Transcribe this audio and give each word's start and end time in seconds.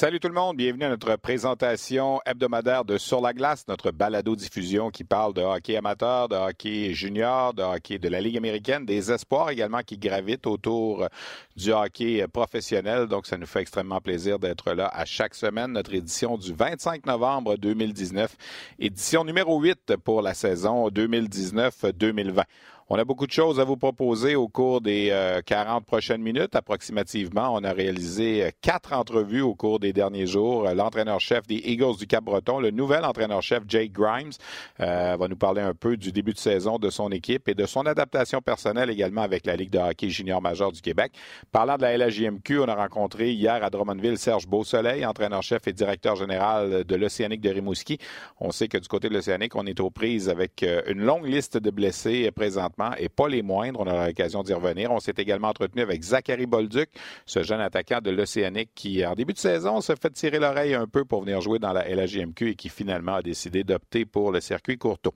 Salut 0.00 0.18
tout 0.18 0.28
le 0.28 0.34
monde, 0.34 0.56
bienvenue 0.56 0.86
à 0.86 0.88
notre 0.88 1.14
présentation 1.16 2.22
hebdomadaire 2.24 2.86
de 2.86 2.96
Sur 2.96 3.20
la 3.20 3.34
glace, 3.34 3.68
notre 3.68 3.90
balado-diffusion 3.90 4.88
qui 4.88 5.04
parle 5.04 5.34
de 5.34 5.42
hockey 5.42 5.76
amateur, 5.76 6.26
de 6.26 6.36
hockey 6.36 6.94
junior, 6.94 7.52
de 7.52 7.62
hockey 7.62 7.98
de 7.98 8.08
la 8.08 8.22
Ligue 8.22 8.38
américaine, 8.38 8.86
des 8.86 9.12
espoirs 9.12 9.50
également 9.50 9.82
qui 9.82 9.98
gravitent 9.98 10.46
autour 10.46 11.06
du 11.54 11.72
hockey 11.72 12.26
professionnel. 12.32 13.08
Donc, 13.08 13.26
ça 13.26 13.36
nous 13.36 13.44
fait 13.44 13.60
extrêmement 13.60 14.00
plaisir 14.00 14.38
d'être 14.38 14.72
là 14.72 14.90
à 14.90 15.04
chaque 15.04 15.34
semaine. 15.34 15.72
Notre 15.72 15.92
édition 15.92 16.38
du 16.38 16.54
25 16.54 17.04
novembre 17.04 17.58
2019, 17.58 18.34
édition 18.78 19.22
numéro 19.22 19.60
8 19.60 19.96
pour 20.02 20.22
la 20.22 20.32
saison 20.32 20.88
2019-2020. 20.88 22.44
On 22.92 22.98
a 22.98 23.04
beaucoup 23.04 23.28
de 23.28 23.30
choses 23.30 23.60
à 23.60 23.64
vous 23.64 23.76
proposer 23.76 24.34
au 24.34 24.48
cours 24.48 24.80
des 24.80 25.16
40 25.46 25.82
euh, 25.82 25.86
prochaines 25.86 26.22
minutes 26.22 26.56
approximativement. 26.56 27.54
On 27.54 27.62
a 27.62 27.70
réalisé 27.70 28.42
euh, 28.42 28.50
quatre 28.62 28.92
entrevues 28.92 29.42
au 29.42 29.54
cours 29.54 29.78
des 29.78 29.92
derniers 29.92 30.26
jours. 30.26 30.66
Euh, 30.66 30.74
l'entraîneur-chef 30.74 31.46
des 31.46 31.62
Eagles 31.66 31.98
du 31.98 32.08
Cap-Breton, 32.08 32.58
le 32.58 32.72
nouvel 32.72 33.04
entraîneur-chef 33.04 33.62
Jake 33.68 33.92
Grimes, 33.92 34.32
va 34.78 35.28
nous 35.28 35.36
parler 35.36 35.62
un 35.62 35.72
peu 35.72 35.96
du 35.96 36.10
début 36.10 36.32
de 36.32 36.38
saison 36.38 36.78
de 36.78 36.90
son 36.90 37.12
équipe 37.12 37.48
et 37.48 37.54
de 37.54 37.64
son 37.64 37.86
adaptation 37.86 38.40
personnelle 38.40 38.90
également 38.90 39.22
avec 39.22 39.46
la 39.46 39.54
Ligue 39.54 39.70
de 39.70 39.78
hockey 39.78 40.08
junior 40.08 40.42
majeur 40.42 40.72
du 40.72 40.80
Québec. 40.80 41.12
Parlant 41.52 41.76
de 41.76 41.82
la 41.82 41.96
LHJMQ, 41.96 42.58
on 42.58 42.64
a 42.68 42.74
rencontré 42.74 43.30
hier 43.30 43.62
à 43.62 43.70
Drummondville 43.70 44.18
Serge 44.18 44.48
Beausoleil, 44.48 45.06
entraîneur-chef 45.06 45.68
et 45.68 45.72
directeur 45.72 46.16
général 46.16 46.82
de 46.82 46.96
l'Océanique 46.96 47.40
de 47.40 47.50
Rimouski. 47.50 47.98
On 48.40 48.50
sait 48.50 48.66
que 48.66 48.78
du 48.78 48.88
côté 48.88 49.08
de 49.08 49.14
l'Océanique, 49.14 49.54
on 49.54 49.66
est 49.66 49.78
aux 49.78 49.90
prises 49.90 50.28
avec 50.28 50.64
une 50.88 51.02
longue 51.02 51.26
liste 51.26 51.56
de 51.56 51.70
blessés 51.70 52.28
présentement 52.32 52.79
et 52.98 53.08
pas 53.08 53.28
les 53.28 53.42
moindres. 53.42 53.80
On 53.80 53.86
aura 53.86 54.06
l'occasion 54.08 54.42
d'y 54.42 54.52
revenir. 54.52 54.90
On 54.90 55.00
s'est 55.00 55.14
également 55.16 55.48
entretenu 55.48 55.82
avec 55.82 56.02
Zachary 56.02 56.46
Bolduc, 56.46 56.90
ce 57.26 57.42
jeune 57.42 57.60
attaquant 57.60 58.00
de 58.00 58.10
l'Océanique 58.10 58.70
qui, 58.74 59.04
en 59.04 59.14
début 59.14 59.32
de 59.32 59.38
saison, 59.38 59.80
s'est 59.80 59.96
fait 60.00 60.10
tirer 60.10 60.38
l'oreille 60.38 60.74
un 60.74 60.86
peu 60.86 61.04
pour 61.04 61.22
venir 61.22 61.40
jouer 61.40 61.58
dans 61.58 61.72
la 61.72 61.88
LHJMQ 61.88 62.50
et 62.50 62.54
qui 62.54 62.68
finalement 62.68 63.16
a 63.16 63.22
décidé 63.22 63.64
d'opter 63.64 64.04
pour 64.04 64.32
le 64.32 64.40
circuit 64.40 64.78
Courteau. 64.78 65.12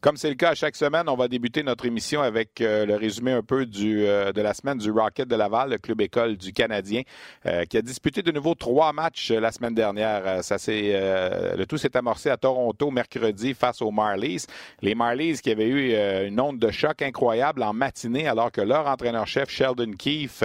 Comme 0.00 0.16
c'est 0.16 0.30
le 0.30 0.34
cas 0.34 0.52
à 0.52 0.54
chaque 0.54 0.76
semaine, 0.76 1.10
on 1.10 1.14
va 1.14 1.28
débuter 1.28 1.62
notre 1.62 1.84
émission 1.84 2.22
avec 2.22 2.62
euh, 2.62 2.86
le 2.86 2.96
résumé 2.96 3.32
un 3.32 3.42
peu 3.42 3.66
euh, 3.82 4.32
de 4.32 4.40
la 4.40 4.54
semaine 4.54 4.78
du 4.78 4.90
Rocket 4.90 5.28
de 5.28 5.36
Laval, 5.36 5.68
le 5.68 5.76
club 5.76 6.00
école 6.00 6.38
du 6.38 6.54
Canadien, 6.54 7.02
euh, 7.44 7.66
qui 7.66 7.76
a 7.76 7.82
disputé 7.82 8.22
de 8.22 8.32
nouveau 8.32 8.54
trois 8.54 8.94
matchs 8.94 9.30
la 9.30 9.52
semaine 9.52 9.74
dernière. 9.74 10.42
Ça 10.42 10.56
le 10.66 11.64
tout 11.64 11.76
s'est 11.76 11.94
amorcé 11.98 12.30
à 12.30 12.38
Toronto 12.38 12.90
mercredi 12.90 13.52
face 13.52 13.82
aux 13.82 13.90
Marlies. 13.90 14.46
Les 14.80 14.94
Marlies 14.94 15.38
qui 15.42 15.50
avaient 15.50 15.68
eu 15.68 16.26
une 16.26 16.40
onde 16.40 16.58
de 16.58 16.70
choc 16.70 16.89
incroyable 17.00 17.62
en 17.62 17.72
matinée 17.72 18.26
alors 18.26 18.50
que 18.50 18.60
leur 18.60 18.86
entraîneur-chef 18.86 19.48
Sheldon 19.48 19.92
Keefe 19.92 20.44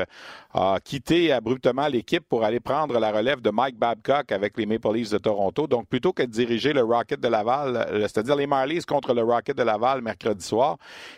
a 0.53 0.79
quitté 0.81 1.33
abruptement 1.33 1.87
l'équipe 1.87 2.23
pour 2.27 2.45
aller 2.45 2.61
prendre 2.61 2.97
la 2.97 3.11
relève 3.11 3.41
de 3.41 3.49
Mike 3.49 3.77
Babcock 3.77 4.31
avec 4.31 4.57
les 4.57 4.65
Maple 4.65 4.93
Leafs 4.93 5.11
de 5.11 5.17
Toronto. 5.17 5.67
Donc 5.67 5.87
plutôt 5.87 6.13
que 6.13 6.23
de 6.23 6.31
diriger 6.31 6.71
le 6.71 6.81
Rocket 6.81 7.19
de 7.19 7.27
Laval, 7.27 7.87
c'est-à-dire 8.03 8.37
les 8.37 8.47
Marlies 8.47 8.85
contre 8.85 9.13
le 9.13 9.21
Rocket 9.21 9.57
de 9.57 9.63
Laval 9.63 10.01
mercredi 10.01 10.45
soir. 10.45 10.77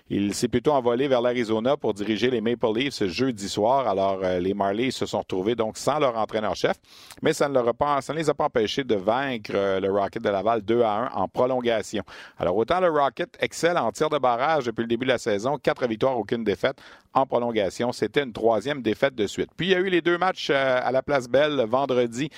Il 0.09 0.33
s'est 0.33 0.47
plutôt 0.47 0.71
envolé 0.71 1.07
vers 1.07 1.21
l'Arizona 1.21 1.77
pour 1.77 1.93
diriger 1.93 2.31
les 2.31 2.41
Maple 2.41 2.73
Leafs 2.75 3.05
jeudi 3.05 3.47
soir. 3.47 3.87
Alors, 3.87 4.19
euh, 4.23 4.39
les 4.39 4.53
Marlies 4.53 4.91
se 4.91 5.05
sont 5.05 5.19
retrouvés 5.19 5.55
donc 5.55 5.77
sans 5.77 5.99
leur 5.99 6.17
entraîneur-chef, 6.17 6.77
mais 7.21 7.33
ça 7.33 7.47
ne, 7.47 7.59
ça 8.01 8.13
ne 8.13 8.17
les 8.17 8.29
a 8.29 8.33
pas 8.33 8.45
empêchés 8.45 8.83
de 8.83 8.95
vaincre 8.95 9.51
euh, 9.53 9.79
le 9.79 9.91
Rocket 9.91 10.23
de 10.23 10.29
Laval 10.29 10.61
2 10.61 10.81
à 10.81 11.11
1 11.13 11.21
en 11.21 11.27
prolongation. 11.27 12.03
Alors, 12.39 12.57
autant 12.57 12.79
le 12.79 12.89
Rocket 12.89 13.37
excelle 13.39 13.77
en 13.77 13.91
tir 13.91 14.09
de 14.09 14.17
barrage 14.17 14.65
depuis 14.65 14.81
le 14.81 14.87
début 14.87 15.05
de 15.05 15.11
la 15.11 15.16
saison, 15.17 15.57
quatre 15.57 15.87
victoires, 15.87 16.17
aucune 16.17 16.43
défaite 16.43 16.81
en 17.17 17.25
prolongation. 17.25 17.91
C'était 17.91 18.23
une 18.23 18.33
troisième 18.33 18.81
défaite 18.81 19.15
de 19.15 19.27
suite. 19.27 19.49
Puis 19.57 19.67
il 19.67 19.71
y 19.71 19.75
a 19.75 19.79
eu 19.79 19.89
les 19.89 20.01
deux 20.01 20.17
matchs 20.17 20.49
euh, 20.51 20.79
à 20.83 20.91
la 20.91 21.01
Place 21.01 21.27
Belle 21.27 21.65
vendredi. 21.67 22.29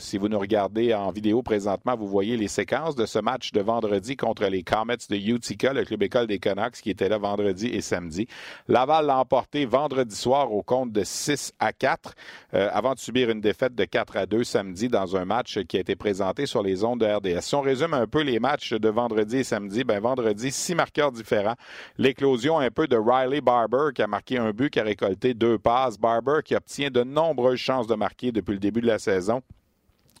si 0.00 0.18
vous 0.18 0.28
nous 0.28 0.38
regardez 0.38 0.94
en 0.94 1.10
vidéo 1.10 1.42
présentement, 1.42 1.96
vous 1.96 2.08
voyez 2.08 2.36
les 2.36 2.48
séquences 2.48 2.96
de 2.96 3.06
ce 3.06 3.18
match 3.18 3.52
de 3.52 3.60
vendredi 3.60 4.16
contre 4.16 4.46
les 4.46 4.62
Comets 4.62 4.96
de 5.08 5.16
Utica, 5.16 5.72
le 5.72 5.84
club 5.84 6.02
école 6.02 6.26
des 6.26 6.38
Canucks, 6.38 6.80
qui 6.82 6.90
était 6.90 7.08
là 7.08 7.18
vendredi 7.18 7.68
et 7.68 7.80
samedi. 7.80 8.26
Laval 8.68 9.06
l'a 9.06 9.18
emporté 9.18 9.66
vendredi 9.66 10.14
soir 10.14 10.52
au 10.52 10.62
compte 10.62 10.92
de 10.92 11.02
6 11.04 11.52
à 11.58 11.72
4, 11.72 12.14
euh, 12.54 12.68
avant 12.72 12.94
de 12.94 12.98
subir 12.98 13.30
une 13.30 13.40
défaite 13.40 13.74
de 13.74 13.84
4 13.84 14.16
à 14.16 14.26
2 14.26 14.44
samedi 14.44 14.88
dans 14.88 15.16
un 15.16 15.24
match 15.24 15.58
qui 15.64 15.76
a 15.76 15.80
été 15.80 15.96
présenté 15.96 16.46
sur 16.46 16.62
les 16.62 16.84
ondes 16.84 17.00
de 17.00 17.06
RDS. 17.06 17.42
Si 17.42 17.54
on 17.54 17.60
résume 17.60 17.94
un 17.94 18.06
peu 18.06 18.22
les 18.22 18.40
matchs 18.40 18.72
de 18.72 18.88
vendredi 18.88 19.38
et 19.38 19.44
samedi, 19.44 19.84
ben 19.84 20.00
vendredi, 20.00 20.50
six 20.50 20.74
marqueurs 20.74 21.12
différents. 21.12 21.56
L'éclosion 21.98 22.58
un 22.58 22.70
peu 22.70 22.86
de 22.86 22.96
Riley 22.96 23.40
Barber, 23.40 23.83
qui 23.92 24.02
a 24.02 24.06
marqué 24.06 24.38
un 24.38 24.50
but, 24.52 24.70
qui 24.70 24.80
a 24.80 24.84
récolté 24.84 25.34
deux 25.34 25.58
passes. 25.58 25.98
Barber 25.98 26.40
qui 26.44 26.54
obtient 26.54 26.90
de 26.90 27.02
nombreuses 27.02 27.58
chances 27.58 27.86
de 27.86 27.94
marquer 27.94 28.32
depuis 28.32 28.52
le 28.52 28.58
début 28.58 28.80
de 28.80 28.86
la 28.86 28.98
saison 28.98 29.42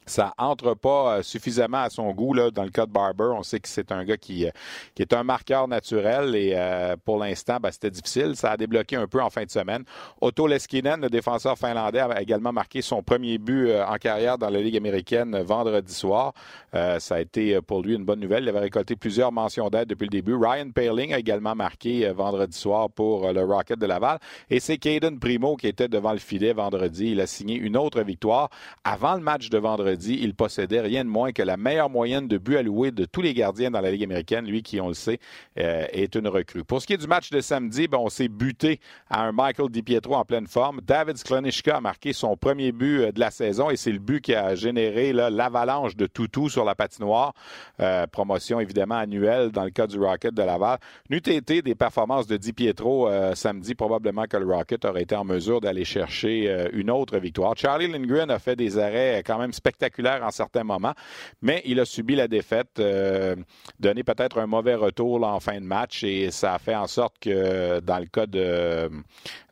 ça 0.06 0.34
entre 0.38 0.74
pas 0.74 1.18
euh, 1.18 1.22
suffisamment 1.22 1.78
à 1.78 1.90
son 1.90 2.12
goût 2.12 2.34
là, 2.34 2.50
dans 2.50 2.64
le 2.64 2.70
cas 2.70 2.86
de 2.86 2.92
Barber. 2.92 3.32
On 3.36 3.42
sait 3.42 3.60
que 3.60 3.68
c'est 3.68 3.92
un 3.92 4.04
gars 4.04 4.16
qui, 4.16 4.46
euh, 4.46 4.50
qui 4.94 5.02
est 5.02 5.12
un 5.12 5.22
marqueur 5.22 5.68
naturel 5.68 6.34
et 6.36 6.52
euh, 6.54 6.96
pour 7.04 7.18
l'instant, 7.18 7.58
ben, 7.60 7.70
c'était 7.70 7.90
difficile. 7.90 8.36
Ça 8.36 8.52
a 8.52 8.56
débloqué 8.56 8.96
un 8.96 9.06
peu 9.06 9.22
en 9.22 9.30
fin 9.30 9.44
de 9.44 9.50
semaine. 9.50 9.84
Otto 10.20 10.46
Leskinen, 10.46 11.00
le 11.00 11.08
défenseur 11.08 11.56
finlandais, 11.58 12.00
a 12.00 12.20
également 12.20 12.52
marqué 12.52 12.82
son 12.82 13.02
premier 13.02 13.38
but 13.38 13.72
en 13.72 13.96
carrière 13.96 14.38
dans 14.38 14.50
la 14.50 14.60
Ligue 14.60 14.76
américaine 14.76 15.40
vendredi 15.42 15.92
soir. 15.92 16.32
ça 16.72 17.14
a 17.14 17.20
été 17.20 17.60
pour 17.60 17.82
lui 17.82 17.94
une 17.94 18.04
bonne 18.04 18.20
nouvelle. 18.20 18.44
Il 18.44 18.48
avait 18.48 18.60
récolté 18.60 18.96
plusieurs 18.96 19.32
mentions 19.32 19.70
d'aide 19.70 19.88
depuis 19.88 20.04
le 20.06 20.10
début. 20.10 20.34
Ryan 20.34 20.70
Paling 20.70 21.12
a 21.14 21.18
également 21.18 21.54
marqué 21.54 22.10
vendredi 22.10 22.56
soir 22.56 22.90
pour 22.90 23.32
le 23.32 23.42
Rocket 23.42 23.78
de 23.78 23.86
Laval. 23.86 24.18
Et 24.50 24.60
c'est 24.60 24.78
Caden 24.78 25.18
Primo 25.18 25.56
qui 25.56 25.66
était 25.66 25.88
devant 25.88 26.12
le 26.12 26.18
filet 26.18 26.52
vendredi. 26.52 27.12
Il 27.12 27.20
a 27.20 27.26
signé 27.26 27.56
une 27.56 27.76
autre 27.76 28.02
victoire 28.02 28.50
avant 28.84 29.14
le 29.14 29.20
match 29.20 29.50
de 29.50 29.58
vendredi 29.58 29.93
il 29.94 30.34
possédait 30.34 30.80
rien 30.80 31.04
de 31.04 31.08
moins 31.08 31.32
que 31.32 31.42
la 31.42 31.56
meilleure 31.56 31.90
moyenne 31.90 32.28
de 32.28 32.38
buts 32.38 32.56
alloués 32.56 32.90
de 32.90 33.04
tous 33.04 33.22
les 33.22 33.34
gardiens 33.34 33.70
dans 33.70 33.80
la 33.80 33.90
Ligue 33.90 34.04
américaine. 34.04 34.46
Lui, 34.46 34.62
qui, 34.62 34.80
on 34.80 34.88
le 34.88 34.94
sait, 34.94 35.18
euh, 35.58 35.86
est 35.92 36.14
une 36.14 36.28
recrue. 36.28 36.64
Pour 36.64 36.82
ce 36.82 36.86
qui 36.86 36.94
est 36.94 36.98
du 36.98 37.06
match 37.06 37.30
de 37.30 37.40
samedi, 37.40 37.88
ben, 37.88 37.98
on 37.98 38.08
s'est 38.08 38.28
buté 38.28 38.80
à 39.08 39.24
un 39.24 39.32
Michael 39.32 39.70
DiPietro 39.70 40.14
en 40.14 40.24
pleine 40.24 40.46
forme. 40.46 40.80
David 40.82 41.16
Sklonishka 41.16 41.76
a 41.76 41.80
marqué 41.80 42.12
son 42.12 42.36
premier 42.36 42.72
but 42.72 43.00
euh, 43.00 43.12
de 43.12 43.20
la 43.20 43.30
saison 43.30 43.70
et 43.70 43.76
c'est 43.76 43.92
le 43.92 43.98
but 43.98 44.20
qui 44.20 44.34
a 44.34 44.54
généré 44.54 45.12
l'avalanche 45.12 45.96
de 45.96 46.06
toutou 46.06 46.48
sur 46.48 46.64
la 46.64 46.74
patinoire. 46.74 47.32
Euh, 47.80 48.06
promotion 48.06 48.60
évidemment 48.60 48.96
annuelle 48.96 49.50
dans 49.50 49.64
le 49.64 49.70
cas 49.70 49.86
du 49.86 49.98
Rocket 49.98 50.34
de 50.34 50.42
Laval. 50.42 50.78
N'eût 51.10 51.18
été 51.18 51.62
des 51.62 51.74
performances 51.74 52.26
de 52.26 52.36
DiPietro 52.36 53.08
samedi, 53.34 53.74
probablement 53.74 54.24
que 54.24 54.36
le 54.36 54.46
Rocket 54.46 54.84
aurait 54.84 55.02
été 55.02 55.14
en 55.14 55.24
mesure 55.24 55.60
d'aller 55.60 55.84
chercher 55.84 56.68
une 56.72 56.90
autre 56.90 57.18
victoire. 57.18 57.56
Charlie 57.56 57.90
Lindgren 57.90 58.30
a 58.30 58.38
fait 58.38 58.56
des 58.56 58.78
arrêts 58.78 59.22
quand 59.24 59.38
même 59.38 59.52
spectaculaires 59.52 59.83
en 60.22 60.30
certains 60.30 60.64
moments, 60.64 60.94
mais 61.42 61.62
il 61.64 61.80
a 61.80 61.84
subi 61.84 62.14
la 62.14 62.28
défaite, 62.28 62.78
euh, 62.78 63.36
donné 63.80 64.02
peut-être 64.02 64.38
un 64.38 64.46
mauvais 64.46 64.74
retour 64.74 65.24
en 65.24 65.40
fin 65.40 65.60
de 65.60 65.66
match 65.66 66.04
et 66.04 66.30
ça 66.30 66.54
a 66.54 66.58
fait 66.58 66.74
en 66.74 66.86
sorte 66.86 67.18
que 67.20 67.80
dans 67.80 67.98
le 67.98 68.06
cas 68.06 68.26
de, 68.26 68.90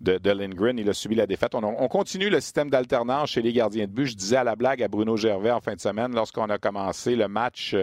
de, 0.00 0.31
Lindgren, 0.31 0.79
il 0.79 0.88
a 0.88 0.93
subi 0.93 1.14
la 1.14 1.26
défaite. 1.26 1.55
On, 1.55 1.88
continue 1.88 2.31
le 2.31 2.40
système 2.40 2.70
d'alternance 2.70 3.31
chez 3.31 3.43
les 3.43 3.52
gardiens 3.52 3.87
de 3.87 3.90
but. 3.93 4.06
Je 4.06 4.17
disais 4.17 4.37
à 4.37 4.44
la 4.44 4.56
blague 4.56 4.82
à 4.82 4.88
Bruno 4.88 5.17
Gervais 5.17 5.50
en 5.50 5.61
fin 5.61 5.75
de 5.75 5.81
semaine 5.81 6.14
lorsqu'on 6.14 6.49
a 6.49 6.58
commencé 6.58 7.17
le 7.17 7.29
match 7.29 7.76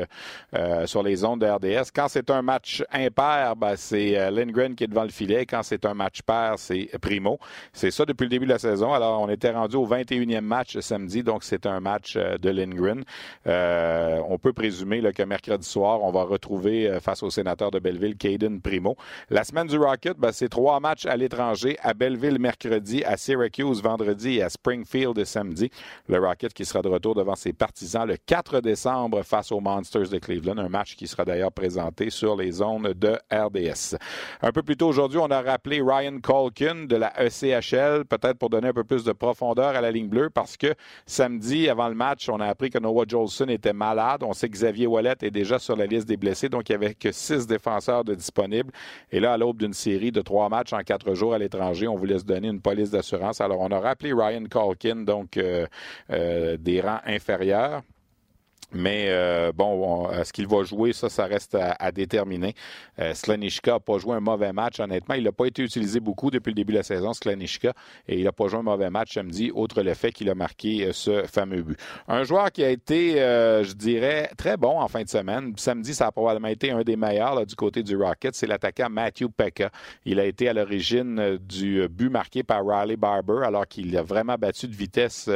euh, 0.55 0.85
sur 0.85 1.03
les 1.03 1.23
ondes 1.23 1.41
de 1.41 1.47
RDS. 1.47 1.91
Quand 1.93 2.07
c'est 2.07 2.29
un 2.29 2.41
match 2.41 2.83
impair, 2.91 3.55
ben, 3.55 3.75
c'est 3.75 4.17
euh, 4.17 4.31
Lindgren 4.31 4.75
qui 4.75 4.83
est 4.83 4.87
devant 4.87 5.03
le 5.03 5.09
filet. 5.09 5.45
Quand 5.45 5.63
c'est 5.63 5.85
un 5.85 5.93
match 5.93 6.21
pair, 6.21 6.55
c'est 6.57 6.89
Primo. 7.01 7.39
C'est 7.73 7.91
ça 7.91 8.05
depuis 8.05 8.25
le 8.25 8.29
début 8.29 8.45
de 8.45 8.51
la 8.51 8.59
saison. 8.59 8.93
Alors, 8.93 9.21
on 9.21 9.29
était 9.29 9.51
rendu 9.51 9.75
au 9.75 9.87
21e 9.87 10.41
match 10.41 10.79
samedi, 10.79 11.23
donc 11.23 11.43
c'est 11.43 11.65
un 11.65 11.79
match 11.79 12.17
de 12.39 12.49
Lindgren. 12.49 13.03
on 13.45 14.37
peut 14.37 14.53
présumer 14.53 15.01
que 15.13 15.23
mercredi 15.23 15.67
soir, 15.67 16.01
on 16.03 16.11
va 16.11 16.23
retrouver 16.23 16.99
face 17.01 17.23
au 17.23 17.29
sénateur 17.29 17.71
de 17.71 17.79
Belleville, 17.79 18.15
Caden 18.15 18.61
Primo. 18.61 18.95
La 19.29 19.43
semaine 19.43 19.67
du 19.67 19.77
Rocket, 19.77 20.17
ben, 20.17 20.31
c'est 20.31 20.49
trois 20.49 20.79
matchs 20.79 21.05
à 21.05 21.15
l'étranger, 21.17 21.77
à 21.81 21.93
Belleville 21.93 22.39
mercredi, 22.39 23.03
à 23.03 23.17
Syracuse 23.17 23.81
vendredi 23.81 24.37
et 24.37 24.43
à 24.43 24.49
Springfield 24.49 25.23
samedi. 25.25 25.69
Le 26.07 26.19
Rocket 26.19 26.53
qui 26.53 26.65
sera 26.65 26.81
de 26.81 26.89
retour 26.89 27.15
devant 27.15 27.35
ses 27.35 27.53
partisans 27.53 28.07
le 28.07 28.17
4 28.17 28.61
décembre 28.61 29.23
face 29.23 29.51
aux 29.51 29.59
Monsters 29.59 30.09
de 30.09 30.19
Cleveland, 30.19 30.57
un 30.57 30.69
match 30.69 30.95
qui 30.95 31.07
sera 31.07 31.25
d'ailleurs 31.25 31.51
présenté 31.51 32.09
sur 32.09 32.35
les 32.35 32.51
zones 32.51 32.93
de 32.93 33.17
RDS. 33.31 33.97
Un 34.41 34.51
peu 34.51 34.63
plus 34.63 34.77
tôt 34.77 34.87
aujourd'hui, 34.87 35.19
on 35.19 35.29
a 35.31 35.41
rappelé 35.41 35.81
Ryan 35.81 36.19
Colkin 36.21 36.85
de 36.85 36.95
la 36.95 37.13
ECHL, 37.19 38.05
peut-être 38.05 38.37
pour 38.37 38.49
donner 38.49 38.69
un 38.69 38.73
peu 38.73 38.83
plus 38.83 39.03
de 39.03 39.11
profondeur 39.11 39.75
à 39.75 39.81
la 39.81 39.91
ligne 39.91 40.07
bleue, 40.07 40.29
parce 40.29 40.57
que 40.57 40.73
samedi, 41.05 41.69
avant 41.69 41.89
le 41.89 41.95
match, 41.95 42.28
on 42.29 42.39
a 42.39 42.47
appris 42.47 42.69
que 42.69 42.79
Noah 42.79 43.05
Jolson 43.07 43.47
était 43.47 43.73
malade. 43.73 44.23
On 44.23 44.33
sait 44.33 44.47
que 44.47 44.53
Xavier 44.53 44.87
Wallet 44.87 45.15
est 45.21 45.31
déjà 45.31 45.59
sur 45.59 45.75
la 45.75 45.85
liste 45.85 46.07
des 46.07 46.17
blessés, 46.17 46.49
donc 46.49 46.69
il 46.69 46.77
n'y 46.77 46.85
avait 46.85 46.95
que 46.95 47.11
six 47.11 47.47
défenseurs 47.47 48.03
disponibles. 48.03 48.71
Et 49.11 49.19
là, 49.19 49.33
à 49.33 49.37
l'aube 49.37 49.57
d'une 49.57 49.73
série 49.73 50.11
de 50.11 50.21
trois 50.21 50.49
matchs 50.49 50.73
en 50.73 50.79
quatre 50.79 51.13
jours 51.13 51.33
à 51.33 51.37
l'étranger, 51.37 51.87
on 51.87 51.95
voulait 51.95 52.19
se 52.19 52.25
donner 52.25 52.47
une 52.47 52.61
police 52.61 52.91
d'assurance. 52.91 53.41
Alors, 53.41 53.61
on 53.61 53.69
a 53.69 53.79
rappelé 53.79 54.13
Ryan 54.13 54.43
Colkin, 54.49 55.03
donc 55.03 55.37
euh, 55.37 55.65
euh, 56.11 56.57
des 56.57 56.81
rangs 56.81 57.01
inférieurs. 57.05 57.81
Mais 58.71 59.07
euh, 59.09 59.51
bon, 59.53 60.11
est-ce 60.11 60.31
qu'il 60.31 60.47
va 60.47 60.63
jouer, 60.63 60.93
ça, 60.93 61.09
ça 61.09 61.25
reste 61.25 61.55
à, 61.55 61.91
déterminer. 61.91 62.53
Euh, 62.99 63.13
n'a 63.27 63.79
pas 63.79 63.97
joué 63.97 64.15
un 64.15 64.19
mauvais 64.19 64.53
match, 64.53 64.79
honnêtement. 64.79 65.15
Il 65.15 65.23
n'a 65.23 65.31
pas 65.31 65.47
été 65.47 65.63
utilisé 65.63 65.99
beaucoup 65.99 66.29
depuis 66.29 66.51
le 66.51 66.55
début 66.55 66.73
de 66.73 66.77
la 66.77 66.83
saison, 66.83 67.13
Slanishka, 67.13 67.73
et 68.07 68.17
il 68.19 68.23
n'a 68.23 68.31
pas 68.31 68.47
joué 68.47 68.59
un 68.59 68.63
mauvais 68.63 68.89
match 68.89 69.13
samedi, 69.13 69.51
outre 69.53 69.81
le 69.81 69.93
fait 69.93 70.11
qu'il 70.11 70.29
a 70.29 70.35
marqué 70.35 70.85
euh, 70.85 70.93
ce 70.93 71.23
fameux 71.23 71.63
but. 71.63 71.79
Un 72.07 72.23
joueur 72.23 72.51
qui 72.51 72.63
a 72.63 72.69
été, 72.69 73.21
euh, 73.21 73.63
je 73.63 73.73
dirais, 73.73 74.29
très 74.37 74.57
bon 74.57 74.79
en 74.79 74.87
fin 74.87 75.03
de 75.03 75.09
semaine. 75.09 75.53
Samedi, 75.57 75.93
ça 75.93 76.07
a 76.07 76.11
probablement 76.11 76.47
été 76.47 76.71
un 76.71 76.81
des 76.81 76.95
meilleurs 76.95 77.45
du 77.45 77.55
côté 77.55 77.81
du 77.81 77.95
Rocket. 77.95 78.35
C'est 78.35 78.47
l'attaquant 78.47 78.89
Matthew 78.89 79.29
Pekka. 79.35 79.71
Il 80.05 80.19
a 80.19 80.25
été 80.25 80.47
à 80.47 80.53
l'origine 80.53 81.37
du 81.37 81.87
but 81.89 82.09
marqué 82.09 82.43
par 82.43 82.65
Riley 82.65 82.97
Barber, 82.97 83.41
alors 83.45 83.67
qu'il 83.67 83.95
a 83.97 84.03
vraiment 84.03 84.35
battu 84.35 84.67
de 84.67 84.75
vitesse 84.75 85.29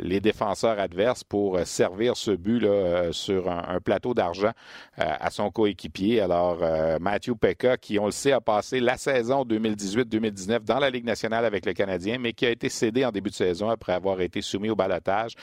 les 0.00 0.20
défenseurs 0.20 0.78
adverses 0.78 1.24
pour 1.24 1.43
pour 1.44 1.58
euh, 1.58 1.64
servir 1.66 2.16
ce 2.16 2.30
but 2.30 2.60
là, 2.60 2.68
euh, 2.68 3.12
sur 3.12 3.50
un, 3.50 3.78
plateau 3.84 4.14
d'argent 4.14 4.52
euh, 4.98 5.04
à 5.20 5.28
son 5.28 5.50
coéquipier. 5.50 6.22
Alors, 6.22 6.60
Matthew 7.00 7.34
Pekka, 7.38 7.76
qui, 7.76 7.98
on 7.98 8.06
le 8.06 8.12
sait, 8.12 8.32
a 8.32 8.40
passé 8.40 8.80
la 8.80 8.96
saison 8.96 9.44
2018-2019 9.44 10.60
dans 10.64 10.78
la 10.78 10.88
Ligue 10.88 11.04
nationale 11.04 11.44
avec 11.44 11.66
le 11.66 11.74
Canadien, 11.74 12.16
mais 12.18 12.32
qui 12.32 12.46
a 12.46 12.50
été 12.50 12.70
cédé 12.70 13.04
en 13.04 13.10
début 13.10 13.28
de 13.28 13.34
saison 13.34 13.68
après 13.68 13.92
avoir 13.92 14.22
été 14.22 14.40
soumis 14.40 14.70
au 14.70 14.74
balotage 14.74 15.34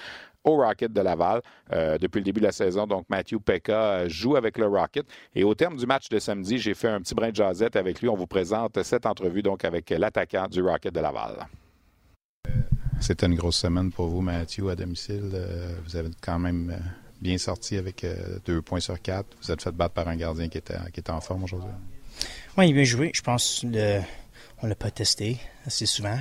au 0.44 0.56
Rocket 0.56 0.92
de 0.92 1.02
Laval 1.02 1.42
depuis 2.00 2.18
le 2.18 2.24
début 2.24 2.40
de 2.40 2.48
la 2.48 2.52
saison. 2.52 2.88
Donc, 2.88 3.06
Matthew 3.10 3.38
Pekka 3.38 4.08
joue 4.08 4.36
avec 4.36 4.58
le 4.58 4.66
Rocket. 4.66 5.06
Et 5.36 5.44
au 5.44 5.54
terme 5.54 5.76
du 5.78 5.86
match 5.86 6.10
de 6.10 6.18
samedi, 6.18 6.58
j'ai 6.58 6.74
fait 6.74 6.90
un 6.90 7.00
petit 7.00 7.14
brin 7.14 7.30
de 7.30 7.36
jazzette 7.36 7.76
avec 7.76 8.02
lui. 8.02 8.10
On 8.10 8.16
vous 8.16 8.26
présente 8.26 8.82
cette 8.82 9.06
entrevue 9.06 9.44
donc 9.44 9.66
avec 9.66 9.92
l'attaquant 9.92 10.48
du 10.48 10.64
Rocket 10.64 10.96
de 10.96 11.00
Laval. 11.00 11.48
C'était 13.02 13.26
une 13.26 13.34
grosse 13.34 13.58
semaine 13.58 13.92
pour 13.92 14.08
vous, 14.10 14.22
Mathieu, 14.22 14.70
à 14.70 14.76
domicile. 14.76 15.32
Euh, 15.34 15.74
vous 15.86 15.96
avez 15.96 16.10
quand 16.22 16.38
même 16.38 16.70
euh, 16.70 16.80
bien 17.20 17.36
sorti 17.40 17.76
avec 17.76 18.04
euh, 18.04 18.38
deux 18.46 18.62
points 18.62 18.80
sur 18.80 19.02
quatre. 19.02 19.28
Vous 19.42 19.52
êtes 19.52 19.60
fait 19.60 19.72
battre 19.72 19.96
par 19.96 20.08
un 20.08 20.16
gardien 20.16 20.48
qui 20.50 20.60
était, 20.60 20.78
qui 20.94 21.00
était 21.00 21.10
en 21.10 21.20
forme 21.20 21.44
aujourd'hui. 21.44 21.72
Oui, 22.58 22.68
il 22.68 22.72
a 22.72 22.76
bien 22.76 22.84
joué. 22.84 23.12
Je 23.16 23.24
pense 23.24 23.64
le, 23.64 24.02
on 24.62 24.68
l'a 24.68 24.76
pas 24.76 24.92
testé 24.92 25.40
assez 25.66 25.88
souvent, 25.88 26.18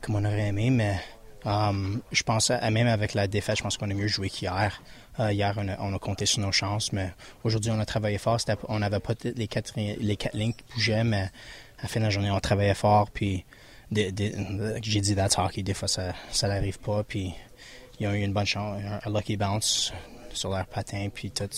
comme 0.00 0.14
on 0.14 0.24
aurait 0.24 0.46
aimé, 0.46 0.70
mais 0.70 0.94
je 1.44 2.22
pense 2.22 2.52
à, 2.52 2.70
même 2.70 2.86
avec 2.86 3.12
la 3.14 3.26
défaite, 3.26 3.58
je 3.58 3.64
pense 3.64 3.76
qu'on 3.76 3.90
a 3.90 3.94
mieux 3.94 4.06
joué 4.06 4.30
qu'hier. 4.30 4.80
hier, 5.18 5.54
on 5.80 5.94
a, 5.94 5.98
compté 5.98 6.26
sur 6.26 6.42
nos 6.42 6.52
chances, 6.52 6.92
mais 6.92 7.12
aujourd'hui, 7.42 7.72
on 7.72 7.80
a 7.80 7.84
travaillé 7.84 8.18
fort. 8.18 8.38
On 8.68 8.78
n'avait 8.78 9.00
pas 9.00 9.14
les 9.24 9.48
quatre, 9.48 9.72
les 9.76 10.16
quatre 10.16 10.36
lignes 10.36 10.52
qui 10.52 10.64
bougeaient, 10.74 11.02
mais 11.02 11.22
à 11.78 11.82
la 11.82 11.88
fin 11.88 11.98
de 11.98 12.04
la 12.04 12.10
journée, 12.10 12.30
on 12.30 12.38
travaillait 12.38 12.74
fort. 12.74 13.10
Puis 13.10 13.44
j'ai 13.94 15.00
dit 15.00 15.14
that's 15.14 15.38
hockey, 15.38 15.62
des 15.62 15.74
fois 15.74 15.88
ça, 15.88 16.12
ça 16.30 16.48
n'arrive 16.48 16.78
pas, 16.78 17.02
puis 17.04 17.34
ils 18.00 18.06
ont 18.06 18.12
eu 18.12 18.22
une 18.22 18.32
bonne 18.32 18.46
chance, 18.46 18.80
un, 19.04 19.10
lucky 19.10 19.36
bounce 19.36 19.92
sur 20.32 20.50
leur 20.50 20.66
patin, 20.66 21.08
puis 21.12 21.30
tout. 21.30 21.48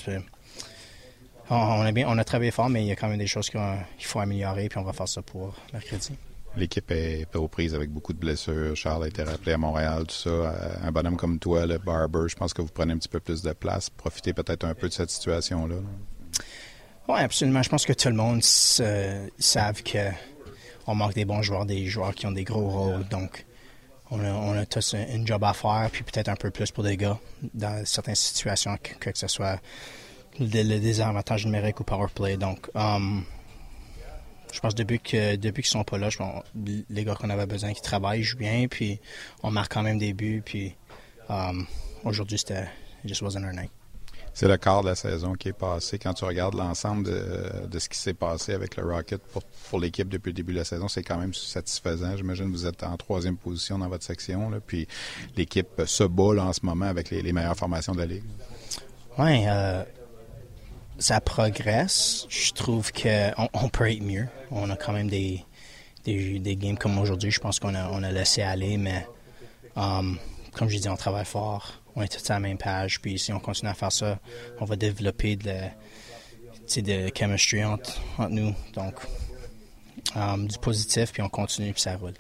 On, 1.51 1.83
a 1.83 1.93
bien, 1.93 2.09
on 2.09 2.17
a 2.19 2.25
travaillé 2.25 2.51
fort, 2.51 2.71
mais 2.71 2.83
il 2.83 2.89
y 2.89 2.93
a 2.93 2.97
quand 2.97 3.09
même 3.09 3.19
des 3.19 3.27
choses 3.27 3.51
qu'il 3.51 3.61
faut 4.01 4.21
améliorer, 4.21 4.69
puis 4.69 4.79
on 4.79 4.85
va 4.85 4.93
faire 4.93 5.09
ça 5.09 5.23
pour 5.23 5.55
mercredi. 5.73 6.13
L'équipe 6.57 6.91
est 6.91 7.35
aux 7.35 7.49
prises 7.49 7.75
avec 7.75 7.91
beaucoup 7.91 8.13
de 8.13 8.19
blessures. 8.19 8.77
Charles 8.77 9.05
a 9.05 9.09
été 9.09 9.25
rappelé 9.25 9.53
à 9.53 9.59
Montréal, 9.59 10.05
tout 10.07 10.15
ça. 10.15 10.31
Euh, 10.31 10.75
un 10.85 10.93
bonhomme 10.93 11.17
comme 11.17 11.39
toi, 11.39 11.67
le 11.67 11.79
Barber, 11.79 12.29
je 12.29 12.37
pense 12.37 12.55
que 12.55 12.63
vous 12.63 12.69
prenez 12.73 12.93
un 12.93 12.99
petit 12.99 13.09
peu 13.09 13.19
plus 13.19 13.43
de 13.43 13.53
place. 13.53 13.91
Profitez 13.91 14.33
peut-être 14.33 14.65
un 14.65 14.75
peu 14.75 14.89
de 14.89 14.93
cette 14.93 15.11
situation-là. 15.11 15.77
Oui, 17.09 17.19
absolument. 17.19 17.63
Je 17.63 17.69
pense 17.69 17.85
que 17.85 17.93
tout 17.93 18.09
le 18.09 18.15
monde 18.15 18.41
euh, 18.81 19.29
savent 19.39 19.83
que 19.83 20.11
on 20.87 20.95
manque 20.95 21.15
des 21.15 21.25
bons 21.25 21.43
joueurs, 21.43 21.67
des 21.67 21.87
joueurs 21.87 22.15
qui 22.15 22.27
ont 22.27 22.33
des 22.33 22.45
gros 22.45 22.69
rôles. 22.69 23.07
Donc, 23.09 23.45
on 24.11 24.57
a, 24.57 24.67
tous 24.67 24.95
un, 24.95 25.27
job 25.27 25.43
à 25.45 25.53
faire, 25.53 25.89
puis 25.91 26.05
peut-être 26.05 26.29
un 26.29 26.37
peu 26.37 26.51
plus 26.51 26.71
pour 26.71 26.85
des 26.85 26.97
gars 26.97 27.19
dans 27.55 27.85
certaines 27.85 28.15
situations, 28.15 28.77
que, 29.01 29.11
ce 29.15 29.27
soit 29.27 29.61
le, 30.39 30.79
désavantage 30.79 31.47
numérique 31.47 31.81
ou 31.81 31.85
power 31.85 32.09
play. 32.15 32.37
Donc, 32.37 32.71
um, 32.75 33.25
je 34.53 34.61
pense 34.61 34.75
depuis 34.75 35.01
que 35.01 35.37
depuis 35.37 35.63
qu'ils 35.63 35.71
sont 35.71 35.85
pas 35.85 35.99
là, 35.99 36.11
je 36.11 36.19
les 36.91 37.05
gars 37.05 37.17
qu'on 37.17 37.31
avait 37.31 37.47
besoin 37.47 37.73
qui 37.73 37.83
travaillent 37.83 38.23
jouent 38.23 38.39
bien, 38.39 38.67
puis 38.69 39.01
on 39.43 39.51
marque 39.51 39.73
quand 39.73 39.83
même 39.83 39.99
des 39.99 40.13
buts. 40.13 40.43
Puis 40.45 40.77
um, 41.29 41.67
aujourd'hui, 42.05 42.39
c'était 42.39 42.69
just 43.05 43.23
wasn't 43.23 43.45
our 43.45 43.53
night. 43.53 43.71
C'est 44.35 44.49
le 44.49 44.57
quart 44.57 44.83
de 44.83 44.89
la 44.89 44.97
saison 44.97 45.35
qui 45.35 45.51
est 45.51 45.53
passé. 45.53 45.97
Quand 45.97 46.13
tu 46.13 46.25
regardes 46.25 46.55
l'ensemble 46.55 47.05
de, 47.05 47.79
ce 47.79 47.89
qui 47.89 47.97
s'est 47.97 48.15
passé 48.15 48.53
avec 48.53 48.77
le 48.77 48.85
Rocket 48.85 49.23
pour, 49.71 49.79
l'équipe 49.79 50.09
depuis 50.09 50.31
le 50.31 50.35
début 50.35 50.53
de 50.53 50.59
la 50.59 50.65
saison, 50.65 50.89
c'est 50.89 51.05
quand 51.05 51.19
même 51.19 51.33
satisfaisant. 51.33 52.17
J'imagine 52.17 52.47
que 52.47 52.51
vous 52.51 52.67
êtes 52.67 52.83
en 52.83 52.97
troisième 52.97 53.37
position 53.37 53.79
dans 53.79 53.89
votre 53.89 54.03
section. 54.03 54.51
puis 54.67 54.89
l'équipe 55.37 55.83
se 55.87 56.03
bat 56.03 56.43
en 56.43 56.53
ce 56.53 56.67
moment 56.67 56.87
avec 56.87 57.11
les, 57.11 57.33
meilleures 57.33 57.57
formations 57.57 57.93
de 57.93 58.01
la 58.01 58.07
Ligue. 58.07 58.25
Oui, 59.19 59.45
euh, 59.47 59.85
ça 60.99 61.21
progresse. 61.21 62.27
Je 62.29 62.51
trouve 62.53 62.91
qu'on 62.93 63.49
on 63.53 63.69
peut 63.69 63.89
être 63.89 64.03
mieux. 64.03 64.27
On 64.51 64.69
a 64.69 64.77
quand 64.77 64.93
même 64.93 65.09
des, 65.09 65.45
des, 66.05 66.57
games 66.57 66.77
comme 66.77 66.99
aujourd'hui. 66.99 67.31
Je 67.31 67.39
pense 67.39 67.61
qu'on 67.61 67.77
a, 67.77 67.89
on 67.91 68.03
a 68.03 68.11
laissé 68.11 68.43
aller, 68.43 68.79
mais 68.79 69.07
um, 69.77 70.19
comme 70.55 70.69
je 70.69 70.79
dis, 70.79 70.89
on 70.89 70.97
travaille 70.97 71.25
fort 71.25 71.84
on 71.97 72.03
est 72.03 72.09
tous 72.09 72.31
à 72.31 72.35
la 72.35 72.41
même 72.41 72.59
page. 72.59 73.01
Puis 73.01 73.19
si 73.19 73.33
on 73.33 73.41
continue 73.41 73.71
à 73.71 73.75
faire 73.75 73.93
ça, 73.93 74.19
on 74.61 74.65
va 74.65 74.77
développer 74.77 75.37
de, 75.37 75.55
de 76.81 77.11
chemistry 77.17 77.65
entre, 77.65 78.01
nous. 78.29 78.55
Donc, 78.75 78.95
um, 80.15 80.47
du 80.47 80.59
positif, 80.59 81.13
puis 81.13 81.23
on 81.23 81.29
continue, 81.29 81.73
puis 81.73 81.83
ça 81.83 81.97
roule. 81.97 82.15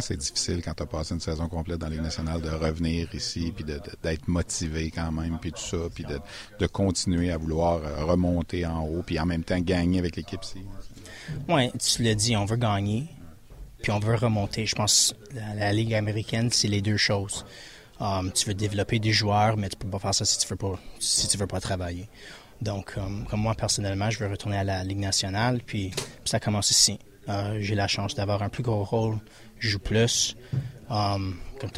C'est 0.00 0.16
difficile 0.16 0.62
quand 0.64 0.72
tu 0.72 0.82
as 0.82 0.86
passé 0.86 1.12
une 1.12 1.20
saison 1.20 1.48
complète 1.48 1.76
dans 1.76 1.88
les 1.88 2.00
nationales 2.00 2.40
de 2.40 2.48
revenir 2.48 3.14
ici, 3.14 3.52
puis 3.54 3.62
d'être 3.62 4.26
motivé 4.26 4.90
quand 4.90 5.12
même, 5.12 5.38
puis 5.38 5.52
tout 5.52 5.60
ça, 5.60 5.76
puis 5.94 6.04
de, 6.58 6.66
continuer 6.66 7.30
à 7.30 7.36
vouloir 7.36 7.82
euh, 7.84 8.04
remonter 8.06 8.64
en 8.64 8.86
haut, 8.86 9.02
puis 9.04 9.20
en 9.20 9.26
même 9.26 9.44
temps 9.44 9.58
gagner 9.58 9.98
avec 9.98 10.16
l'équipe 10.16 10.42
ici. 10.42 10.62
Oui, 11.46 11.70
tu 11.72 12.02
l'as 12.02 12.14
dit, 12.14 12.34
on 12.36 12.46
veut 12.46 12.56
gagner, 12.56 13.08
puis 13.82 13.92
on 13.92 13.98
veut 13.98 14.14
remonter. 14.14 14.64
Je 14.64 14.74
pense 14.74 15.14
que 15.30 15.34
la 15.58 15.72
Ligue 15.74 15.92
américaine, 15.92 16.50
c'est 16.50 16.68
les 16.68 16.80
deux 16.80 16.96
choses. 16.96 17.44
Um, 18.02 18.32
tu 18.32 18.46
veux 18.46 18.54
développer 18.54 18.98
des 18.98 19.12
joueurs, 19.12 19.56
mais 19.56 19.68
tu 19.68 19.76
peux 19.76 19.88
pas 19.88 20.00
faire 20.00 20.14
ça 20.14 20.24
si 20.24 20.36
tu 20.36 20.48
veux 20.48 20.56
pas, 20.56 20.76
si 20.98 21.28
tu 21.28 21.38
veux 21.38 21.46
pas 21.46 21.60
travailler. 21.60 22.08
Donc, 22.60 22.94
um, 22.96 23.24
comme 23.30 23.40
moi 23.40 23.54
personnellement, 23.54 24.10
je 24.10 24.18
veux 24.18 24.28
retourner 24.28 24.56
à 24.56 24.64
la 24.64 24.82
Ligue 24.82 24.98
nationale, 24.98 25.60
puis, 25.64 25.92
ça 26.24 26.40
commence 26.40 26.72
ici. 26.72 26.98
Euh, 27.28 27.58
j'ai 27.60 27.76
la 27.76 27.86
chance 27.86 28.16
d'avoir 28.16 28.42
un 28.42 28.48
plus 28.48 28.64
gros 28.64 28.82
rôle, 28.82 29.18
je 29.60 29.68
joue 29.68 29.78
plus. 29.78 30.36
Um, 30.90 31.36
comme 31.60 31.70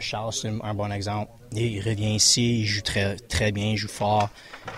Charles, 0.00 0.34
c'est 0.34 0.48
un 0.48 0.74
bon 0.74 0.92
exemple. 0.92 1.32
Il 1.52 1.80
revient 1.80 2.14
ici, 2.14 2.60
il 2.60 2.66
joue 2.66 2.82
très, 2.82 3.16
très 3.16 3.50
bien, 3.50 3.70
il 3.70 3.76
joue 3.78 3.88
fort. 3.88 4.28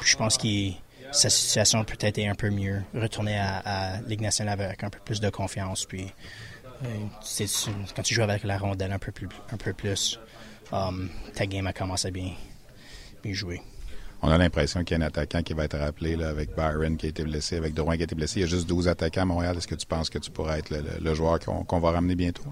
je 0.04 0.16
pense 0.16 0.38
que 0.38 0.70
sa 1.10 1.30
situation 1.30 1.82
peut-être 1.82 2.18
est 2.18 2.28
un 2.28 2.36
peu 2.36 2.50
mieux. 2.50 2.80
Retourner 2.94 3.38
à, 3.38 3.62
la 3.64 4.00
Ligue 4.06 4.20
nationale 4.20 4.60
avec 4.60 4.84
un 4.84 4.88
peu 4.88 5.00
plus 5.04 5.20
de 5.20 5.30
confiance. 5.30 5.84
Puis, 5.84 6.06
euh, 6.84 7.46
quand 7.96 8.02
tu 8.02 8.14
joues 8.14 8.22
avec 8.22 8.44
la 8.44 8.56
rondelle 8.56 8.92
un 8.92 9.00
peu 9.00 9.10
plus, 9.10 9.28
un 9.52 9.56
peu 9.56 9.72
plus 9.72 10.20
um, 10.72 11.08
ta 11.34 11.46
game 11.46 11.66
a 11.66 11.72
commencé 11.72 12.08
à 12.08 12.10
bien, 12.10 12.32
bien 13.22 13.32
jouer. 13.32 13.62
On 14.24 14.30
a 14.30 14.38
l'impression 14.38 14.84
qu'il 14.84 14.96
y 14.96 15.00
a 15.00 15.04
un 15.04 15.06
attaquant 15.08 15.42
qui 15.42 15.52
va 15.52 15.64
être 15.64 15.76
rappelé 15.76 16.14
là, 16.14 16.28
avec 16.28 16.54
Byron 16.54 16.96
qui 16.96 17.06
a 17.06 17.08
été 17.08 17.24
blessé, 17.24 17.56
avec 17.56 17.74
Drouin 17.74 17.96
qui 17.96 18.02
a 18.02 18.04
été 18.04 18.14
blessé. 18.14 18.38
Il 18.38 18.42
y 18.42 18.44
a 18.44 18.46
juste 18.46 18.68
12 18.68 18.86
attaquants 18.86 19.22
à 19.22 19.24
Montréal. 19.24 19.56
Est-ce 19.56 19.66
que 19.66 19.74
tu 19.74 19.86
penses 19.86 20.10
que 20.10 20.18
tu 20.18 20.30
pourrais 20.30 20.60
être 20.60 20.70
le, 20.70 21.14
joueur 21.14 21.40
qu'on 21.40 21.80
va 21.80 21.90
ramener 21.90 22.14
bientôt? 22.14 22.44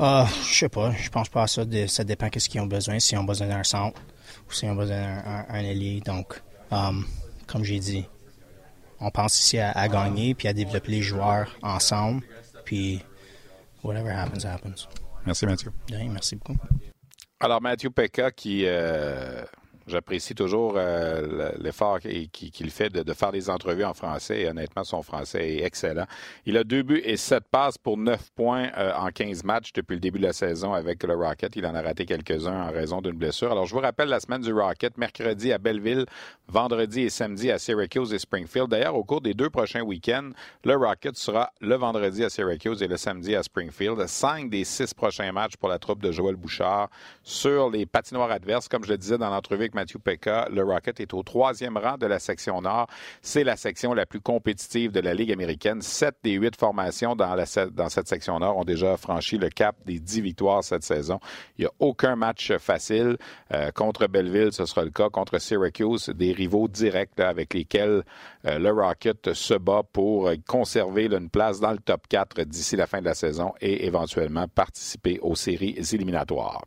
Uh, 0.00 0.24
je 0.48 0.58
sais 0.58 0.68
pas. 0.68 0.92
Je 0.92 1.08
pense 1.08 1.28
pas 1.28 1.44
à 1.44 1.46
ça. 1.46 1.62
ça 1.86 2.04
dépend 2.04 2.28
de 2.28 2.38
ce 2.38 2.48
qu'ils 2.48 2.60
ont 2.60 2.66
besoin. 2.66 2.98
S'ils 2.98 3.16
ont 3.16 3.24
besoin 3.24 3.46
d'un 3.46 3.62
centre 3.62 4.00
ou 4.48 4.52
s'ils 4.52 4.68
ont 4.70 4.74
besoin 4.74 4.96
d'un 4.96 5.44
allié. 5.48 6.00
Donc, 6.04 6.42
um, 6.72 7.06
comme 7.46 7.62
j'ai 7.62 7.78
dit, 7.78 8.04
on 9.00 9.10
pense 9.12 9.38
ici 9.38 9.58
à, 9.58 9.88
gagner 9.88 10.34
puis 10.34 10.48
à 10.48 10.52
développer 10.52 10.90
les 10.90 11.02
joueurs 11.02 11.56
ensemble. 11.62 12.22
Puis, 12.64 13.04
whatever 13.84 14.10
happens, 14.10 14.44
happens. 14.44 14.88
Merci, 15.24 15.46
Mathieu. 15.46 15.72
merci 16.10 16.34
beaucoup. 16.34 16.56
Alors, 17.40 17.62
Matthew 17.62 17.90
Pekka 17.90 18.30
qui 18.32 18.66
J'apprécie 19.88 20.34
toujours 20.34 20.74
euh, 20.76 21.52
l'effort 21.58 21.98
qu'il 22.00 22.70
fait 22.70 22.90
de, 22.90 23.12
faire 23.14 23.32
des 23.32 23.48
entrevues 23.48 23.84
en 23.84 23.94
français 23.94 24.42
et 24.42 24.48
honnêtement, 24.48 24.84
son 24.84 25.02
français 25.02 25.56
est 25.56 25.64
excellent. 25.64 26.04
Il 26.44 26.56
a 26.58 26.64
deux 26.64 26.82
buts 26.82 27.00
et 27.04 27.16
sept 27.16 27.44
passes 27.50 27.78
pour 27.78 27.96
neuf 27.96 28.30
points 28.36 28.68
euh, 28.76 28.92
en 28.94 29.08
15 29.08 29.44
matchs 29.44 29.72
depuis 29.72 29.94
le 29.94 30.00
début 30.00 30.18
de 30.18 30.26
la 30.26 30.32
saison 30.32 30.74
avec 30.74 31.02
le 31.02 31.14
Rocket. 31.14 31.56
Il 31.56 31.66
en 31.66 31.74
a 31.74 31.80
raté 31.80 32.04
quelques-uns 32.04 32.68
en 32.68 32.70
raison 32.70 33.00
d'une 33.00 33.16
blessure. 33.16 33.50
Alors, 33.50 33.66
je 33.66 33.74
vous 33.74 33.80
rappelle 33.80 34.08
la 34.08 34.20
semaine 34.20 34.42
du 34.42 34.52
Rocket, 34.52 34.98
mercredi 34.98 35.52
à 35.52 35.58
Belleville, 35.58 36.04
vendredi 36.48 37.02
et 37.02 37.10
samedi 37.10 37.50
à 37.50 37.58
Syracuse 37.58 38.12
et 38.12 38.18
Springfield. 38.18 38.68
D'ailleurs, 38.68 38.94
au 38.94 39.04
cours 39.04 39.20
des 39.22 39.34
deux 39.34 39.50
prochains 39.50 39.82
week-ends, 39.82 40.30
le 40.64 40.76
Rocket 40.76 41.16
sera 41.16 41.50
le 41.60 41.76
vendredi 41.76 42.24
à 42.24 42.30
Syracuse 42.30 42.82
et 42.82 42.88
le 42.88 42.96
samedi 42.96 43.34
à 43.34 43.42
Springfield. 43.42 44.06
Cinq 44.06 44.50
des 44.50 44.64
six 44.64 44.92
prochains 44.92 45.32
matchs 45.32 45.56
pour 45.56 45.68
la 45.68 45.78
troupe 45.78 46.02
de 46.02 46.12
Joël 46.12 46.36
Bouchard 46.36 46.90
sur 47.22 47.70
les 47.70 47.86
patinoires 47.86 48.30
adverses. 48.30 48.68
Comme 48.68 48.84
je 48.84 48.90
le 48.90 48.98
disais 48.98 49.18
dans 49.18 49.30
l'entrevue 49.30 49.62
avec 49.62 49.74
Matthew 49.78 49.98
Pekka, 49.98 50.48
le 50.50 50.64
Rocket 50.64 50.98
est 50.98 51.14
au 51.14 51.22
troisième 51.22 51.76
rang 51.76 51.96
de 51.96 52.06
la 52.06 52.18
section 52.18 52.60
Nord. 52.60 52.88
C'est 53.22 53.44
la 53.44 53.56
section 53.56 53.94
la 53.94 54.06
plus 54.06 54.20
compétitive 54.20 54.90
de 54.90 54.98
la 54.98 55.14
Ligue 55.14 55.30
américaine. 55.30 55.82
Sept 55.82 56.16
des 56.24 56.32
huit 56.32 56.56
formations 56.56 57.14
dans, 57.14 57.36
cette 57.46 58.08
section 58.08 58.40
Nord 58.40 58.56
ont 58.56 58.64
déjà 58.64 58.96
franchi 58.96 59.38
le 59.38 59.50
cap 59.50 59.76
des 59.86 60.00
dix 60.00 60.20
victoires 60.20 60.64
cette 60.64 60.82
saison. 60.82 61.20
Il 61.56 61.60
n'y 61.62 61.66
a 61.66 61.72
aucun 61.78 62.16
match 62.16 62.52
facile. 62.58 63.18
Euh, 63.52 63.70
contre 63.70 64.08
Belleville, 64.08 64.52
ce 64.52 64.66
sera 64.66 64.82
le 64.82 64.90
cas. 64.90 65.10
Contre 65.10 65.38
Syracuse, 65.38 66.08
des 66.08 66.32
rivaux 66.32 66.66
directs 66.66 67.20
avec 67.20 67.54
lesquels 67.54 68.02
euh, 68.46 68.58
le 68.58 68.72
Rocket 68.72 69.32
se 69.32 69.54
bat 69.54 69.82
pour 69.92 70.28
conserver 70.48 71.04
une 71.04 71.30
place 71.30 71.60
dans 71.60 71.70
le 71.72 71.78
top 71.78 72.08
4 72.08 72.42
d'ici 72.42 72.74
la 72.74 72.88
fin 72.88 72.98
de 72.98 73.04
la 73.04 73.14
saison 73.14 73.52
et 73.60 73.86
éventuellement 73.86 74.48
participer 74.48 75.20
aux 75.22 75.36
séries 75.36 75.76
éliminatoires. 75.92 76.64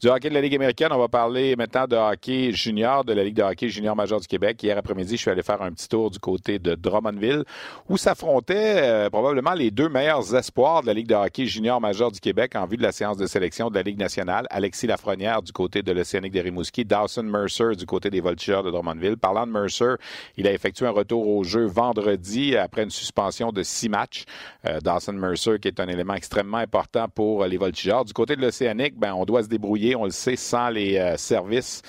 Du 0.00 0.08
hockey 0.08 0.30
de 0.30 0.34
la 0.34 0.40
Ligue 0.40 0.56
américaine, 0.56 0.88
on 0.90 0.98
va 0.98 1.08
parler 1.08 1.54
maintenant 1.56 1.86
de 1.86 1.96
hockey 1.96 2.39
junior 2.52 3.04
de 3.04 3.12
la 3.12 3.22
Ligue 3.22 3.36
de 3.36 3.42
hockey 3.42 3.68
junior 3.68 3.94
majeur 3.94 4.20
du 4.20 4.26
Québec. 4.26 4.62
Hier 4.62 4.76
après-midi, 4.76 5.16
je 5.16 5.22
suis 5.22 5.30
allé 5.30 5.42
faire 5.42 5.62
un 5.62 5.72
petit 5.72 5.88
tour 5.88 6.10
du 6.10 6.18
côté 6.18 6.58
de 6.58 6.74
Drummondville 6.74 7.44
où 7.88 7.96
s'affrontaient 7.96 8.82
euh, 8.82 9.10
probablement 9.10 9.52
les 9.52 9.70
deux 9.70 9.88
meilleurs 9.88 10.34
espoirs 10.34 10.82
de 10.82 10.86
la 10.86 10.94
Ligue 10.94 11.08
de 11.08 11.14
hockey 11.14 11.46
junior 11.46 11.80
majeur 11.80 12.10
du 12.10 12.20
Québec 12.20 12.56
en 12.56 12.66
vue 12.66 12.76
de 12.76 12.82
la 12.82 12.92
séance 12.92 13.16
de 13.16 13.26
sélection 13.26 13.70
de 13.70 13.74
la 13.74 13.82
Ligue 13.82 13.98
nationale. 13.98 14.46
Alexis 14.50 14.86
Lafrenière 14.86 15.42
du 15.42 15.52
côté 15.52 15.82
de 15.82 15.92
l'Océanique 15.92 16.32
de 16.32 16.40
Rimouski, 16.40 16.84
Dawson 16.84 17.22
Mercer 17.22 17.76
du 17.76 17.86
côté 17.86 18.10
des 18.10 18.20
Voltigeurs 18.20 18.62
de 18.62 18.70
Drummondville. 18.70 19.16
Parlant 19.16 19.46
de 19.46 19.52
Mercer, 19.52 19.94
il 20.36 20.46
a 20.46 20.52
effectué 20.52 20.86
un 20.86 20.90
retour 20.90 21.28
au 21.28 21.44
jeu 21.44 21.66
vendredi 21.66 22.56
après 22.56 22.82
une 22.82 22.90
suspension 22.90 23.52
de 23.52 23.62
six 23.62 23.88
matchs. 23.88 24.24
Euh, 24.66 24.80
Dawson 24.80 25.12
Mercer 25.12 25.58
qui 25.60 25.68
est 25.68 25.80
un 25.80 25.88
élément 25.88 26.14
extrêmement 26.14 26.58
important 26.58 27.08
pour 27.08 27.44
les 27.44 27.56
Voltigeurs. 27.56 28.04
Du 28.04 28.12
côté 28.12 28.36
de 28.36 28.40
l'Océanique, 28.40 28.98
ben, 28.98 29.12
on 29.14 29.24
doit 29.24 29.42
se 29.42 29.48
débrouiller, 29.48 29.96
on 29.96 30.04
le 30.04 30.10
sait, 30.10 30.36
sans 30.36 30.70
les 30.70 30.96
euh, 30.96 31.16
services 31.16 31.82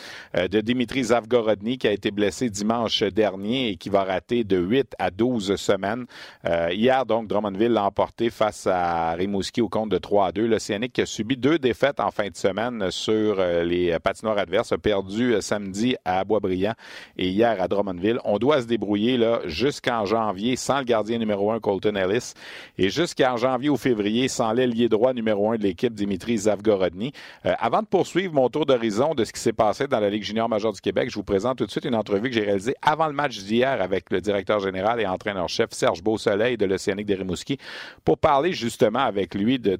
de 0.47 0.61
Dimitri 0.61 1.03
Zavgorodny 1.05 1.77
qui 1.77 1.87
a 1.87 1.91
été 1.91 2.11
blessé 2.11 2.49
dimanche 2.49 3.03
dernier 3.03 3.69
et 3.69 3.75
qui 3.75 3.89
va 3.89 4.03
rater 4.03 4.43
de 4.43 4.57
8 4.57 4.95
à 4.99 5.11
12 5.11 5.55
semaines. 5.55 6.05
Euh, 6.45 6.69
hier, 6.71 7.05
donc, 7.05 7.27
Drummondville 7.27 7.71
l'a 7.71 7.85
emporté 7.85 8.29
face 8.29 8.67
à 8.67 9.11
Rimouski 9.13 9.61
au 9.61 9.69
compte 9.69 9.89
de 9.89 9.97
3 9.97 10.27
à 10.27 10.31
2. 10.31 10.45
L'Océanique 10.45 10.93
qui 10.93 11.01
a 11.01 11.05
subi 11.05 11.37
deux 11.37 11.59
défaites 11.59 11.99
en 11.99 12.11
fin 12.11 12.29
de 12.29 12.35
semaine 12.35 12.91
sur 12.91 13.39
euh, 13.39 13.63
les 13.63 13.97
patinoires 13.99 14.37
adverses 14.37 14.71
a 14.71 14.77
perdu 14.77 15.33
euh, 15.33 15.41
samedi 15.41 15.95
à 16.05 16.23
Boisbriand 16.23 16.73
et 17.17 17.29
hier 17.29 17.61
à 17.61 17.67
Drummondville. 17.67 18.19
On 18.25 18.37
doit 18.37 18.61
se 18.61 18.67
débrouiller 18.67 19.17
là 19.17 19.41
jusqu'en 19.45 20.05
janvier 20.05 20.55
sans 20.55 20.79
le 20.79 20.85
gardien 20.85 21.17
numéro 21.17 21.51
1 21.51 21.59
Colton 21.59 21.95
Ellis 21.95 22.33
et 22.77 22.89
jusqu'en 22.89 23.37
janvier 23.37 23.69
ou 23.69 23.77
février 23.77 24.27
sans 24.27 24.53
l'ailier 24.53 24.89
droit 24.89 25.13
numéro 25.13 25.51
1 25.51 25.57
de 25.57 25.63
l'équipe 25.63 25.93
Dimitri 25.93 26.37
Zavgorodny. 26.37 27.11
avant 27.43 27.81
de 27.81 27.87
poursuivre 27.87 28.33
mon 28.33 28.49
tour 28.49 28.65
d'horizon 28.65 29.13
de 29.13 29.23
ce 29.23 29.33
qui 29.33 29.39
s'est 29.39 29.53
passé 29.53 29.87
dans 29.87 29.99
la 29.99 30.09
Ligue 30.09 30.20
junior 30.23 30.49
majeure 30.49 30.73
du 30.73 30.81
Québec, 30.81 31.09
je 31.09 31.15
vous 31.15 31.23
présente 31.23 31.57
tout 31.57 31.65
de 31.65 31.71
suite 31.71 31.85
une 31.85 31.95
entrevue 31.95 32.29
que 32.29 32.35
j'ai 32.35 32.45
réalisée 32.45 32.75
avant 32.81 33.07
le 33.07 33.13
match 33.13 33.39
d'hier 33.39 33.81
avec 33.81 34.11
le 34.11 34.21
directeur 34.21 34.59
général 34.59 34.99
et 34.99 35.05
entraîneur-chef 35.05 35.71
Serge 35.71 36.01
Beausoleil 36.03 36.57
de 36.57 36.65
l'Océanique 36.65 37.07
de 37.07 37.15
Rimouski 37.15 37.57
pour 38.03 38.17
parler 38.17 38.53
justement 38.53 38.99
avec 38.99 39.35
lui 39.35 39.59
de, 39.59 39.77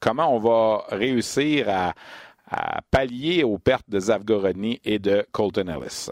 comment 0.00 0.34
on 0.34 0.38
va 0.38 0.84
réussir 0.90 1.68
à, 1.68 1.94
pallier 2.90 3.44
aux 3.44 3.58
pertes 3.58 3.88
de 3.88 4.00
Zavgorodny 4.00 4.80
et 4.82 4.98
de 4.98 5.26
Colton 5.32 5.68
Ellis. 5.68 6.08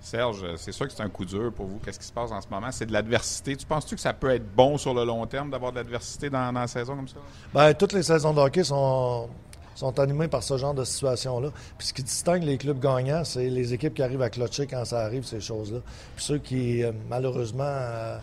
Serge, 0.00 0.44
c'est 0.56 0.72
sûr 0.72 0.86
que 0.86 0.92
c'est 0.92 1.02
un 1.02 1.08
coup 1.08 1.24
dur 1.24 1.52
pour 1.52 1.66
vous. 1.66 1.78
Qu'est-ce 1.84 1.98
qui 1.98 2.06
se 2.06 2.12
passe 2.12 2.30
en 2.30 2.40
ce 2.40 2.48
moment? 2.48 2.70
C'est 2.70 2.86
de 2.86 2.92
l'adversité. 2.92 3.56
Tu 3.56 3.66
penses-tu 3.66 3.96
que 3.96 4.00
ça 4.00 4.12
peut 4.12 4.30
être 4.30 4.54
bon 4.54 4.76
sur 4.78 4.94
le 4.94 5.04
long 5.04 5.26
terme 5.26 5.50
d'avoir 5.50 5.72
de 5.72 5.76
l'adversité 5.78 6.30
dans, 6.30 6.52
dans, 6.52 6.60
la 6.60 6.66
saison 6.68 6.94
comme 6.94 7.08
ça? 7.08 7.16
Bien, 7.52 7.74
toutes 7.74 7.92
les 7.92 8.04
saisons 8.04 8.32
de 8.32 8.38
hockey 8.38 8.62
sont, 8.62 9.28
sont 9.76 10.00
animés 10.00 10.28
par 10.28 10.42
ce 10.42 10.56
genre 10.56 10.74
de 10.74 10.84
situation-là. 10.84 11.50
Puis 11.78 11.88
ce 11.88 11.94
qui 11.94 12.02
distingue 12.02 12.42
les 12.42 12.58
clubs 12.58 12.80
gagnants, 12.80 13.24
c'est 13.24 13.48
les 13.48 13.74
équipes 13.74 13.94
qui 13.94 14.02
arrivent 14.02 14.22
à 14.22 14.30
clocher 14.30 14.66
quand 14.66 14.84
ça 14.84 15.00
arrive, 15.00 15.24
ces 15.24 15.40
choses-là. 15.40 15.78
Puis 16.16 16.24
ceux 16.24 16.38
qui, 16.38 16.82
euh, 16.82 16.92
malheureusement, 17.08 17.64
euh, 17.66 18.18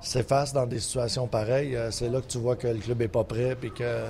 s'effacent 0.00 0.52
dans 0.52 0.66
des 0.66 0.80
situations 0.80 1.26
pareilles, 1.26 1.76
euh, 1.76 1.90
c'est 1.90 2.08
là 2.08 2.20
que 2.20 2.26
tu 2.26 2.38
vois 2.38 2.56
que 2.56 2.66
le 2.66 2.78
club 2.78 2.98
n'est 2.98 3.08
pas 3.08 3.24
prêt, 3.24 3.54
puis 3.54 3.70
que... 3.70 4.04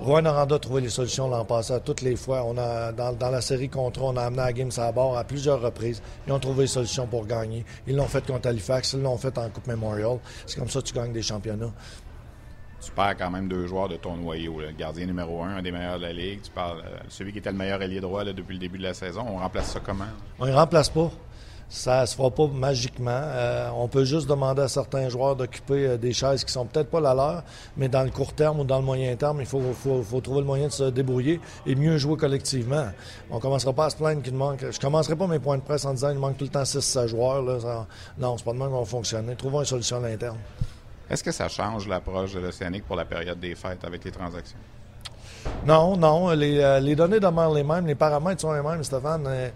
Rouen 0.00 0.24
Aranda 0.24 0.56
a 0.56 0.58
trouvé 0.58 0.80
les 0.80 0.88
solutions 0.88 1.28
l'an 1.28 1.44
passé 1.44 1.72
à 1.72 1.78
toutes 1.78 2.00
les 2.02 2.16
fois. 2.16 2.42
On 2.44 2.58
a, 2.58 2.90
dans, 2.90 3.30
la 3.30 3.40
série 3.40 3.68
contre, 3.68 4.02
on 4.02 4.16
a 4.16 4.22
amené 4.22 4.42
la 4.42 4.52
game 4.52 4.70
à 4.78 4.90
bord 4.90 5.16
à 5.16 5.22
plusieurs 5.22 5.60
reprises. 5.60 6.02
Ils 6.26 6.32
ont 6.32 6.40
trouvé 6.40 6.62
les 6.62 6.66
solutions 6.66 7.06
pour 7.06 7.24
gagner. 7.24 7.64
Ils 7.86 7.94
l'ont 7.94 8.08
fait 8.08 8.26
contre 8.26 8.48
Halifax, 8.48 8.94
ils 8.94 9.02
l'ont 9.02 9.16
fait 9.16 9.38
en 9.38 9.48
Coupe 9.48 9.68
Memorial. 9.68 10.18
C'est 10.44 10.58
comme 10.58 10.68
ça 10.68 10.80
que 10.80 10.86
tu 10.86 10.92
gagnes 10.92 11.12
des 11.12 11.22
championnats 11.22 11.70
tu 12.86 12.92
perds 12.92 13.16
quand 13.18 13.30
même 13.30 13.48
deux 13.48 13.66
joueurs 13.66 13.88
de 13.88 13.96
ton 13.96 14.16
noyau. 14.16 14.60
Le 14.60 14.70
gardien 14.70 15.06
numéro 15.06 15.42
un, 15.42 15.56
un 15.56 15.62
des 15.62 15.72
meilleurs 15.72 15.98
de 15.98 16.02
la 16.02 16.12
Ligue. 16.12 16.40
Tu 16.42 16.50
parles 16.50 16.82
euh, 16.86 16.98
celui 17.08 17.32
qui 17.32 17.38
était 17.38 17.50
le 17.50 17.58
meilleur 17.58 17.80
allié 17.80 18.00
droit 18.00 18.24
depuis 18.24 18.54
le 18.54 18.60
début 18.60 18.78
de 18.78 18.84
la 18.84 18.94
saison. 18.94 19.24
On 19.28 19.38
remplace 19.38 19.72
ça 19.72 19.80
comment? 19.84 20.04
On 20.38 20.46
ne 20.46 20.52
remplace 20.52 20.88
pas. 20.88 21.10
Ça 21.68 22.02
ne 22.02 22.06
se 22.06 22.14
fera 22.14 22.30
pas 22.30 22.46
magiquement. 22.46 23.10
Euh, 23.10 23.70
on 23.76 23.88
peut 23.88 24.04
juste 24.04 24.28
demander 24.28 24.62
à 24.62 24.68
certains 24.68 25.08
joueurs 25.08 25.34
d'occuper 25.34 25.86
euh, 25.88 25.96
des 25.96 26.12
chaises 26.12 26.44
qui 26.44 26.52
sont 26.52 26.64
peut-être 26.64 26.88
pas 26.90 27.00
la 27.00 27.12
leur, 27.12 27.42
mais 27.76 27.88
dans 27.88 28.04
le 28.04 28.10
court 28.10 28.32
terme 28.32 28.60
ou 28.60 28.64
dans 28.64 28.78
le 28.78 28.84
moyen 28.84 29.16
terme, 29.16 29.40
il 29.40 29.46
faut, 29.46 29.60
trouver 30.22 30.40
le 30.40 30.46
moyen 30.46 30.68
de 30.68 30.72
se 30.72 30.84
débrouiller 30.84 31.40
et 31.66 31.74
mieux 31.74 31.98
jouer 31.98 32.16
collectivement. 32.16 32.86
On 33.32 33.36
ne 33.36 33.40
commencera 33.40 33.72
pas 33.72 33.86
à 33.86 33.90
se 33.90 33.96
plaindre 33.96 34.22
qu'il 34.22 34.34
manque. 34.34 34.60
Je 34.60 34.66
ne 34.66 34.80
commencerai 34.80 35.16
pas 35.16 35.26
mes 35.26 35.40
points 35.40 35.58
de 35.58 35.62
presse 35.62 35.84
en 35.84 35.92
disant 35.92 36.10
qu'il 36.10 36.20
manque 36.20 36.38
tout 36.38 36.44
le 36.44 36.50
temps 36.50 36.64
6 36.64 37.08
joueurs. 37.08 37.42
Là. 37.42 37.86
Non, 38.16 38.38
c'est 38.38 38.44
pas 38.44 38.52
de 38.52 38.58
même 38.58 38.70
qu'on 38.70 38.78
va 38.78 38.84
fonctionner. 38.84 39.34
Trouvons 39.34 39.58
une 39.60 39.66
solution 39.66 39.96
à 39.96 40.08
l'interne. 40.08 40.38
Est-ce 41.08 41.22
que 41.22 41.32
ça 41.32 41.48
change 41.48 41.86
l'approche 41.86 42.34
de 42.34 42.40
l'Océanique 42.40 42.84
pour 42.84 42.96
la 42.96 43.04
période 43.04 43.38
des 43.38 43.54
fêtes 43.54 43.84
avec 43.84 44.04
les 44.04 44.10
transactions? 44.10 44.58
Non, 45.66 45.96
non. 45.96 46.30
Les, 46.30 46.58
euh, 46.58 46.80
les 46.80 46.96
données 46.96 47.20
demeurent 47.20 47.54
les 47.54 47.62
mêmes. 47.62 47.86
Les 47.86 47.94
paramètres 47.94 48.40
sont 48.40 48.52
les 48.52 48.62
mêmes, 48.62 48.82
Stéphane. 48.82 49.24
Euh, 49.26 49.50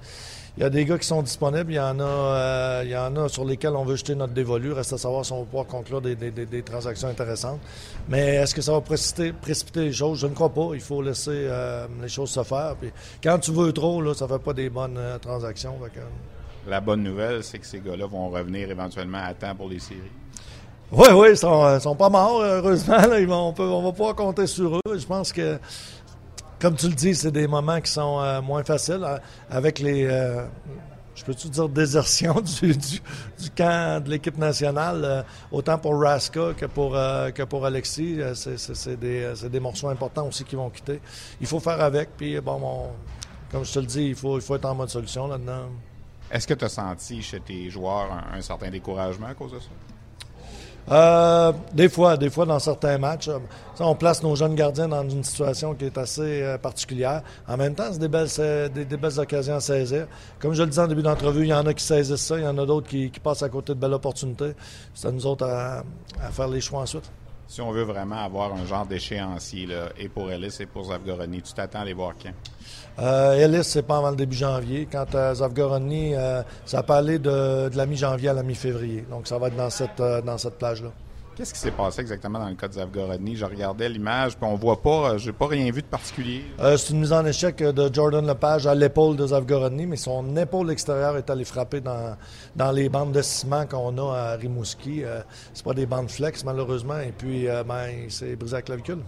il 0.57 0.63
y 0.63 0.67
a 0.67 0.71
des 0.71 0.85
gars 0.85 0.99
qui 0.99 1.07
sont 1.07 1.23
disponibles. 1.23 1.73
Il 1.73 1.77
y 1.77 1.81
en 1.81 1.99
a, 2.01 2.05
euh, 2.05 2.83
il 2.85 2.91
y 2.91 2.97
en 2.97 3.17
a 3.17 3.29
sur 3.29 3.45
lesquels 3.45 3.75
on 3.75 3.85
veut 3.85 3.97
jeter 3.97 4.15
notre 4.15 4.33
dévolu. 4.33 4.73
Reste 4.73 4.93
à 4.93 4.99
savoir 4.99 5.25
si 5.25 5.33
on 5.33 5.41
va 5.41 5.45
pouvoir 5.45 5.67
conclure 5.67 6.01
des, 6.01 6.15
des, 6.17 6.31
des, 6.31 6.63
transactions 6.63 7.09
intéressantes. 7.09 7.61
Mais 8.09 8.37
est-ce 8.37 8.55
que 8.55 8.63
ça 8.63 8.73
va 8.73 8.81
précipiter, 8.81 9.33
précipiter, 9.33 9.85
les 9.87 9.93
choses? 9.93 10.21
Je 10.21 10.27
ne 10.27 10.35
crois 10.35 10.51
pas. 10.51 10.71
Il 10.75 10.81
faut 10.81 11.03
laisser 11.03 11.49
les 12.03 12.09
choses 12.09 12.31
se 12.31 12.43
faire. 12.43 12.77
Puis 12.81 12.91
quand 13.23 13.39
tu 13.39 13.53
veux 13.53 13.73
trop, 13.73 14.03
là, 14.03 14.15
ça 14.15 14.27
ne 14.27 14.33
fait 14.33 14.39
pas 14.39 14.53
des 14.53 14.69
bonnes 14.71 14.99
transactions. 15.23 15.77
La 16.69 16.81
bonne 16.81 17.03
nouvelle, 17.03 17.43
c'est 17.43 17.59
que 17.59 17.67
ces 17.67 17.81
gars-là 17.81 18.07
vont 18.07 18.29
revenir 18.29 18.71
éventuellement 18.71 19.23
à 19.25 19.33
temps 19.35 19.55
pour 19.55 19.69
les 19.69 19.79
séries. 19.79 20.20
Oui, 20.93 21.07
oui, 21.15 21.29
ils 21.31 21.37
sont, 21.37 21.65
euh, 21.65 21.79
sont 21.79 21.95
pas 21.95 22.09
morts, 22.09 22.41
heureusement. 22.43 22.97
on, 22.99 23.53
peut, 23.53 23.65
va 23.65 23.93
pouvoir 23.93 24.17
compter 24.17 24.49
sur 24.49 24.75
eux. 24.75 24.99
Je 24.99 25.07
pense 25.07 25.33
que, 25.33 25.57
comme 26.59 26.75
tu 26.75 26.89
le 26.89 26.95
dis, 26.95 27.15
c'est 27.15 27.31
des 27.31 27.47
moments 27.47 27.81
qui 27.81 27.93
sont 27.93 28.21
euh, 28.21 28.43
moins 28.43 28.65
faciles 28.65 29.05
euh, 29.05 29.19
avec 29.49 29.79
les. 29.79 30.09
je 31.15 31.25
peux-tu 31.25 31.49
dire 31.49 31.69
désertion 31.69 32.41
du, 32.61 32.77
du, 32.77 33.51
camp 33.57 34.03
de 34.03 34.11
l'équipe 34.11 34.37
nationale, 34.37 35.25
autant 35.53 35.79
pour 35.79 36.01
Raska 36.01 36.55
que 36.55 36.67
pour, 36.67 36.93
que 36.93 37.43
pour 37.45 37.65
Alexis. 37.65 38.19
C'est 38.35 38.99
des, 38.99 39.33
des, 39.49 39.61
morceaux 39.61 39.91
importants 39.91 40.27
aussi 40.27 40.43
qui 40.43 40.57
vont 40.57 40.71
quitter. 40.71 41.01
Il 41.41 41.47
faut 41.47 41.61
faire 41.61 41.81
avec, 41.81 42.17
puis 42.17 42.41
bon, 42.41 42.89
comme 43.53 43.65
je 43.65 43.73
te 43.73 43.79
le 43.79 43.87
dis, 43.87 44.07
il 44.09 44.17
faut, 44.17 44.39
il 44.39 44.43
faut 44.43 44.57
être 44.57 44.65
en 44.65 44.75
mode 44.75 44.91
solution 44.91 45.29
là-dedans. 45.29 45.69
Est-ce 46.33 46.49
que 46.49 46.55
tu 46.55 46.65
as 46.65 46.69
senti 46.69 47.23
chez 47.23 47.39
tes 47.39 47.71
joueurs 47.71 48.11
un 48.33 48.41
certain 48.41 48.71
découragement 48.71 49.29
à 49.29 49.35
cause 49.35 49.53
de 49.53 49.61
ça? 49.61 49.69
Euh, 50.89 51.53
des 51.73 51.89
fois, 51.89 52.17
des 52.17 52.31
fois 52.31 52.47
dans 52.47 52.59
certains 52.59 52.99
matchs, 52.99 53.29
euh, 53.29 53.39
on 53.79 53.95
place 53.95 54.23
nos 54.23 54.35
jeunes 54.35 54.55
gardiens 54.55 54.89
dans 54.89 55.09
une 55.09 55.23
situation 55.23 55.75
qui 55.75 55.85
est 55.85 55.99
assez 55.99 56.43
euh, 56.43 56.59
particulière. 56.59 57.23
En 57.47 57.57
même 57.57 57.75
temps, 57.75 57.93
c'est 57.93 57.99
des 57.99 58.09
belles, 58.09 58.29
des, 58.75 58.97
belles 58.97 59.21
occasions 59.21 59.57
à 59.57 59.61
saisir. 59.61 60.07
Comme 60.41 60.55
je 60.55 60.63
le 60.63 60.69
disais 60.69 60.83
en 60.83 60.89
début 60.89 61.03
d'entrevue, 61.03 61.45
il 61.45 61.49
y 61.49 61.55
en 61.55 61.67
a 61.67 61.75
qui 61.75 61.85
saisissent 61.85 62.21
ça, 62.21 62.39
il 62.39 62.45
y 62.45 62.47
en 62.47 62.59
a 62.59 62.67
d'autres 62.67 62.89
qui, 62.89 63.11
passent 63.23 63.43
à 63.43 63.49
côté 63.49 63.75
de 63.75 63.79
belles 63.79 63.93
opportunités. 63.95 64.53
C'est 64.95 65.09
à 65.09 65.13
nous 65.13 65.27
autres 65.27 65.45
à, 65.47 65.85
faire 66.31 66.49
les 66.49 66.61
choix 66.61 66.81
ensuite. 66.81 67.11
Si 67.51 67.61
on 67.61 67.73
veut 67.73 67.83
vraiment 67.83 68.23
avoir 68.25 68.55
un 68.55 68.65
genre 68.65 68.87
d'échéancier, 68.87 69.67
et 69.99 70.09
pour 70.09 70.31
Ellis 70.31 70.57
et 70.61 70.67
pour 70.67 70.85
Zavgoroni, 70.85 71.43
tu 71.43 71.53
t'attends 71.53 71.81
à 71.81 71.85
les 71.85 71.95
voir 71.95 72.13
quand? 72.23 72.31
Euh, 73.01 73.45
Ellis, 73.45 73.65
c'est 73.65 73.83
pas 73.83 73.97
avant 73.97 74.11
le 74.11 74.17
début 74.17 74.37
janvier. 74.37 74.87
Quant 74.87 75.07
à 75.15 75.35
Zavgoroni, 75.35 76.15
euh, 76.15 76.43
ça 76.65 76.85
peut 76.85 76.93
aller 76.93 77.19
de, 77.19 77.69
la 77.75 77.87
mi-janvier 77.87 78.29
à 78.29 78.35
la 78.35 78.45
mi-février. 78.45 79.05
Donc, 79.11 79.27
ça 79.27 79.37
va 79.37 79.49
être 79.49 79.57
dans 79.57 79.69
cette, 79.69 79.99
euh, 79.99 80.23
dans 80.23 80.39
cette 80.39 80.59
plage-là. 80.59 80.93
Qu'est-ce 81.41 81.55
qui 81.55 81.61
s'est 81.61 81.71
passé 81.71 82.03
exactement 82.03 82.39
dans 82.39 82.51
le 82.51 82.55
cas 82.55 82.69
de 82.69 82.75
Zavgorodny? 82.75 83.35
Je 83.35 83.47
regardais 83.47 83.89
l'image, 83.89 84.37
puis 84.37 84.45
on 84.47 84.57
voit 84.57 84.83
pas, 84.83 85.17
j'ai 85.17 85.33
pas 85.33 85.47
rien 85.47 85.73
vu 85.73 85.81
de 85.81 85.87
particulier. 85.87 86.45
Euh, 86.61 86.77
c'est 86.77 86.93
une 86.93 87.01
mise 87.01 87.15
en 87.15 87.25
échec 87.25 87.57
de 87.63 87.91
Jordan 87.91 88.27
Lepage 88.27 88.67
à 88.67 88.75
l'épaule 88.75 89.17
de 89.17 89.27
Zavgorodny, 89.27 89.87
mais 89.87 89.97
son 89.97 90.37
épaule 90.37 90.71
extérieure 90.71 91.17
est 91.17 91.31
allée 91.31 91.47
frapper 91.47 91.81
dans, 91.81 92.15
dans 92.57 92.71
les 92.73 92.91
bandes 92.91 93.13
de 93.13 93.23
ciment 93.23 93.65
qu'on 93.65 93.97
a 93.97 94.15
à 94.15 94.37
Rimouski. 94.37 95.03
Euh, 95.03 95.23
c'est 95.55 95.65
pas 95.65 95.73
des 95.73 95.87
bandes 95.87 96.11
flex, 96.11 96.45
malheureusement, 96.45 96.99
et 96.99 97.15
puis 97.17 97.49
euh, 97.49 97.65
ben, 97.65 97.87
il 98.05 98.13
s'est 98.13 98.37
brisé 98.37 98.57
la 98.57 98.61
clavicule. 98.61 98.99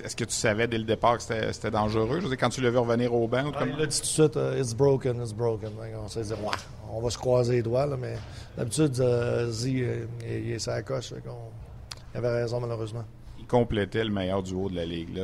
Est-ce 0.00 0.16
que 0.16 0.24
tu 0.24 0.34
savais 0.34 0.66
dès 0.66 0.78
le 0.78 0.84
départ 0.84 1.18
que 1.18 1.22
c'était 1.22 1.70
dangereux? 1.70 2.16
Je 2.16 2.22
veux 2.22 2.28
dire, 2.28 2.38
quand 2.38 2.48
tu 2.48 2.60
l'as 2.60 2.70
vu 2.70 2.78
revenir 2.78 3.12
au 3.14 3.28
banc? 3.28 3.52
comme... 3.52 3.70
Il 3.76 3.82
a 3.82 3.86
dit 3.86 3.96
tout 3.96 4.02
de 4.02 4.06
suite, 4.06 4.38
it's 4.58 4.74
broken, 4.74 5.20
it's 5.20 5.32
broken. 5.32 5.70
On 6.02 6.08
s'est 6.08 6.22
dit, 6.22 6.32
on 6.90 7.00
va 7.00 7.10
se 7.10 7.18
croiser 7.18 7.56
les 7.56 7.62
doigts, 7.62 7.86
là, 7.86 7.96
mais 7.96 8.16
d'habitude, 8.56 8.98
euh, 9.00 9.50
Z, 9.50 9.66
il, 9.66 10.52
est 10.52 10.58
sa 10.58 10.82
coche. 10.82 11.12
il 11.12 12.18
avait 12.18 12.42
raison, 12.42 12.60
malheureusement. 12.60 13.04
Il 13.38 13.46
complétait 13.46 14.04
le 14.04 14.10
meilleur 14.10 14.42
duo 14.42 14.68
de 14.68 14.76
la 14.76 14.84
Ligue. 14.84 15.20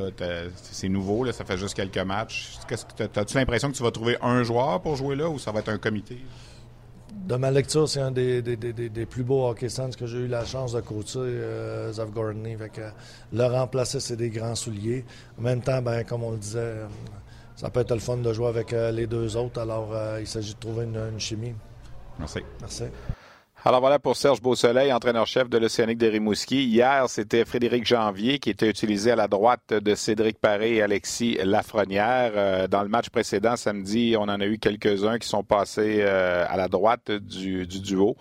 C'est 0.54 0.88
nouveau, 0.88 1.24
là, 1.24 1.32
ça 1.32 1.44
fait 1.44 1.58
juste 1.58 1.74
quelques 1.74 1.98
matchs. 1.98 2.58
As-tu 3.16 3.36
l'impression 3.36 3.70
que 3.70 3.76
tu 3.76 3.82
vas 3.82 3.90
trouver 3.90 4.16
un 4.22 4.42
joueur 4.42 4.80
pour 4.80 4.96
jouer 4.96 5.16
là 5.16 5.28
ou 5.28 5.38
ça 5.38 5.52
va 5.52 5.60
être 5.60 5.68
un 5.68 5.78
comité? 5.78 6.18
De 7.28 7.36
ma 7.36 7.50
lecture, 7.50 7.86
c'est 7.86 8.00
un 8.00 8.10
des, 8.10 9.06
plus 9.08 9.22
beaux 9.22 9.48
hockey 9.48 9.68
sense 9.68 9.96
que 9.96 10.06
j'ai 10.06 10.18
eu 10.18 10.28
la 10.28 10.46
chance 10.46 10.72
de 10.72 10.80
coacher, 10.80 11.18
euh, 11.18 11.92
Zavgorny. 11.92 12.56
le 13.32 13.44
remplacer, 13.44 14.00
c'est 14.00 14.16
des 14.16 14.30
grands 14.30 14.54
souliers. 14.54 15.04
En 15.38 15.42
même 15.42 15.60
temps, 15.60 15.82
ben, 15.82 16.04
comme 16.04 16.22
on 16.24 16.32
le 16.32 16.38
disait, 16.38 16.58
euh, 16.58 16.86
ça 17.54 17.68
peut 17.68 17.80
être 17.80 17.92
le 17.92 18.00
fun 18.00 18.16
de 18.16 18.32
jouer 18.32 18.46
avec 18.48 18.72
euh, 18.72 18.90
les 18.90 19.06
deux 19.06 19.36
autres. 19.36 19.60
Alors, 19.60 19.90
euh, 19.92 20.20
il 20.20 20.26
s'agit 20.26 20.54
de 20.54 20.58
trouver 20.58 20.84
une, 20.84 21.20
chimie. 21.20 21.54
Merci. 22.18 22.40
Merci. 22.60 22.84
Alors 23.64 23.80
voilà 23.80 23.98
pour 23.98 24.16
Serge 24.16 24.40
Beausoleil, 24.40 24.92
entraîneur-chef 24.92 25.50
de 25.50 25.58
l'Océanique 25.58 25.98
de 25.98 26.06
Rimouski. 26.06 26.64
Hier, 26.64 27.08
c'était 27.08 27.44
Frédéric 27.44 27.84
Janvier 27.84 28.38
qui 28.38 28.50
était 28.50 28.70
utilisé 28.70 29.10
à 29.10 29.16
la 29.16 29.26
droite 29.26 29.74
de 29.74 29.94
Cédric 29.96 30.38
Paré 30.38 30.76
et 30.76 30.82
Alexis 30.82 31.38
Lafrenière. 31.42 32.68
Dans 32.68 32.82
le 32.82 32.88
match 32.88 33.10
précédent, 33.10 33.56
samedi, 33.56 34.14
on 34.16 34.22
en 34.22 34.40
a 34.40 34.46
eu 34.46 34.58
quelques-uns 34.58 35.18
qui 35.18 35.26
sont 35.26 35.42
passés 35.42 36.02
à 36.02 36.56
la 36.56 36.68
droite 36.68 37.10
du 37.10 37.66
duo. 37.66 38.16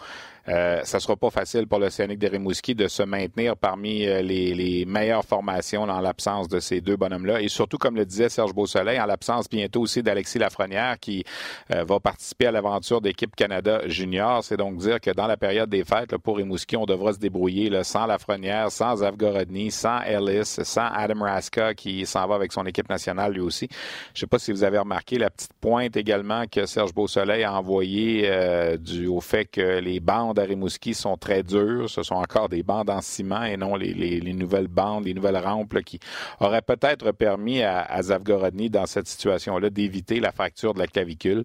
Euh, 0.50 0.82
ça 0.84 1.00
sera 1.00 1.16
pas 1.16 1.30
facile 1.30 1.68
pour 1.68 1.80
l'Océanique 1.80 2.20
de 2.20 2.28
Rimouski 2.28 2.74
de 2.74 2.88
se 2.88 3.04
maintenir 3.04 3.58
parmi 3.58 4.08
euh, 4.08 4.22
les, 4.22 4.54
les, 4.54 4.86
meilleures 4.86 5.26
formations 5.26 5.84
en 5.84 6.00
l'absence 6.00 6.48
de 6.48 6.60
ces 6.60 6.80
deux 6.80 6.96
bonhommes-là. 6.96 7.42
Et 7.42 7.50
surtout, 7.50 7.78
comme 7.78 7.96
le 7.96 8.06
disait 8.06 8.30
Serge 8.30 8.54
Beausoleil, 8.54 9.00
en 9.00 9.06
l'absence 9.06 9.50
bientôt 9.50 9.82
aussi 9.82 10.02
d'Alexis 10.02 10.40
Lafrenière 10.40 11.00
qui 11.00 11.26
euh, 11.72 11.84
va 11.84 12.00
participer 12.00 12.48
à 12.48 12.52
l'aventure 12.52 13.02
d'équipe 13.02 13.36
Canada 13.36 13.82
Junior. 13.88 14.44
C'est 14.44 14.58
donc 14.58 14.78
dire 14.78 15.02
que 15.02 15.12
dans 15.12 15.28
la 15.28 15.36
période 15.36 15.70
des 15.70 15.84
fêtes, 15.84 16.14
là, 16.14 16.18
pour 16.18 16.38
Rimouski, 16.38 16.78
on 16.78 16.86
devra 16.86 17.14
se 17.14 17.20
débrouiller 17.20 17.70
là, 17.70 17.84
sans 17.84 18.06
Lafrenière, 18.06 18.72
sans 18.72 19.04
Avgorodny, 19.04 19.70
sans 19.72 20.02
Ellis, 20.04 20.46
sans 20.46 20.88
Adam 20.88 21.24
Raska 21.24 21.74
qui 21.74 22.06
s'en 22.06 22.26
va 22.26 22.36
avec 22.36 22.54
son 22.54 22.66
équipe 22.66 22.90
nationale 22.90 23.34
lui 23.34 23.42
aussi. 23.42 23.68
Je 24.14 24.22
sais 24.22 24.28
pas 24.28 24.40
si 24.40 24.52
vous 24.52 24.64
avez 24.64 24.78
remarqué 24.78 25.18
la 25.18 25.30
petite 25.30 25.54
pointe 25.60 25.98
également 25.98 26.46
que 26.50 26.66
Serge 26.66 26.94
Beausoleil 26.94 27.44
a 27.44 27.54
envoyée 27.54 28.24
euh, 28.26 28.78
du, 28.78 29.08
au 29.08 29.20
fait 29.20 29.46
que 29.46 29.80
les 29.80 30.00
bandes 30.00 30.37
Rimouski 30.44 30.94
sont 30.94 31.18
très 31.18 31.44
dures. 31.44 31.90
Ce 31.90 32.04
sont 32.04 32.16
encore 32.16 32.50
des 32.50 32.64
bandes 32.64 32.90
en 32.90 33.02
ciment 33.02 33.44
et 33.44 33.58
non 33.58 33.76
les, 33.76 33.94
les, 33.94 34.34
nouvelles 34.34 34.68
bandes, 34.68 35.06
les 35.06 35.14
nouvelles 35.14 35.38
rampes 35.38 35.82
qui 35.84 36.00
auraient 36.40 36.62
peut-être 36.62 37.12
permis 37.12 37.62
à, 37.62 37.82
à 37.82 38.02
Zavgorodny, 38.02 38.70
dans 38.70 38.86
cette 38.86 39.08
situation-là, 39.08 39.70
d'éviter 39.70 40.20
la 40.20 40.32
fracture 40.32 40.74
de 40.74 40.80
la 40.80 40.88
clavicule. 40.88 41.44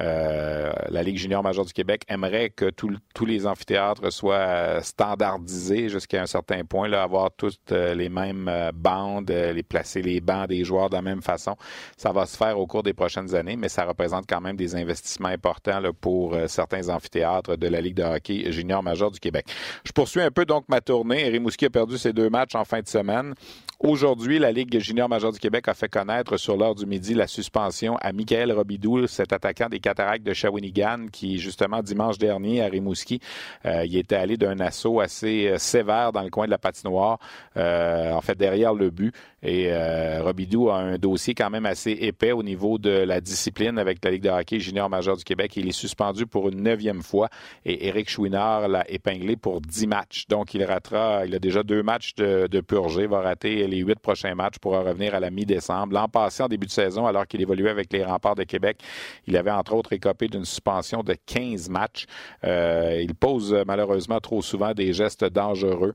Euh, 0.00 0.72
la 0.88 1.02
Ligue 1.02 1.18
junior 1.18 1.42
majeure 1.42 1.64
du 1.64 1.72
Québec 1.72 2.02
aimerait 2.08 2.50
que 2.50 2.70
tous 2.70 3.26
les 3.26 3.46
amphithéâtres 3.46 4.12
soient 4.12 4.82
standardisés 4.82 5.88
jusqu'à 5.88 6.22
un 6.22 6.26
certain 6.26 6.64
point, 6.64 6.88
là, 6.88 7.02
avoir 7.02 7.30
toutes 7.36 7.70
euh, 7.70 7.94
les 7.94 8.08
mêmes 8.08 8.48
euh, 8.48 8.72
bandes, 8.74 9.30
les 9.30 9.62
placer 9.62 10.02
les 10.02 10.20
bancs 10.20 10.48
des 10.48 10.64
joueurs 10.64 10.90
de 10.90 10.96
la 10.96 11.02
même 11.02 11.22
façon. 11.22 11.56
Ça 11.96 12.12
va 12.12 12.26
se 12.26 12.36
faire 12.36 12.58
au 12.58 12.66
cours 12.66 12.82
des 12.82 12.92
prochaines 12.92 13.34
années, 13.34 13.56
mais 13.56 13.68
ça 13.68 13.84
représente 13.84 14.24
quand 14.28 14.40
même 14.40 14.56
des 14.56 14.74
investissements 14.74 15.28
importants 15.28 15.80
là, 15.80 15.92
pour 15.92 16.36
certains 16.48 16.88
amphithéâtres 16.88 17.56
de 17.56 17.68
la 17.68 17.80
Ligue 17.80 17.94
de 17.94 18.02
hockey 18.02 18.50
junior 18.50 18.82
majeure 18.82 19.10
du 19.10 19.20
Québec. 19.20 19.46
Je 19.84 19.92
poursuis 19.92 20.20
un 20.20 20.30
peu 20.30 20.44
donc 20.44 20.64
ma 20.68 20.80
tournée. 20.80 21.28
Rimouski 21.28 21.66
a 21.66 21.70
perdu 21.70 21.98
ses 21.98 22.12
deux 22.12 22.30
matchs 22.30 22.54
en 22.54 22.64
fin 22.64 22.80
de 22.80 22.88
semaine. 22.88 23.34
Aujourd'hui, 23.80 24.38
la 24.38 24.50
Ligue 24.50 24.78
junior 24.78 25.08
majeure 25.08 25.32
du 25.32 25.38
Québec 25.38 25.68
a 25.68 25.74
fait 25.74 25.88
connaître 25.88 26.36
sur 26.36 26.56
l'heure 26.56 26.74
du 26.74 26.86
midi 26.86 27.12
la 27.12 27.26
suspension 27.26 27.96
à 28.00 28.12
Michael 28.12 28.52
Robidoux, 28.52 29.06
cet 29.06 29.32
attaquant 29.32 29.68
des 29.68 29.80
cataractes 29.84 30.24
de 30.24 30.32
Shawinigan, 30.32 31.08
qui 31.12 31.38
justement 31.38 31.82
dimanche 31.82 32.16
dernier 32.16 32.62
à 32.62 32.68
Rimouski, 32.68 33.20
euh, 33.66 33.84
il 33.84 33.96
était 33.98 34.16
allé 34.16 34.38
d'un 34.38 34.58
assaut 34.60 35.00
assez 35.00 35.48
euh, 35.48 35.58
sévère 35.58 36.10
dans 36.10 36.22
le 36.22 36.30
coin 36.30 36.46
de 36.46 36.50
la 36.50 36.58
patinoire, 36.58 37.18
euh, 37.58 38.12
en 38.12 38.22
fait 38.22 38.34
derrière 38.36 38.72
le 38.72 38.88
but. 38.88 39.14
Et 39.44 39.66
euh, 39.68 40.22
Robidoux 40.22 40.70
a 40.70 40.78
un 40.78 40.96
dossier 40.96 41.34
quand 41.34 41.50
même 41.50 41.66
assez 41.66 41.90
épais 41.90 42.32
au 42.32 42.42
niveau 42.42 42.78
de 42.78 42.90
la 42.90 43.20
discipline 43.20 43.78
avec 43.78 44.02
la 44.02 44.10
Ligue 44.10 44.22
de 44.22 44.30
hockey 44.30 44.58
junior 44.58 44.88
majeur 44.88 45.18
du 45.18 45.24
Québec. 45.24 45.56
Il 45.56 45.68
est 45.68 45.72
suspendu 45.72 46.26
pour 46.26 46.48
une 46.48 46.62
neuvième 46.62 47.02
fois 47.02 47.28
et 47.66 47.86
Éric 47.88 48.08
Chouinard 48.08 48.68
l'a 48.68 48.90
épinglé 48.90 49.36
pour 49.36 49.60
dix 49.60 49.86
matchs. 49.86 50.26
Donc 50.28 50.54
il 50.54 50.64
ratera, 50.64 51.26
il 51.26 51.34
a 51.34 51.38
déjà 51.38 51.62
deux 51.62 51.82
matchs 51.82 52.14
de, 52.14 52.46
de 52.46 52.60
purgé, 52.60 53.06
va 53.06 53.20
rater 53.20 53.66
les 53.66 53.78
huit 53.78 53.98
prochains 53.98 54.34
matchs 54.34 54.58
pour 54.58 54.72
revenir 54.72 55.14
à 55.14 55.20
la 55.20 55.30
mi-décembre. 55.30 55.92
L'an 55.92 56.08
passé, 56.08 56.42
en 56.42 56.48
début 56.48 56.66
de 56.66 56.72
saison, 56.72 57.06
alors 57.06 57.26
qu'il 57.26 57.42
évoluait 57.42 57.70
avec 57.70 57.92
les 57.92 58.02
remparts 58.02 58.36
de 58.36 58.44
Québec, 58.44 58.78
il 59.26 59.36
avait 59.36 59.50
entre 59.50 59.74
autres 59.74 59.92
écopé 59.92 60.28
d'une 60.28 60.46
suspension 60.46 61.02
de 61.02 61.14
15 61.26 61.68
matchs. 61.68 62.06
Euh, 62.44 63.00
il 63.02 63.14
pose 63.14 63.54
malheureusement 63.66 64.20
trop 64.20 64.40
souvent 64.40 64.72
des 64.72 64.94
gestes 64.94 65.24
dangereux. 65.24 65.94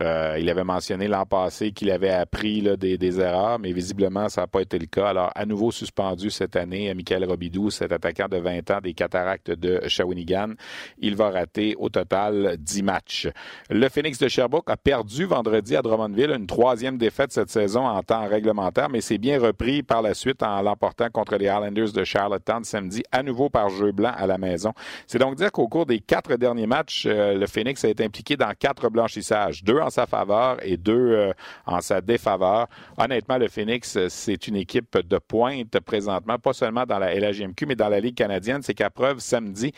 Euh, 0.00 0.36
il 0.38 0.50
avait 0.50 0.64
mentionné 0.64 1.08
l'an 1.08 1.24
passé 1.24 1.72
qu'il 1.72 1.90
avait 1.90 2.10
appris 2.10 2.60
là, 2.60 2.76
des, 2.76 2.98
des, 2.98 3.20
erreurs, 3.20 3.58
mais 3.58 3.72
visiblement, 3.72 4.28
ça 4.28 4.42
n'a 4.42 4.46
pas 4.46 4.60
été 4.60 4.78
le 4.78 4.86
cas. 4.86 5.08
Alors, 5.08 5.30
à 5.34 5.46
nouveau 5.46 5.70
suspendu 5.70 6.30
cette 6.30 6.56
année, 6.56 6.92
Michael 6.92 7.24
Robidou, 7.24 7.70
cet 7.70 7.92
attaquant 7.92 8.28
de 8.28 8.36
20 8.36 8.70
ans 8.70 8.80
des 8.82 8.92
cataractes 8.92 9.50
de 9.50 9.80
Shawinigan, 9.88 10.52
il 10.98 11.16
va 11.16 11.30
rater 11.30 11.74
au 11.78 11.88
total 11.88 12.56
10 12.58 12.82
matchs. 12.82 13.28
Le 13.70 13.88
Phoenix 13.88 14.18
de 14.18 14.28
Sherbrooke 14.28 14.68
a 14.68 14.76
perdu 14.76 15.24
vendredi 15.24 15.74
à 15.74 15.80
Drummondville, 15.80 16.32
une 16.32 16.46
troisième 16.46 16.98
défaite 16.98 17.32
cette 17.32 17.50
saison 17.50 17.86
en 17.86 18.02
temps 18.02 18.28
réglementaire, 18.28 18.90
mais 18.90 19.00
c'est 19.00 19.18
bien 19.18 19.40
repris 19.40 19.82
par 19.82 20.02
la 20.02 20.12
suite 20.12 20.42
en 20.42 20.60
l'emportant 20.60 21.08
contre 21.10 21.36
les 21.36 21.46
Islanders 21.46 21.92
de 21.92 22.04
Charlottetown 22.04 22.62
samedi, 22.62 23.02
à 23.10 23.22
nouveau 23.22 23.48
par 23.48 23.70
jeu 23.70 23.92
blanc 23.92 24.12
à 24.14 24.26
la 24.26 24.36
maison. 24.36 24.72
C'est 25.06 25.18
donc 25.18 25.36
dire 25.36 25.50
qu'au 25.50 25.66
cours 25.66 25.86
des 25.86 26.00
quatre 26.00 26.36
derniers 26.36 26.66
matchs, 26.66 27.06
euh, 27.06 27.34
le 27.34 27.46
Phoenix 27.46 27.82
a 27.84 27.88
été 27.88 28.04
impliqué 28.04 28.36
dans 28.36 28.52
quatre 28.58 28.90
blanchissages, 28.90 29.64
en 29.82 29.90
sa 29.90 30.06
faveur 30.06 30.56
et 30.62 30.76
deux 30.76 31.12
euh, 31.12 31.32
en 31.66 31.80
sa 31.80 32.00
défaveur. 32.00 32.68
Honnêtement, 32.96 33.38
le 33.38 33.48
Phoenix, 33.48 33.96
euh, 33.96 34.08
c'est 34.08 34.48
une 34.48 34.56
équipe 34.56 34.98
de 34.98 35.18
pointe 35.18 35.78
présentement, 35.80 36.38
pas 36.38 36.52
seulement 36.52 36.84
dans 36.84 36.98
la 36.98 37.14
LHGMQ, 37.14 37.66
mais 37.66 37.76
dans 37.76 37.88
la 37.88 38.00
Ligue 38.00 38.14
canadienne. 38.14 38.62
C'est 38.62 38.74
qu'à 38.74 38.90
preuve, 38.90 39.20
samedi, 39.20 39.72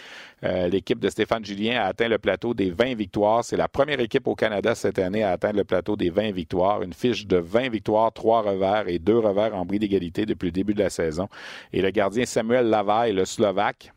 euh, 0.44 0.68
l'équipe 0.68 0.98
de 0.98 1.08
Stéphane 1.08 1.44
Julien 1.44 1.82
a 1.82 1.86
atteint 1.86 2.08
le 2.08 2.18
plateau 2.18 2.54
des 2.54 2.70
20 2.70 2.94
victoires. 2.94 3.44
C'est 3.44 3.56
la 3.56 3.68
première 3.68 4.00
équipe 4.00 4.26
au 4.26 4.34
Canada 4.34 4.74
cette 4.74 4.98
année 4.98 5.22
à 5.22 5.32
atteindre 5.32 5.56
le 5.56 5.64
plateau 5.64 5.96
des 5.96 6.10
20 6.10 6.32
victoires. 6.32 6.82
Une 6.82 6.94
fiche 6.94 7.26
de 7.26 7.36
20 7.36 7.70
victoires, 7.70 8.12
3 8.12 8.42
revers 8.42 8.88
et 8.88 8.98
2 8.98 9.18
revers 9.18 9.54
en 9.54 9.64
bris 9.64 9.78
d'égalité 9.78 10.26
depuis 10.26 10.46
le 10.46 10.52
début 10.52 10.74
de 10.74 10.82
la 10.82 10.90
saison. 10.90 11.28
Et 11.72 11.82
le 11.82 11.90
gardien 11.90 12.24
Samuel 12.26 12.66
Lavaille, 12.66 13.12
le 13.12 13.24
Slovaque, 13.24 13.92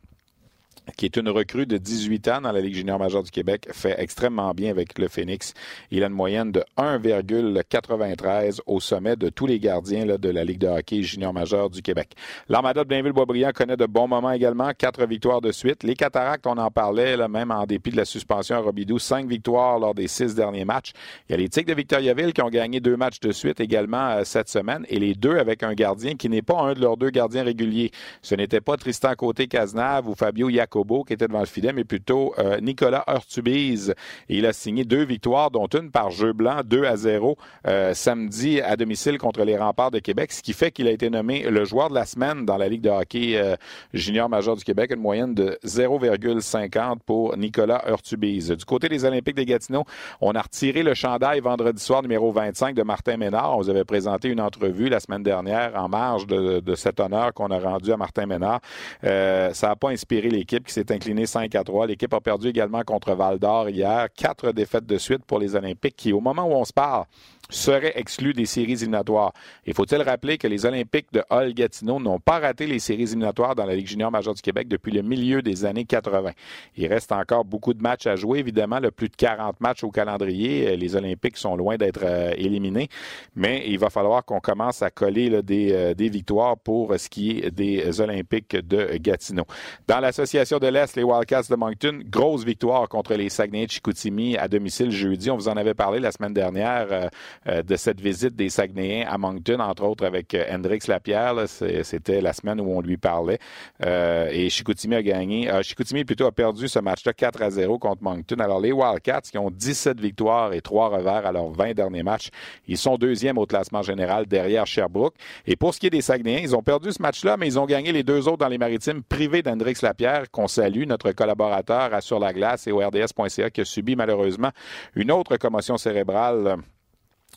qui 0.96 1.06
est 1.06 1.16
une 1.16 1.28
recrue 1.28 1.66
de 1.66 1.78
18 1.78 2.28
ans 2.28 2.40
dans 2.42 2.52
la 2.52 2.60
Ligue 2.60 2.74
junior 2.74 2.98
majeure 2.98 3.22
du 3.22 3.30
Québec, 3.30 3.68
fait 3.72 3.94
extrêmement 3.98 4.52
bien 4.52 4.70
avec 4.70 4.98
le 4.98 5.08
Phoenix. 5.08 5.54
Il 5.90 6.04
a 6.04 6.06
une 6.06 6.12
moyenne 6.12 6.52
de 6.52 6.62
1,93 6.76 8.60
au 8.66 8.80
sommet 8.80 9.16
de 9.16 9.28
tous 9.30 9.46
les 9.46 9.58
gardiens 9.58 10.04
là, 10.04 10.18
de 10.18 10.28
la 10.28 10.44
Ligue 10.44 10.58
de 10.58 10.68
hockey 10.68 11.02
junior 11.02 11.32
majeure 11.32 11.70
du 11.70 11.82
Québec. 11.82 12.10
L'Armada 12.48 12.84
de 12.84 12.88
Blainville-Boisbriand 12.88 13.52
connaît 13.52 13.76
de 13.76 13.86
bons 13.86 14.08
moments 14.08 14.32
également, 14.32 14.70
quatre 14.76 15.06
victoires 15.06 15.40
de 15.40 15.52
suite. 15.52 15.82
Les 15.82 15.94
Cataractes, 15.94 16.46
on 16.46 16.58
en 16.58 16.70
parlait, 16.70 17.16
là, 17.16 17.28
même 17.28 17.50
en 17.50 17.64
dépit 17.66 17.90
de 17.90 17.96
la 17.96 18.04
suspension 18.04 18.56
à 18.56 18.60
Robidoux, 18.60 18.98
cinq 18.98 19.26
victoires 19.26 19.78
lors 19.78 19.94
des 19.94 20.08
six 20.08 20.34
derniers 20.34 20.64
matchs. 20.64 20.92
Il 21.28 21.32
y 21.32 21.34
a 21.34 21.38
les 21.38 21.48
Tigres 21.48 21.70
de 21.70 21.74
Victoriaville 21.74 22.32
qui 22.32 22.42
ont 22.42 22.50
gagné 22.50 22.80
deux 22.80 22.96
matchs 22.96 23.20
de 23.20 23.32
suite 23.32 23.60
également 23.60 24.10
euh, 24.10 24.24
cette 24.24 24.48
semaine, 24.48 24.84
et 24.88 24.98
les 24.98 25.14
deux 25.14 25.38
avec 25.38 25.62
un 25.62 25.74
gardien 25.74 26.14
qui 26.14 26.28
n'est 26.28 26.42
pas 26.42 26.60
un 26.60 26.74
de 26.74 26.80
leurs 26.80 26.96
deux 26.96 27.10
gardiens 27.10 27.44
réguliers. 27.44 27.90
Ce 28.22 28.34
n'était 28.34 28.60
pas 28.60 28.76
Tristan 28.76 29.14
Côté-Cazenave 29.14 30.08
ou 30.08 30.14
Fabio 30.14 30.50
Yac 30.74 31.06
qui 31.06 31.12
était 31.12 31.28
devant 31.28 31.40
le 31.40 31.46
filet, 31.46 31.72
mais 31.72 31.84
plutôt 31.84 32.34
euh, 32.38 32.60
Nicolas 32.60 33.04
Urtubise. 33.08 33.94
Et 34.28 34.38
il 34.38 34.46
a 34.46 34.52
signé 34.52 34.84
deux 34.84 35.04
victoires, 35.04 35.50
dont 35.50 35.66
une 35.66 35.90
par 35.90 36.10
jeu 36.10 36.32
blanc, 36.32 36.60
2 36.64 36.84
à 36.84 36.96
0, 36.96 37.36
euh, 37.66 37.94
samedi 37.94 38.60
à 38.60 38.76
domicile 38.76 39.18
contre 39.18 39.44
les 39.44 39.56
remparts 39.56 39.90
de 39.90 39.98
Québec, 39.98 40.32
ce 40.32 40.42
qui 40.42 40.52
fait 40.52 40.70
qu'il 40.70 40.88
a 40.88 40.90
été 40.90 41.10
nommé 41.10 41.42
le 41.48 41.64
joueur 41.64 41.88
de 41.88 41.94
la 41.94 42.06
semaine 42.06 42.44
dans 42.44 42.56
la 42.56 42.68
Ligue 42.68 42.82
de 42.82 42.90
hockey 42.90 43.36
euh, 43.36 43.56
junior 43.92 44.28
majeur 44.28 44.56
du 44.56 44.64
Québec, 44.64 44.90
une 44.92 45.00
moyenne 45.00 45.34
de 45.34 45.58
0,50 45.64 46.98
pour 47.04 47.36
Nicolas 47.36 47.84
Urtubise. 47.88 48.50
Du 48.50 48.64
côté 48.64 48.88
des 48.88 49.04
Olympiques 49.04 49.36
de 49.36 49.42
Gatineau, 49.42 49.84
on 50.20 50.32
a 50.32 50.42
retiré 50.42 50.82
le 50.82 50.94
chandail 50.94 51.40
vendredi 51.40 51.82
soir 51.82 52.02
numéro 52.02 52.32
25 52.32 52.74
de 52.74 52.82
Martin 52.82 53.16
Ménard. 53.16 53.56
On 53.56 53.62
vous 53.62 53.70
avait 53.70 53.84
présenté 53.84 54.28
une 54.28 54.40
entrevue 54.40 54.88
la 54.88 55.00
semaine 55.00 55.22
dernière 55.22 55.72
en 55.76 55.88
marge 55.88 56.26
de, 56.26 56.60
de 56.60 56.74
cet 56.74 57.00
honneur 57.00 57.32
qu'on 57.34 57.50
a 57.50 57.58
rendu 57.58 57.92
à 57.92 57.96
Martin 57.96 58.26
Ménard. 58.26 58.60
ça 59.02 59.68
n'a 59.68 59.76
pas 59.76 59.90
inspiré 59.90 60.28
l'équipe 60.28 60.63
qui 60.64 60.72
s'est 60.72 60.92
inclinée 60.92 61.26
5 61.26 61.54
à 61.54 61.64
3. 61.64 61.86
L'équipe 61.86 62.12
a 62.12 62.20
perdu 62.20 62.48
également 62.48 62.82
contre 62.82 63.14
Val 63.14 63.38
d'Or 63.38 63.68
hier. 63.68 64.08
Quatre 64.14 64.52
défaites 64.52 64.86
de 64.86 64.98
suite 64.98 65.24
pour 65.24 65.38
les 65.38 65.54
Olympiques 65.54 65.96
qui, 65.96 66.12
au 66.12 66.20
moment 66.20 66.44
où 66.44 66.52
on 66.52 66.64
se 66.64 66.72
parle, 66.72 67.04
serait 67.50 67.92
exclu 67.96 68.32
des 68.32 68.46
séries 68.46 68.72
éliminatoires. 68.72 69.32
Il 69.66 69.74
faut-il 69.74 70.00
rappeler 70.02 70.38
que 70.38 70.46
les 70.46 70.66
Olympiques 70.66 71.12
de 71.12 71.22
Hull-Gatineau 71.30 72.00
n'ont 72.00 72.18
pas 72.18 72.38
raté 72.38 72.66
les 72.66 72.78
séries 72.78 73.02
éliminatoires 73.02 73.54
dans 73.54 73.64
la 73.64 73.74
Ligue 73.74 73.86
junior 73.86 74.10
majeure 74.10 74.34
du 74.34 74.42
Québec 74.42 74.68
depuis 74.68 74.92
le 74.92 75.02
milieu 75.02 75.42
des 75.42 75.64
années 75.64 75.84
80. 75.84 76.32
Il 76.76 76.86
reste 76.86 77.12
encore 77.12 77.44
beaucoup 77.44 77.74
de 77.74 77.82
matchs 77.82 78.06
à 78.06 78.16
jouer, 78.16 78.38
évidemment, 78.38 78.80
le 78.80 78.90
plus 78.90 79.08
de 79.08 79.16
40 79.16 79.60
matchs 79.60 79.84
au 79.84 79.90
calendrier. 79.90 80.76
Les 80.76 80.96
Olympiques 80.96 81.36
sont 81.36 81.56
loin 81.56 81.76
d'être 81.76 82.02
euh, 82.02 82.32
éliminés, 82.36 82.88
mais 83.36 83.64
il 83.66 83.78
va 83.78 83.90
falloir 83.90 84.24
qu'on 84.24 84.40
commence 84.40 84.82
à 84.82 84.90
coller 84.90 85.28
là, 85.28 85.42
des, 85.42 85.72
euh, 85.72 85.94
des, 85.94 86.08
victoires 86.08 86.56
pour 86.56 86.94
ce 86.98 87.08
qui 87.08 87.40
est 87.40 87.50
des 87.50 88.00
Olympiques 88.00 88.56
de 88.56 88.96
Gatineau. 88.96 89.44
Dans 89.86 90.00
l'Association 90.00 90.58
de 90.58 90.66
l'Est, 90.68 90.96
les 90.96 91.02
Wildcats 91.02 91.48
de 91.50 91.56
Moncton, 91.56 92.00
grosse 92.06 92.44
victoire 92.44 92.88
contre 92.88 93.14
les 93.14 93.28
Saguenay 93.28 93.66
de 93.66 93.70
Chicoutimi 93.70 94.36
à 94.36 94.48
domicile 94.48 94.90
jeudi. 94.90 95.30
On 95.30 95.36
vous 95.36 95.48
en 95.48 95.56
avait 95.56 95.74
parlé 95.74 96.00
la 96.00 96.12
semaine 96.12 96.34
dernière. 96.34 96.86
Euh, 96.90 97.08
euh, 97.43 97.43
de 97.46 97.76
cette 97.76 98.00
visite 98.00 98.36
des 98.36 98.48
Saguenayens 98.48 99.06
à 99.08 99.18
Moncton, 99.18 99.60
entre 99.60 99.84
autres 99.84 100.04
avec 100.04 100.34
euh, 100.34 100.44
Hendrix 100.50 100.80
Lapierre. 100.88 101.34
C'était 101.46 102.20
la 102.20 102.32
semaine 102.32 102.60
où 102.60 102.70
on 102.70 102.80
lui 102.80 102.96
parlait. 102.96 103.38
Euh, 103.84 104.28
et 104.30 104.48
Chicoutimi 104.48 104.94
a 104.94 105.02
gagné. 105.02 105.50
Chicoutimi 105.62 106.04
plutôt 106.04 106.26
a 106.26 106.32
perdu 106.32 106.68
ce 106.68 106.78
match-là 106.78 107.12
4 107.12 107.42
à 107.42 107.50
0 107.50 107.78
contre 107.78 108.02
Moncton. 108.02 108.36
Alors 108.38 108.60
les 108.60 108.72
Wildcats 108.72 109.22
qui 109.30 109.38
ont 109.38 109.50
17 109.50 110.00
victoires 110.00 110.52
et 110.52 110.60
3 110.60 110.88
revers 110.88 111.26
à 111.26 111.32
leurs 111.32 111.50
20 111.50 111.74
derniers 111.74 112.02
matchs, 112.02 112.30
ils 112.66 112.78
sont 112.78 112.96
deuxièmes 112.96 113.38
au 113.38 113.46
classement 113.46 113.82
général 113.82 114.26
derrière 114.26 114.66
Sherbrooke. 114.66 115.14
Et 115.46 115.56
pour 115.56 115.74
ce 115.74 115.80
qui 115.80 115.86
est 115.86 115.90
des 115.90 116.02
Saguenayens, 116.02 116.40
ils 116.42 116.56
ont 116.56 116.62
perdu 116.62 116.92
ce 116.92 117.02
match-là, 117.02 117.36
mais 117.36 117.46
ils 117.46 117.58
ont 117.58 117.66
gagné 117.66 117.92
les 117.92 118.02
deux 118.02 118.28
autres 118.28 118.38
dans 118.38 118.48
les 118.48 118.58
maritimes 118.58 119.02
privés 119.02 119.42
d'Hendrix 119.42 119.76
Lapierre, 119.82 120.30
qu'on 120.30 120.48
salue, 120.48 120.84
notre 120.86 121.12
collaborateur 121.12 121.92
à 121.94 122.00
Sur 122.00 122.18
la 122.18 122.32
glace 122.32 122.66
et 122.66 122.72
au 122.72 122.78
RDS.ca 122.78 123.50
qui 123.50 123.60
a 123.60 123.64
subi 123.64 123.96
malheureusement 123.96 124.50
une 124.94 125.10
autre 125.10 125.36
commotion 125.36 125.76
cérébrale 125.76 126.58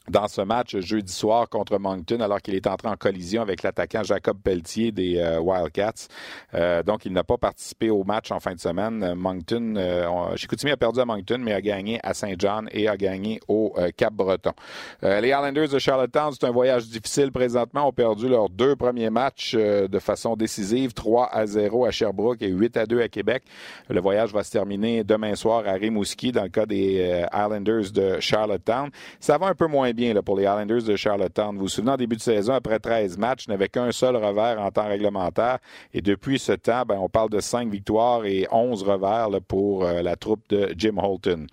dans 0.09 0.27
ce 0.27 0.41
match 0.41 0.77
jeudi 0.77 1.11
soir 1.11 1.49
contre 1.49 1.77
Moncton 1.77 2.19
alors 2.21 2.41
qu'il 2.41 2.55
est 2.55 2.67
entré 2.67 2.87
en 2.87 2.95
collision 2.95 3.41
avec 3.41 3.63
l'attaquant 3.63 4.03
Jacob 4.03 4.37
Pelletier 4.41 4.91
des 4.91 5.17
euh, 5.17 5.39
Wildcats. 5.39 6.07
Euh, 6.53 6.83
donc, 6.83 7.05
il 7.05 7.13
n'a 7.13 7.23
pas 7.23 7.37
participé 7.37 7.89
au 7.89 8.03
match 8.03 8.31
en 8.31 8.39
fin 8.39 8.53
de 8.53 8.59
semaine. 8.59 9.13
Moncton, 9.15 9.75
euh, 9.77 10.35
Chicoutimi 10.35 10.71
a 10.71 10.77
perdu 10.77 10.99
à 10.99 11.05
Moncton, 11.05 11.39
mais 11.39 11.53
a 11.53 11.61
gagné 11.61 11.99
à 12.03 12.13
Saint 12.13 12.33
John 12.37 12.69
et 12.71 12.87
a 12.87 12.95
gagné 12.95 13.39
au 13.47 13.73
euh, 13.77 13.89
Cap-Breton. 13.95 14.53
les 15.01 15.29
Islanders 15.29 15.69
de 15.69 15.79
Charlottetown, 15.79 16.31
c'est 16.31 16.45
un 16.45 16.51
voyage 16.51 16.87
difficile 16.87 17.31
présentement. 17.31 17.87
Ont 17.87 17.93
perdu 17.93 18.29
leurs 18.29 18.49
deux 18.49 18.75
premiers 18.75 19.09
matchs 19.09 19.55
de 19.55 19.99
façon 19.99 20.35
décisive, 20.35 20.93
3 20.93 21.29
à 21.31 21.45
0 21.45 21.85
à 21.85 21.91
Sherbrooke 21.91 22.41
et 22.41 22.47
8 22.47 22.77
à 22.77 22.85
2 22.85 23.01
à 23.01 23.07
Québec. 23.07 23.43
Le 23.89 23.99
voyage 23.99 24.31
va 24.33 24.43
se 24.43 24.51
terminer 24.51 25.03
demain 25.03 25.35
soir 25.35 25.63
à 25.65 25.73
Rimouski 25.73 26.31
dans 26.31 26.43
le 26.43 26.49
cas 26.49 26.65
des 26.65 27.23
Islanders 27.33 27.91
de 27.93 28.19
Charlottetown. 28.19 28.89
Ça 29.19 29.37
va 29.37 29.47
un 29.47 29.55
peu 29.55 29.67
moins 29.67 29.93
là, 29.97 30.21
pour 30.21 30.37
les 30.37 30.43
Islanders 30.43 30.83
de 30.83 30.95
Charlottetown. 30.95 31.55
Vous 31.55 31.63
vous 31.63 31.67
souvenez, 31.67 31.91
en 31.91 31.97
début 31.97 32.15
de 32.15 32.21
saison, 32.21 32.53
après 32.53 32.79
13 32.79 33.17
matchs, 33.17 33.47
n'avait 33.47 33.67
qu'un 33.67 33.91
seul 33.91 34.15
revers 34.15 34.59
en 34.59 34.69
temps 34.71 34.87
réglementaire. 34.87 35.57
Et 35.93 36.01
depuis 36.01 36.39
ce 36.39 36.51
temps, 36.51 36.83
ben, 36.87 36.97
on 36.99 37.09
parle 37.09 37.29
de 37.29 37.39
5 37.39 37.69
victoires 37.69 38.25
et 38.25 38.47
11 38.51 38.83
revers 38.83 39.29
là, 39.29 39.39
pour 39.41 39.83
euh, 39.83 40.01
la 40.01 40.15
troupe 40.15 40.47
de 40.49 40.73
Jim 40.77 40.97
Holton. 40.97 41.47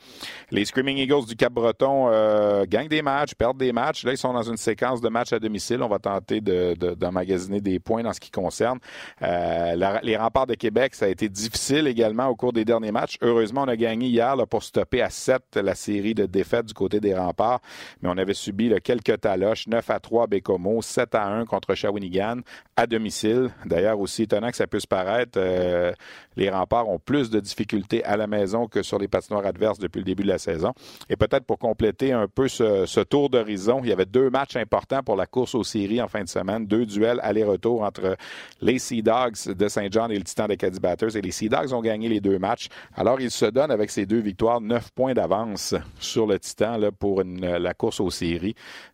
Les 0.50 0.64
Screaming 0.64 0.98
Eagles 0.98 1.26
du 1.26 1.36
Cap-Breton 1.36 2.08
euh, 2.10 2.66
gagnent 2.68 2.88
des 2.88 3.02
matchs, 3.02 3.34
perdent 3.34 3.58
des 3.58 3.72
matchs. 3.72 4.04
Là, 4.04 4.12
ils 4.12 4.18
sont 4.18 4.32
dans 4.32 4.42
une 4.42 4.56
séquence 4.56 5.00
de 5.00 5.08
matchs 5.08 5.32
à 5.32 5.38
domicile. 5.38 5.82
On 5.82 5.88
va 5.88 5.98
tenter 5.98 6.40
d'emmagasiner 6.40 7.60
de, 7.60 7.64
des 7.64 7.78
points 7.78 8.02
dans 8.02 8.12
ce 8.12 8.20
qui 8.20 8.30
concerne. 8.30 8.78
Euh, 9.22 9.98
les 10.02 10.16
remparts 10.16 10.46
de 10.46 10.54
Québec, 10.54 10.94
ça 10.94 11.06
a 11.06 11.08
été 11.08 11.28
difficile 11.28 11.86
également 11.86 12.28
au 12.28 12.36
cours 12.36 12.52
des 12.52 12.64
derniers 12.64 12.92
matchs. 12.92 13.16
Heureusement, 13.22 13.62
on 13.62 13.68
a 13.68 13.76
gagné 13.76 14.08
hier 14.08 14.36
là, 14.36 14.44
pour 14.44 14.62
stopper 14.62 15.00
à 15.00 15.10
7 15.10 15.56
la 15.56 15.74
série 15.74 16.14
de 16.14 16.26
défaites 16.26 16.66
du 16.66 16.74
côté 16.74 17.00
des 17.00 17.14
remparts. 17.14 17.60
Mais 18.02 18.08
on 18.08 18.18
avait 18.18 18.33
subi 18.34 18.72
quelques 18.82 19.20
taloches, 19.20 19.66
9 19.66 19.90
à 19.90 20.00
3 20.00 20.26
Bécomo, 20.26 20.82
7 20.82 21.14
à 21.14 21.26
1 21.26 21.44
contre 21.46 21.74
Shawinigan 21.74 22.40
à 22.76 22.86
domicile. 22.86 23.50
D'ailleurs, 23.64 23.98
aussi 24.00 24.24
étonnant 24.24 24.50
que 24.50 24.56
ça 24.56 24.66
puisse 24.66 24.86
paraître, 24.86 25.38
euh, 25.38 25.92
les 26.36 26.50
remparts 26.50 26.88
ont 26.88 26.98
plus 26.98 27.30
de 27.30 27.40
difficultés 27.40 28.04
à 28.04 28.16
la 28.16 28.26
maison 28.26 28.66
que 28.66 28.82
sur 28.82 28.98
les 28.98 29.08
patinoires 29.08 29.46
adverses 29.46 29.78
depuis 29.78 30.00
le 30.00 30.04
début 30.04 30.24
de 30.24 30.28
la 30.28 30.38
saison. 30.38 30.72
Et 31.08 31.16
peut-être 31.16 31.44
pour 31.44 31.58
compléter 31.58 32.12
un 32.12 32.26
peu 32.26 32.48
ce, 32.48 33.02
tour 33.04 33.30
d'horizon, 33.30 33.80
il 33.82 33.90
y 33.90 33.92
avait 33.92 34.06
deux 34.06 34.30
matchs 34.30 34.56
importants 34.56 35.02
pour 35.02 35.16
la 35.16 35.26
course 35.26 35.54
aux 35.54 35.64
séries 35.64 36.02
en 36.02 36.08
fin 36.08 36.24
de 36.24 36.28
semaine, 36.28 36.66
deux 36.66 36.86
duels 36.86 37.20
aller-retour 37.22 37.82
entre 37.82 38.16
les 38.60 38.78
Sea 38.78 39.02
Dogs 39.02 39.54
de 39.54 39.68
Saint 39.68 39.88
John 39.90 40.10
et 40.10 40.16
le 40.16 40.24
Titan 40.24 40.48
des 40.48 40.56
Caddy 40.56 40.80
Batters. 40.80 41.16
Et 41.16 41.20
les 41.20 41.30
Sea 41.30 41.48
Dogs 41.48 41.72
ont 41.72 41.80
gagné 41.80 42.08
les 42.08 42.20
deux 42.20 42.38
matchs. 42.38 42.68
Alors, 42.96 43.20
ils 43.20 43.30
se 43.30 43.46
donnent 43.46 43.70
avec 43.70 43.90
ces 43.90 44.06
deux 44.06 44.20
victoires 44.20 44.60
9 44.60 44.90
points 44.92 45.14
d'avance 45.14 45.74
sur 46.00 46.26
le 46.26 46.38
Titan 46.38 46.78
pour 46.98 47.22
la 47.22 47.74
course 47.74 48.00
aux 48.00 48.10
séries. 48.10 48.23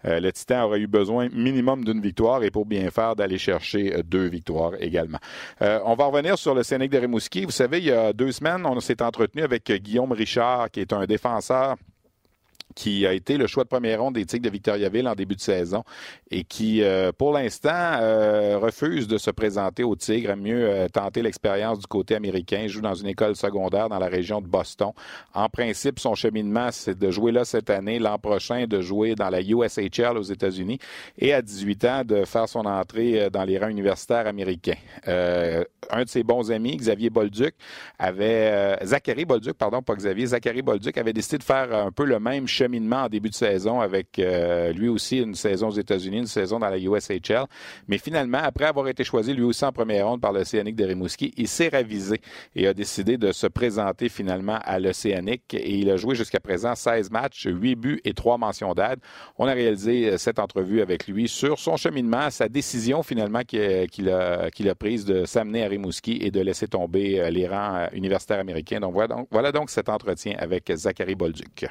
Euh, 0.04 0.20
le 0.20 0.32
Titan 0.32 0.64
aurait 0.64 0.80
eu 0.80 0.86
besoin 0.86 1.28
minimum 1.32 1.84
d'une 1.84 2.00
victoire 2.00 2.42
et 2.42 2.50
pour 2.50 2.66
bien 2.66 2.90
faire 2.90 3.16
d'aller 3.16 3.38
chercher 3.38 3.94
euh, 3.94 4.02
deux 4.02 4.26
victoires 4.26 4.72
également. 4.80 5.18
Euh, 5.62 5.80
on 5.84 5.94
va 5.94 6.06
revenir 6.06 6.38
sur 6.38 6.54
le 6.54 6.62
Sénégal 6.62 7.00
de 7.00 7.06
Rimouski. 7.06 7.44
Vous 7.44 7.50
savez, 7.50 7.78
il 7.78 7.84
y 7.84 7.92
a 7.92 8.12
deux 8.12 8.32
semaines, 8.32 8.64
on 8.66 8.80
s'est 8.80 9.02
entretenu 9.02 9.42
avec 9.42 9.70
Guillaume 9.70 10.12
Richard, 10.12 10.70
qui 10.70 10.80
est 10.80 10.92
un 10.92 11.06
défenseur 11.06 11.76
qui 12.74 13.06
a 13.06 13.12
été 13.12 13.36
le 13.36 13.46
choix 13.46 13.64
de 13.64 13.68
première 13.68 14.00
ronde 14.00 14.14
des 14.14 14.24
Tigres 14.24 14.44
de 14.44 14.50
Victoriaville 14.50 15.08
en 15.08 15.14
début 15.14 15.36
de 15.36 15.40
saison 15.40 15.84
et 16.30 16.44
qui, 16.44 16.82
euh, 16.82 17.12
pour 17.16 17.32
l'instant, 17.32 17.70
euh, 17.72 18.58
refuse 18.58 19.08
de 19.08 19.18
se 19.18 19.30
présenter 19.30 19.82
aux 19.82 19.96
Tigres, 19.96 20.30
aime 20.30 20.42
mieux 20.42 20.68
euh, 20.68 20.88
tenter 20.88 21.22
l'expérience 21.22 21.78
du 21.78 21.86
côté 21.86 22.14
américain. 22.14 22.60
Il 22.62 22.68
joue 22.68 22.80
dans 22.80 22.94
une 22.94 23.08
école 23.08 23.36
secondaire 23.36 23.88
dans 23.88 23.98
la 23.98 24.06
région 24.06 24.40
de 24.40 24.46
Boston. 24.46 24.92
En 25.34 25.48
principe, 25.48 25.98
son 25.98 26.14
cheminement, 26.14 26.68
c'est 26.70 26.98
de 26.98 27.10
jouer 27.10 27.32
là 27.32 27.44
cette 27.44 27.70
année, 27.70 27.98
l'an 27.98 28.18
prochain, 28.18 28.66
de 28.66 28.80
jouer 28.80 29.14
dans 29.14 29.30
la 29.30 29.40
USHL 29.40 30.16
aux 30.16 30.22
États-Unis 30.22 30.78
et 31.18 31.32
à 31.32 31.42
18 31.42 31.84
ans, 31.84 32.02
de 32.04 32.24
faire 32.24 32.48
son 32.48 32.64
entrée 32.66 33.30
dans 33.30 33.44
les 33.44 33.58
rangs 33.58 33.68
universitaires 33.68 34.26
américains. 34.26 34.76
un 35.06 36.04
de 36.04 36.08
ses 36.08 36.22
bons 36.22 36.50
amis, 36.50 36.76
Xavier 36.76 37.10
Bolduc, 37.10 37.54
avait... 37.98 38.78
Zachary 38.84 39.24
Bolduc, 39.24 39.54
pardon, 39.54 39.82
pas 39.82 39.94
Xavier, 39.94 40.26
Zachary 40.26 40.62
Bolduc 40.62 40.96
avait 40.96 41.12
décidé 41.12 41.38
de 41.38 41.42
faire 41.42 41.74
un 41.74 41.90
peu 41.90 42.04
le 42.04 42.20
même 42.20 42.46
cheminement 42.60 43.04
en 43.04 43.08
début 43.08 43.30
de 43.30 43.34
saison 43.34 43.80
avec 43.80 44.18
euh, 44.18 44.72
lui 44.72 44.88
aussi 44.88 45.18
une 45.18 45.34
saison 45.34 45.68
aux 45.68 45.78
États-Unis, 45.78 46.18
une 46.18 46.26
saison 46.26 46.58
dans 46.58 46.68
la 46.68 46.78
USHL. 46.78 47.46
Mais 47.88 47.96
finalement, 47.96 48.40
après 48.42 48.66
avoir 48.66 48.86
été 48.88 49.02
choisi 49.02 49.32
lui 49.32 49.44
aussi 49.44 49.64
en 49.64 49.72
première 49.72 50.08
ronde 50.08 50.20
par 50.20 50.32
l'Océanique 50.32 50.76
de 50.76 50.84
Rimouski, 50.84 51.32
il 51.38 51.48
s'est 51.48 51.68
ravisé 51.68 52.20
et 52.54 52.66
a 52.66 52.74
décidé 52.74 53.16
de 53.16 53.32
se 53.32 53.46
présenter 53.46 54.10
finalement 54.10 54.58
à 54.62 54.78
l'Océanique. 54.78 55.54
Et 55.54 55.78
il 55.78 55.90
a 55.90 55.96
joué 55.96 56.14
jusqu'à 56.14 56.40
présent 56.40 56.74
16 56.74 57.10
matchs, 57.10 57.46
8 57.46 57.74
buts 57.76 58.00
et 58.04 58.12
3 58.12 58.36
mentions 58.36 58.74
d'aide. 58.74 58.98
On 59.38 59.46
a 59.46 59.52
réalisé 59.52 60.10
euh, 60.10 60.18
cette 60.18 60.38
entrevue 60.38 60.82
avec 60.82 61.06
lui 61.08 61.28
sur 61.28 61.58
son 61.58 61.76
cheminement, 61.76 62.28
sa 62.28 62.48
décision 62.48 63.02
finalement 63.02 63.40
qu'il 63.40 64.10
a, 64.10 64.50
a 64.50 64.74
prise 64.74 65.06
de 65.06 65.24
s'amener 65.24 65.64
à 65.64 65.68
Rimouski 65.68 66.18
et 66.20 66.30
de 66.30 66.40
laisser 66.40 66.68
tomber 66.68 67.20
euh, 67.20 67.30
les 67.30 67.48
rangs 67.48 67.88
universitaires 67.94 68.40
américains. 68.40 68.80
Donc 68.80 68.92
voilà 68.92 69.08
donc, 69.08 69.28
voilà 69.30 69.50
donc 69.50 69.70
cet 69.70 69.88
entretien 69.88 70.34
avec 70.38 70.70
Zachary 70.74 71.14
Bolduc. 71.14 71.66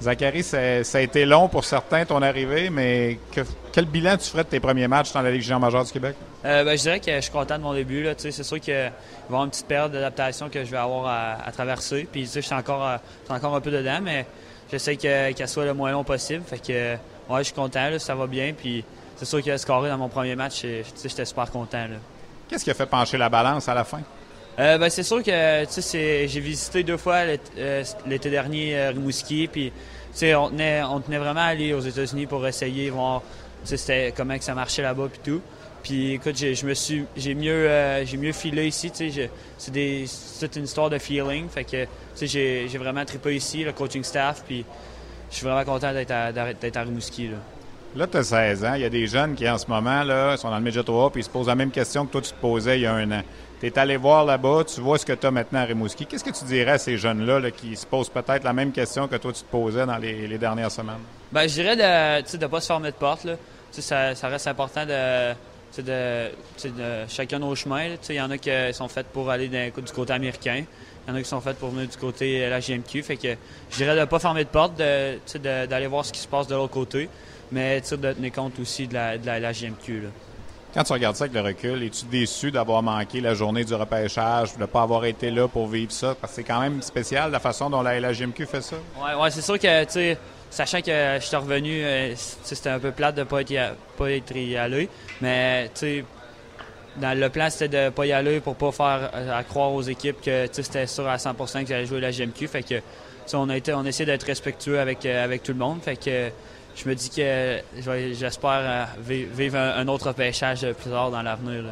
Zachary, 0.00 0.42
ça, 0.42 0.58
a 0.58 1.00
été 1.00 1.26
long 1.26 1.48
pour 1.48 1.64
certains 1.64 2.06
ton 2.06 2.22
arrivée, 2.22 2.70
mais 2.70 3.18
quel 3.70 3.84
bilan 3.84 4.16
tu 4.16 4.30
ferais 4.30 4.44
de 4.44 4.48
tes 4.48 4.60
premiers 4.60 4.88
matchs 4.88 5.12
dans 5.12 5.20
la 5.20 5.30
Ligue 5.30 5.42
junior 5.42 5.60
majeure 5.60 5.84
du 5.84 5.92
Québec? 5.92 6.16
Euh, 6.44 6.64
ben, 6.64 6.76
je 6.76 6.82
dirais 6.82 7.00
que 7.00 7.14
je 7.14 7.20
suis 7.20 7.30
content 7.30 7.58
de 7.58 7.62
mon 7.62 7.74
début. 7.74 8.06
C'est 8.16 8.30
sûr 8.30 8.58
qu'il 8.60 8.72
va 8.72 8.80
y 8.84 8.92
avoir 9.26 9.44
une 9.44 9.50
petite 9.50 9.66
période 9.66 9.92
d'adaptation 9.92 10.48
que 10.48 10.64
je 10.64 10.70
vais 10.70 10.78
avoir 10.78 11.06
à, 11.44 11.52
traverser. 11.52 12.08
Puis 12.10 12.30
je 12.34 12.40
suis 12.40 12.54
encore, 12.54 12.86
euh, 12.86 12.96
encore 13.28 13.54
un 13.54 13.60
peu 13.60 13.70
dedans, 13.70 13.98
mais 14.02 14.24
j'essaie 14.70 14.96
qu'elle 14.96 15.48
soit 15.48 15.66
le 15.66 15.74
moins 15.74 15.92
long 15.92 16.04
possible. 16.04 16.44
Fait 16.46 16.58
que 16.58 16.94
ouais, 17.32 17.38
je 17.40 17.44
suis 17.44 17.54
content, 17.54 17.90
ça 17.98 18.14
va 18.14 18.26
bien. 18.26 18.54
Puis 18.56 18.82
c'est 19.16 19.26
sûr 19.26 19.42
qu'il 19.42 19.52
a 19.52 19.58
scoré 19.58 19.90
dans 19.90 19.98
mon 19.98 20.08
premier 20.08 20.34
match. 20.34 20.62
J'étais 20.62 21.26
super 21.26 21.50
content. 21.50 21.86
Qu'est-ce 22.48 22.64
qui 22.64 22.70
a 22.70 22.74
fait 22.74 22.86
pencher 22.86 23.18
la 23.18 23.28
balance 23.28 23.68
à 23.68 23.74
la 23.74 23.84
fin? 23.84 24.00
Euh, 24.58 24.78
ben, 24.78 24.90
c'est 24.90 25.02
sûr 25.02 25.22
que 25.22 25.64
j'ai 25.72 26.40
visité 26.40 26.82
deux 26.82 26.96
fois 26.96 27.22
euh, 27.58 27.84
l'été 28.06 28.30
dernier 28.30 28.76
euh, 28.76 28.90
Rimouski, 28.90 29.48
puis 29.48 29.72
on 30.34 30.50
tenait, 30.50 30.82
vraiment 31.18 31.40
à 31.40 31.44
aller 31.44 31.72
aux 31.72 31.80
États-Unis 31.80 32.26
pour 32.26 32.46
essayer, 32.46 32.90
voir 32.90 33.22
comment 34.16 34.36
que 34.36 34.44
ça 34.44 34.54
marchait 34.54 34.82
là-bas 34.82 35.06
et 35.06 35.18
tout. 35.24 35.40
Puis 35.82 36.12
écoute, 36.14 36.36
j'ai 36.36 37.34
mieux, 37.34 37.68
mieux 38.18 38.32
filé 38.32 38.66
ici. 38.66 38.92
C'est 39.56 40.56
une 40.56 40.64
histoire 40.64 40.90
de 40.90 40.98
feeling. 40.98 41.48
Fait 41.48 41.64
que 41.64 41.86
j'ai 42.20 42.66
vraiment 42.76 43.04
trippé 43.04 43.36
ici, 43.36 43.64
le 43.64 43.72
coaching 43.72 44.04
staff. 44.04 44.42
Puis 44.46 44.64
je 45.30 45.36
suis 45.36 45.46
vraiment 45.46 45.64
content 45.64 45.92
d'être 45.94 46.10
à, 46.10 46.82
Rimouski. 46.82 47.28
Là. 47.28 47.36
Là, 47.96 48.06
tu 48.06 48.18
as 48.18 48.24
16 48.24 48.64
ans. 48.64 48.74
Il 48.74 48.82
y 48.82 48.84
a 48.84 48.90
des 48.90 49.06
jeunes 49.06 49.34
qui, 49.34 49.48
en 49.48 49.56
ce 49.56 49.66
moment, 49.68 50.02
sont 50.36 50.50
dans 50.50 50.58
le 50.58 50.62
Midget 50.64 50.82
3 50.82 51.10
puis 51.10 51.22
ils 51.22 51.24
se 51.24 51.30
posent 51.30 51.48
la 51.48 51.54
même 51.54 51.70
question 51.70 52.04
que 52.04 52.12
toi, 52.12 52.20
tu 52.20 52.32
te 52.32 52.40
posais 52.40 52.78
il 52.78 52.82
y 52.82 52.86
a 52.86 52.92
un 52.92 53.10
an. 53.10 53.22
Tu 53.60 53.66
es 53.66 53.78
allé 53.78 53.98
voir 53.98 54.24
là-bas, 54.24 54.64
tu 54.64 54.80
vois 54.80 54.98
ce 54.98 55.04
que 55.04 55.12
tu 55.12 55.26
as 55.26 55.30
maintenant 55.30 55.60
à 55.60 55.64
Rimouski. 55.64 56.06
Qu'est-ce 56.06 56.24
que 56.24 56.30
tu 56.30 56.44
dirais 56.44 56.72
à 56.72 56.78
ces 56.78 56.96
jeunes-là 56.96 57.50
qui 57.50 57.76
se 57.76 57.84
posent 57.84 58.08
peut-être 58.08 58.42
la 58.42 58.54
même 58.54 58.72
question 58.72 59.06
que 59.06 59.16
toi, 59.16 59.32
tu 59.34 59.42
te 59.42 59.50
posais 59.50 59.84
dans 59.84 59.98
les, 59.98 60.38
dernières 60.38 60.70
semaines? 60.70 61.02
Bien, 61.30 61.42
je 61.42 61.54
dirais 61.54 61.76
de 61.76 62.36
ne 62.38 62.46
pas 62.46 62.60
se 62.62 62.66
fermer 62.68 62.90
de 62.90 62.96
porte. 62.96 63.26
Ça, 63.70 64.14
ça, 64.14 64.28
reste 64.28 64.46
important 64.46 64.86
de, 64.86 65.32
de, 65.78 66.30
de 66.64 67.06
chacun 67.06 67.38
nos 67.38 67.54
chemins. 67.54 67.96
Il 68.08 68.14
y 68.14 68.20
en 68.20 68.30
a 68.30 68.38
qui 68.38 68.50
sont 68.72 68.88
faits 68.88 69.08
pour 69.08 69.28
aller 69.28 69.48
du 69.48 69.92
côté 69.92 70.14
américain. 70.14 70.64
Il 71.06 71.10
y 71.10 71.12
en 71.12 71.16
a 71.16 71.22
qui 71.22 71.28
sont 71.28 71.42
faits 71.42 71.58
pour 71.58 71.68
venir 71.68 71.86
du 71.86 71.96
côté 71.98 72.46
de 72.46 72.50
la 72.50 72.60
GMQ. 72.60 73.02
Fait 73.02 73.16
que 73.16 73.36
je 73.70 73.76
dirais 73.76 73.94
de 73.94 74.00
ne 74.00 74.06
pas 74.06 74.18
fermer 74.18 74.44
de 74.44 74.48
porte, 74.48 74.76
d'aller 74.76 75.86
voir 75.86 76.06
ce 76.06 76.12
qui 76.12 76.20
se 76.20 76.28
passe 76.28 76.46
de 76.46 76.54
l'autre 76.54 76.72
côté, 76.72 77.10
mais 77.52 77.80
de 77.80 78.12
tenir 78.12 78.32
compte 78.32 78.58
aussi 78.58 78.86
de 78.86 78.94
la, 78.94 79.18
de 79.18 79.26
la, 79.26 79.52
GMQ. 79.52 80.04
Quand 80.72 80.84
tu 80.84 80.92
regardes 80.92 81.16
ça 81.16 81.24
avec 81.24 81.34
le 81.34 81.40
recul, 81.40 81.82
es-tu 81.82 82.04
déçu 82.06 82.52
d'avoir 82.52 82.80
manqué 82.80 83.20
la 83.20 83.34
journée 83.34 83.64
du 83.64 83.74
repêchage, 83.74 84.54
de 84.54 84.60
ne 84.60 84.66
pas 84.66 84.82
avoir 84.82 85.04
été 85.04 85.30
là 85.32 85.48
pour 85.48 85.66
vivre 85.66 85.90
ça? 85.90 86.14
Parce 86.20 86.32
que 86.32 86.36
c'est 86.36 86.44
quand 86.44 86.60
même 86.60 86.80
spécial 86.80 87.32
la 87.32 87.40
façon 87.40 87.68
dont 87.68 87.82
la, 87.82 88.12
GMQ 88.12 88.46
fait 88.46 88.62
ça. 88.62 88.76
Oui, 88.96 89.20
ouais, 89.20 89.30
c'est 89.32 89.42
sûr 89.42 89.58
que, 89.58 89.84
tu 89.84 89.90
sais, 89.90 90.18
sachant 90.48 90.80
que 90.80 91.18
je 91.20 91.24
suis 91.24 91.36
revenu, 91.36 91.82
euh, 91.82 92.14
c'était 92.16 92.68
un 92.68 92.78
peu 92.78 92.92
plate 92.92 93.16
de 93.16 93.22
ne 93.22 93.24
pas 93.24 93.40
être, 93.40 93.74
pas 93.98 94.12
être 94.12 94.36
y 94.36 94.56
aller. 94.56 94.88
Mais, 95.20 95.68
tu 95.74 95.80
sais, 95.80 96.04
le 97.00 97.28
plan, 97.28 97.50
c'était 97.50 97.68
de 97.68 97.84
ne 97.86 97.90
pas 97.90 98.06
y 98.06 98.12
aller 98.12 98.38
pour 98.38 98.54
pas 98.54 98.70
faire 98.70 99.10
à 99.32 99.42
croire 99.42 99.72
aux 99.72 99.82
équipes 99.82 100.20
que 100.20 100.46
c'était 100.52 100.86
sûr 100.86 101.08
à 101.08 101.16
100% 101.16 101.62
que 101.62 101.68
j'allais 101.68 101.86
jouer 101.86 102.00
la 102.00 102.12
GMQ. 102.12 102.46
Fait 102.46 102.62
que, 102.62 102.80
on 103.34 103.48
a 103.48 103.56
été, 103.56 103.72
on 103.72 103.84
essayé 103.84 104.06
d'être 104.06 104.24
respectueux 104.24 104.78
avec, 104.78 105.04
euh, 105.04 105.24
avec 105.24 105.42
tout 105.42 105.52
le 105.52 105.58
monde. 105.58 105.80
Fait 105.82 105.96
que 105.96 106.30
je 106.76 106.88
me 106.88 106.94
dis 106.94 107.10
que 107.10 107.60
j'espère 108.12 108.50
euh, 108.52 109.24
vivre 109.34 109.58
un 109.58 109.86
autre 109.88 110.12
pêchage 110.12 110.66
plus 110.72 110.90
tard 110.90 111.10
dans 111.10 111.22
l'avenir. 111.22 111.64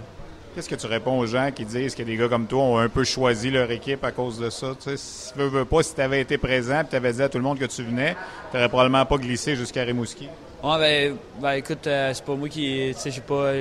Qu'est-ce 0.54 0.68
que 0.68 0.74
tu 0.74 0.86
réponds 0.86 1.18
aux 1.18 1.26
gens 1.26 1.50
qui 1.54 1.64
disent 1.64 1.94
que 1.94 2.02
des 2.02 2.16
gars 2.16 2.28
comme 2.28 2.46
toi 2.46 2.62
ont 2.62 2.78
un 2.78 2.88
peu 2.88 3.04
choisi 3.04 3.50
leur 3.50 3.70
équipe 3.70 4.02
à 4.02 4.10
cause 4.10 4.40
de 4.40 4.50
ça? 4.50 4.74
Tu 4.80 4.90
sais, 4.90 4.96
si 4.96 5.32
tu 5.32 5.38
veux, 5.38 5.64
pas, 5.64 5.82
si 5.82 5.94
tu 5.94 6.00
avais 6.00 6.20
été 6.20 6.36
présent 6.36 6.80
et 6.80 6.86
tu 6.88 6.96
avais 6.96 7.12
dit 7.12 7.22
à 7.22 7.28
tout 7.28 7.38
le 7.38 7.44
monde 7.44 7.58
que 7.58 7.66
tu 7.66 7.82
venais, 7.84 8.16
tu 8.50 8.56
n'aurais 8.56 8.68
probablement 8.68 9.06
pas 9.06 9.18
glissé 9.18 9.54
jusqu'à 9.54 9.84
Rimouski. 9.84 10.28
Ouais, 10.64 10.78
ben, 10.78 11.16
ben 11.40 11.52
écoute, 11.52 11.86
euh, 11.86 12.12
c'est 12.12 12.24
pas 12.24 12.34
moi 12.34 12.48
qui. 12.48 12.90
Tu 12.92 13.00
sais, 13.00 13.10
j'ai 13.12 13.20
pas. 13.20 13.52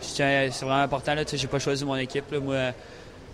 C'est 0.00 0.48
vraiment 0.60 0.82
important, 0.82 1.14
là. 1.14 1.24
Tu 1.24 1.32
sais, 1.32 1.36
j'ai 1.36 1.46
pas 1.46 1.60
choisi 1.60 1.84
mon 1.84 1.94
équipe, 1.94 2.32
là. 2.32 2.40
Moi, 2.40 2.72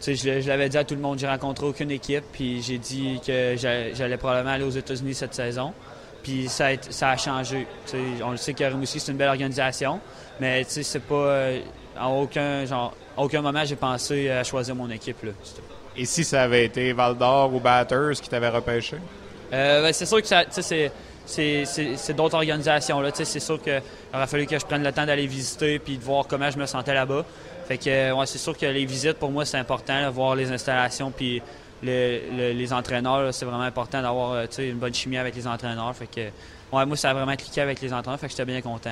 tu 0.00 0.14
sais, 0.16 0.40
je, 0.42 0.48
l'avais 0.48 0.68
dit 0.68 0.76
à 0.76 0.84
tout 0.84 0.94
le 0.94 1.00
monde, 1.00 1.18
j'ai 1.18 1.26
rencontré 1.26 1.66
aucune 1.66 1.90
équipe, 1.90 2.24
puis 2.32 2.60
j'ai 2.60 2.76
dit 2.76 3.18
que 3.26 3.54
j'allais 3.56 4.16
probablement 4.18 4.54
aller 4.54 4.64
aux 4.64 4.70
États-Unis 4.70 5.14
cette 5.14 5.34
saison. 5.34 5.72
Puis 6.22 6.48
ça 6.48 6.66
a, 6.66 6.76
ça 6.90 7.10
a 7.10 7.16
changé. 7.16 7.66
On 8.22 8.32
le 8.32 8.36
sait 8.36 8.54
que 8.54 8.64
Rimouski, 8.64 9.00
c'est 9.00 9.12
une 9.12 9.18
belle 9.18 9.28
organisation, 9.28 10.00
mais 10.40 10.64
c'est 10.68 11.00
pas. 11.00 11.14
Euh, 11.14 11.60
en 11.98 12.22
aucun, 12.22 12.64
genre, 12.64 12.94
aucun 13.16 13.42
moment, 13.42 13.64
j'ai 13.64 13.76
pensé 13.76 14.30
à 14.30 14.44
choisir 14.44 14.74
mon 14.74 14.90
équipe. 14.90 15.22
Là. 15.22 15.32
Et 15.96 16.04
si 16.04 16.24
ça 16.24 16.42
avait 16.42 16.64
été 16.64 16.92
Val 16.92 17.16
d'Or 17.16 17.52
ou 17.54 17.60
Batters 17.60 18.20
qui 18.20 18.28
t'avait 18.28 18.48
repêché? 18.48 18.96
Euh, 19.52 19.82
ben, 19.82 19.92
c'est 19.92 20.06
sûr 20.06 20.22
que 20.22 20.28
c'est, 21.26 21.64
c'est, 21.66 22.14
d'autres 22.14 22.36
organisations. 22.36 23.00
Là. 23.00 23.10
C'est 23.12 23.40
sûr 23.40 23.60
qu'il 23.60 23.82
aurait 24.14 24.26
fallu 24.26 24.46
que 24.46 24.58
je 24.58 24.64
prenne 24.64 24.82
le 24.82 24.92
temps 24.92 25.04
d'aller 25.04 25.26
visiter 25.26 25.78
puis 25.78 25.98
de 25.98 26.02
voir 26.02 26.26
comment 26.26 26.50
je 26.50 26.58
me 26.58 26.66
sentais 26.66 26.94
là-bas. 26.94 27.24
Fait 27.66 27.78
que 27.78 28.12
ouais, 28.12 28.26
c'est 28.26 28.38
sûr 28.38 28.56
que 28.56 28.66
les 28.66 28.84
visites, 28.84 29.18
pour 29.18 29.30
moi, 29.30 29.44
c'est 29.44 29.58
important, 29.58 30.10
voir 30.10 30.34
les 30.34 30.50
installations 30.50 31.10
puis 31.10 31.42
les 31.82 32.72
entraîneurs. 32.72 33.32
c'est 33.32 33.44
vraiment 33.44 33.62
important 33.62 34.02
d'avoir 34.02 34.32
euh, 34.32 34.46
une 34.58 34.78
bonne 34.78 34.94
chimie 34.94 35.16
avec 35.16 35.34
les 35.34 35.46
entraîneurs. 35.46 35.94
Fait 35.94 36.06
que, 36.06 36.76
ouais, 36.76 36.86
moi, 36.86 36.96
ça 36.96 37.10
a 37.10 37.14
vraiment 37.14 37.36
cliqué 37.36 37.60
avec 37.60 37.80
les 37.80 37.92
entraîneurs. 37.92 38.20
Fait 38.20 38.26
que 38.26 38.32
j'étais 38.32 38.44
bien 38.44 38.60
content. 38.60 38.90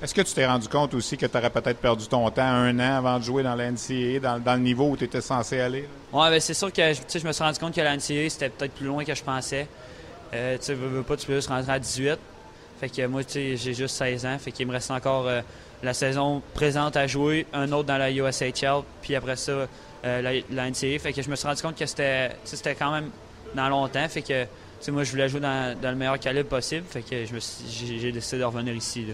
Est-ce 0.00 0.14
que 0.14 0.20
tu 0.20 0.32
t'es 0.32 0.46
rendu 0.46 0.68
compte 0.68 0.94
aussi 0.94 1.16
que 1.16 1.26
tu 1.26 1.36
aurais 1.36 1.50
peut-être 1.50 1.78
perdu 1.78 2.06
ton 2.06 2.30
temps 2.30 2.42
un 2.42 2.78
an 2.78 2.98
avant 2.98 3.18
de 3.18 3.24
jouer 3.24 3.42
dans 3.42 3.56
la 3.56 3.70
NCAA, 3.72 4.38
dans, 4.38 4.54
le 4.54 4.60
niveau 4.60 4.90
où 4.90 4.96
tu 4.96 5.04
étais 5.04 5.20
censé 5.20 5.58
aller? 5.58 5.88
Oui, 6.12 6.30
ben 6.30 6.40
c'est 6.40 6.54
sûr 6.54 6.72
que 6.72 6.92
je 6.92 7.26
me 7.26 7.32
suis 7.32 7.42
rendu 7.42 7.58
compte 7.58 7.74
que 7.74 7.80
la 7.80 7.96
NCAA, 7.96 8.30
c'était 8.30 8.48
peut-être 8.48 8.74
plus 8.74 8.86
loin 8.86 9.04
que 9.04 9.14
je 9.14 9.22
pensais. 9.24 9.66
Euh, 10.34 10.56
tu 10.64 10.74
veux, 10.74 11.02
pas, 11.02 11.16
tu 11.16 11.26
peux 11.26 11.34
juste 11.34 11.48
rentrer 11.48 11.72
à 11.72 11.78
18. 11.80 12.16
Fait 12.78 12.88
que 12.88 13.06
moi, 13.06 13.22
j'ai 13.26 13.56
juste 13.56 13.96
16 13.96 14.26
ans. 14.26 14.38
Fait 14.38 14.52
qu'il 14.52 14.68
me 14.68 14.72
reste 14.72 14.92
encore 14.92 15.26
euh, 15.26 15.40
la 15.82 15.94
saison 15.94 16.42
présente 16.54 16.96
à 16.96 17.08
jouer, 17.08 17.46
un 17.52 17.72
autre 17.72 17.88
dans 17.88 17.98
la 17.98 18.10
USHL, 18.10 18.82
puis 19.02 19.16
après 19.16 19.36
ça, 19.36 19.66
euh, 20.04 20.40
la, 20.50 20.70
NCAA. 20.70 20.98
Fait 20.98 21.12
que 21.12 21.22
je 21.22 21.30
me 21.30 21.36
suis 21.36 21.46
rendu 21.46 21.62
compte 21.62 21.76
que 21.76 21.86
c'était, 21.86 22.30
c'était 22.44 22.74
quand 22.74 22.92
même 22.92 23.10
dans 23.54 23.68
longtemps. 23.68 24.08
Fait 24.08 24.22
que 24.22 24.46
moi, 24.90 25.04
je 25.04 25.10
voulais 25.10 25.28
jouer 25.28 25.40
dans, 25.40 25.76
le 25.82 25.94
meilleur 25.94 26.18
calibre 26.18 26.48
possible. 26.48 26.84
Fait 26.88 27.02
que 27.02 27.24
j'ai 27.24 28.12
décidé 28.12 28.38
de 28.38 28.44
revenir 28.44 28.74
ici. 28.74 29.06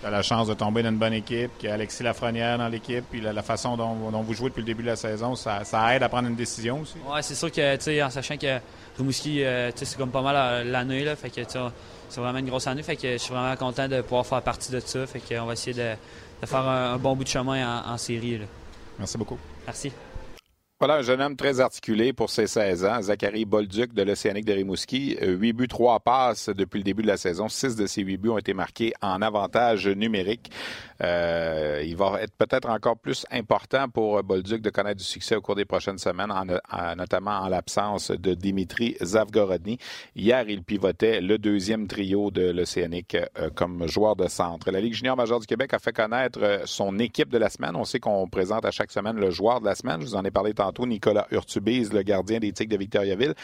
Tu 0.00 0.06
as 0.06 0.10
la 0.10 0.22
chance 0.22 0.48
de 0.48 0.54
tomber 0.54 0.82
dans 0.82 0.88
une 0.88 0.96
bonne 0.96 1.12
équipe, 1.12 1.50
qu'il 1.58 1.68
y 1.68 1.72
a 1.72 1.74
Alexis 1.74 2.02
Lafrenière 2.02 2.56
dans 2.56 2.68
l'équipe, 2.68 3.04
puis 3.10 3.20
la, 3.20 3.42
façon 3.42 3.76
dont, 3.76 4.22
vous 4.22 4.32
jouez 4.32 4.48
depuis 4.48 4.60
le 4.60 4.66
début 4.66 4.82
de 4.82 4.88
la 4.88 4.96
saison, 4.96 5.36
ça, 5.36 5.62
aide 5.94 6.02
à 6.02 6.08
prendre 6.08 6.28
une 6.28 6.36
décision 6.36 6.80
aussi? 6.80 6.94
Oui, 7.06 7.18
c'est 7.20 7.34
sûr 7.34 7.52
que, 7.52 7.76
tu 7.76 7.82
sais, 7.82 8.02
en 8.02 8.08
sachant 8.08 8.38
que 8.38 8.58
Rimouski, 8.96 9.44
euh, 9.44 9.70
c'est 9.74 9.98
comme 9.98 10.10
pas 10.10 10.22
mal 10.22 10.66
l'année, 10.66 11.04
là, 11.04 11.16
fait 11.16 11.28
que, 11.28 11.42
c'est 11.46 12.20
vraiment 12.20 12.38
une 12.38 12.48
grosse 12.48 12.66
année, 12.66 12.82
fait 12.82 12.96
que 12.96 13.12
je 13.12 13.18
suis 13.18 13.34
vraiment 13.34 13.54
content 13.56 13.88
de 13.88 14.00
pouvoir 14.00 14.24
faire 14.24 14.40
partie 14.40 14.72
de 14.72 14.80
ça, 14.80 15.06
fait 15.06 15.20
qu'on 15.20 15.44
va 15.44 15.52
essayer 15.52 15.74
de, 15.74 16.46
faire 16.46 16.66
un, 16.66 16.96
bon 16.96 17.14
bout 17.14 17.24
de 17.24 17.28
chemin 17.28 17.84
en, 17.84 17.98
série. 17.98 18.40
Merci 18.98 19.18
beaucoup. 19.18 19.38
Merci. 19.66 19.92
Voilà 20.82 20.94
un 20.94 21.02
jeune 21.02 21.20
homme 21.20 21.36
très 21.36 21.60
articulé 21.60 22.14
pour 22.14 22.30
ses 22.30 22.46
16 22.46 22.86
ans, 22.86 23.02
Zachary 23.02 23.44
Bolduc 23.44 23.92
de 23.92 24.02
l'Océanique 24.02 24.46
de 24.46 24.54
Rimouski. 24.54 25.14
8 25.20 25.52
buts, 25.52 25.68
3 25.68 26.00
passes 26.00 26.48
depuis 26.48 26.78
le 26.78 26.84
début 26.84 27.02
de 27.02 27.06
la 27.06 27.18
saison. 27.18 27.50
6 27.50 27.76
de 27.76 27.86
ces 27.86 28.00
8 28.00 28.16
buts 28.16 28.30
ont 28.30 28.38
été 28.38 28.54
marqués 28.54 28.94
en 29.02 29.20
avantage 29.20 29.86
numérique. 29.88 30.50
Euh, 31.02 31.82
il 31.84 31.96
va 31.96 32.22
être 32.22 32.32
peut-être 32.32 32.70
encore 32.70 32.96
plus 32.96 33.26
important 33.30 33.90
pour 33.90 34.22
Bolduc 34.22 34.62
de 34.62 34.70
connaître 34.70 34.96
du 34.96 35.04
succès 35.04 35.36
au 35.36 35.42
cours 35.42 35.54
des 35.54 35.66
prochaines 35.66 35.98
semaines, 35.98 36.32
notamment 36.96 37.40
en 37.40 37.48
l'absence 37.50 38.10
de 38.10 38.32
Dimitri 38.32 38.96
Zavgorodny. 39.02 39.76
Hier, 40.16 40.48
il 40.48 40.62
pivotait 40.62 41.20
le 41.20 41.36
deuxième 41.36 41.88
trio 41.88 42.30
de 42.30 42.52
l'Océanique 42.52 43.18
euh, 43.38 43.50
comme 43.54 43.86
joueur 43.86 44.16
de 44.16 44.28
centre. 44.28 44.70
La 44.70 44.80
Ligue 44.80 44.94
junior 44.94 45.14
majeure 45.14 45.40
du 45.40 45.46
Québec 45.46 45.74
a 45.74 45.78
fait 45.78 45.92
connaître 45.92 46.38
euh, 46.42 46.60
son 46.64 46.98
équipe 46.98 47.28
de 47.28 47.36
la 47.36 47.50
semaine. 47.50 47.76
On 47.76 47.84
sait 47.84 48.00
qu'on 48.00 48.26
présente 48.28 48.64
à 48.64 48.70
chaque 48.70 48.90
semaine 48.90 49.16
le 49.16 49.30
joueur 49.30 49.60
de 49.60 49.66
la 49.66 49.74
semaine. 49.74 50.00
Je 50.00 50.06
vous 50.06 50.16
en 50.16 50.24
ai 50.24 50.30
parlé 50.30 50.54
tantôt 50.54 50.69
Nicolas 50.78 51.26
Urtubise, 51.30 51.92
le 51.92 52.02
gardien 52.02 52.38
des 52.38 52.52
Tigres 52.52 52.72
de 52.72 52.76
Victoriaville. 52.76 53.34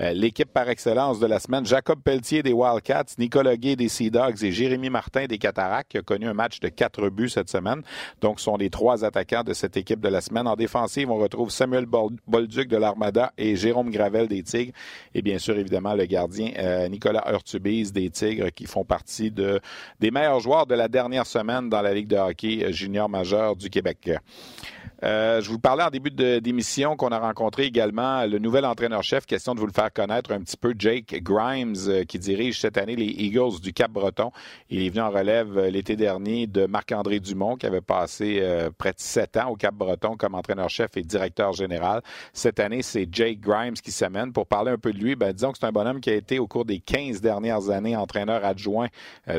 Euh, 0.00 0.12
l'équipe 0.12 0.52
par 0.52 0.68
excellence 0.68 1.18
de 1.20 1.26
la 1.26 1.38
semaine, 1.38 1.66
Jacob 1.66 2.00
Pelletier 2.02 2.42
des 2.42 2.52
Wildcats, 2.52 3.16
Nicolas 3.18 3.56
Gay 3.56 3.76
des 3.76 3.88
Sea 3.88 4.10
Dogs 4.10 4.42
et 4.42 4.52
Jérémy 4.52 4.90
Martin 4.90 5.26
des 5.26 5.38
Cataractes, 5.38 5.90
qui 5.90 5.98
a 5.98 6.02
connu 6.02 6.26
un 6.26 6.34
match 6.34 6.60
de 6.60 6.68
quatre 6.68 7.08
buts 7.08 7.28
cette 7.28 7.50
semaine. 7.50 7.82
Donc, 8.20 8.40
sont 8.40 8.56
les 8.56 8.70
trois 8.70 9.04
attaquants 9.04 9.42
de 9.42 9.52
cette 9.52 9.76
équipe 9.76 10.00
de 10.00 10.08
la 10.08 10.20
semaine. 10.20 10.46
En 10.46 10.56
défensive, 10.56 11.10
on 11.10 11.16
retrouve 11.16 11.50
Samuel 11.50 11.86
Bolduc 11.86 12.68
de 12.68 12.76
l'Armada 12.76 13.32
et 13.36 13.56
Jérôme 13.56 13.90
Gravel 13.90 14.28
des 14.28 14.42
Tigres. 14.42 14.72
Et 15.14 15.22
bien 15.22 15.38
sûr, 15.38 15.56
évidemment, 15.58 15.94
le 15.94 16.06
gardien 16.06 16.52
euh, 16.58 16.88
Nicolas 16.88 17.24
Urtubise 17.32 17.92
des 17.92 18.10
Tigres, 18.10 18.50
qui 18.54 18.66
font 18.66 18.84
partie 18.84 19.30
de, 19.30 19.60
des 20.00 20.10
meilleurs 20.10 20.40
joueurs 20.40 20.66
de 20.66 20.74
la 20.74 20.88
dernière 20.88 21.26
semaine 21.26 21.68
dans 21.68 21.82
la 21.82 21.94
Ligue 21.94 22.08
de 22.08 22.16
hockey 22.16 22.72
junior 22.72 23.08
majeur 23.08 23.56
du 23.56 23.70
Québec. 23.70 24.10
Euh, 25.02 25.42
je 25.42 25.50
vous 25.50 25.58
parlais 25.58 25.82
en 25.82 25.90
début 25.90 26.10
d'émission 26.10 26.96
qu'on 26.96 27.08
a 27.08 27.18
rencontré 27.18 27.64
également 27.64 28.24
le 28.24 28.38
nouvel 28.38 28.64
entraîneur-chef. 28.64 29.26
Question 29.26 29.54
de 29.54 29.60
vous 29.60 29.66
le 29.66 29.72
faire 29.72 29.92
connaître 29.92 30.32
un 30.32 30.40
petit 30.40 30.56
peu, 30.56 30.74
Jake 30.78 31.22
Grimes, 31.22 31.74
euh, 31.88 32.04
qui 32.04 32.18
dirige 32.18 32.60
cette 32.60 32.78
année 32.78 32.96
les 32.96 33.04
Eagles 33.04 33.60
du 33.60 33.72
Cap-Breton. 33.74 34.30
Il 34.70 34.82
est 34.82 34.88
venu 34.88 35.02
en 35.02 35.10
relève 35.10 35.58
euh, 35.58 35.70
l'été 35.70 35.96
dernier 35.96 36.46
de 36.46 36.66
Marc-André 36.66 37.20
Dumont, 37.20 37.56
qui 37.56 37.66
avait 37.66 37.80
passé 37.80 38.42
près 38.78 38.90
de 38.90 38.98
sept 38.98 39.36
ans 39.36 39.50
au 39.50 39.56
Cap-Breton 39.56 40.16
comme 40.16 40.34
entraîneur-chef 40.34 40.96
et 40.96 41.02
directeur 41.02 41.52
général. 41.52 42.02
Cette 42.32 42.60
année, 42.60 42.82
c'est 42.82 43.08
Jake 43.10 43.40
Grimes 43.40 43.74
qui 43.74 43.92
s'amène. 43.92 44.32
Pour 44.32 44.46
parler 44.46 44.72
un 44.72 44.78
peu 44.78 44.92
de 44.92 44.98
lui, 44.98 45.14
ben, 45.14 45.32
disons 45.32 45.52
que 45.52 45.58
c'est 45.58 45.66
un 45.66 45.72
bonhomme 45.72 46.00
qui 46.00 46.10
a 46.10 46.14
été 46.14 46.38
au 46.38 46.46
cours 46.46 46.64
des 46.64 46.78
15 46.78 47.20
dernières 47.20 47.70
années 47.70 47.96
entraîneur 47.96 48.44
adjoint 48.44 48.88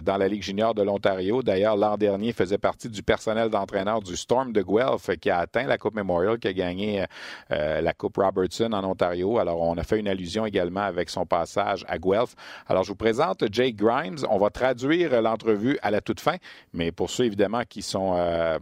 dans 0.03 0.17
la 0.17 0.27
Ligue 0.27 0.43
junior 0.43 0.73
de 0.73 0.83
l'Ontario. 0.83 1.41
D'ailleurs, 1.41 1.75
l'an 1.75 1.97
dernier, 1.97 2.27
il 2.27 2.33
faisait 2.33 2.57
partie 2.57 2.89
du 2.89 3.03
personnel 3.03 3.49
d'entraîneur 3.49 4.01
du 4.01 4.15
Storm 4.15 4.51
de 4.51 4.61
Guelph, 4.61 5.09
qui 5.19 5.29
a 5.29 5.46
la 5.55 5.77
Coupe 5.77 5.95
Memorial, 5.95 6.37
qui 6.37 6.47
a 6.47 6.53
gagné 6.53 7.05
euh, 7.51 7.81
la 7.81 7.93
Coupe 7.93 8.17
Robertson 8.17 8.71
en 8.73 8.83
Ontario. 8.83 9.39
Alors, 9.39 9.61
on 9.61 9.77
a 9.77 9.83
fait 9.83 9.99
une 9.99 10.07
allusion 10.07 10.45
également 10.45 10.81
avec 10.81 11.09
son 11.09 11.25
passage 11.25 11.85
à 11.87 11.97
Guelph. 11.97 12.35
Alors, 12.67 12.83
je 12.83 12.89
vous 12.89 12.95
présente 12.95 13.43
Jake 13.51 13.75
Grimes. 13.75 14.17
On 14.29 14.37
va 14.37 14.49
traduire 14.49 15.21
l'entrevue 15.21 15.77
à 15.81 15.91
la 15.91 16.01
toute 16.01 16.19
fin, 16.19 16.35
mais 16.73 16.91
pour 16.91 17.09
ceux, 17.09 17.25
évidemment, 17.25 17.61
qui 17.67 17.81
sont, 17.81 18.13
euh, 18.15 18.59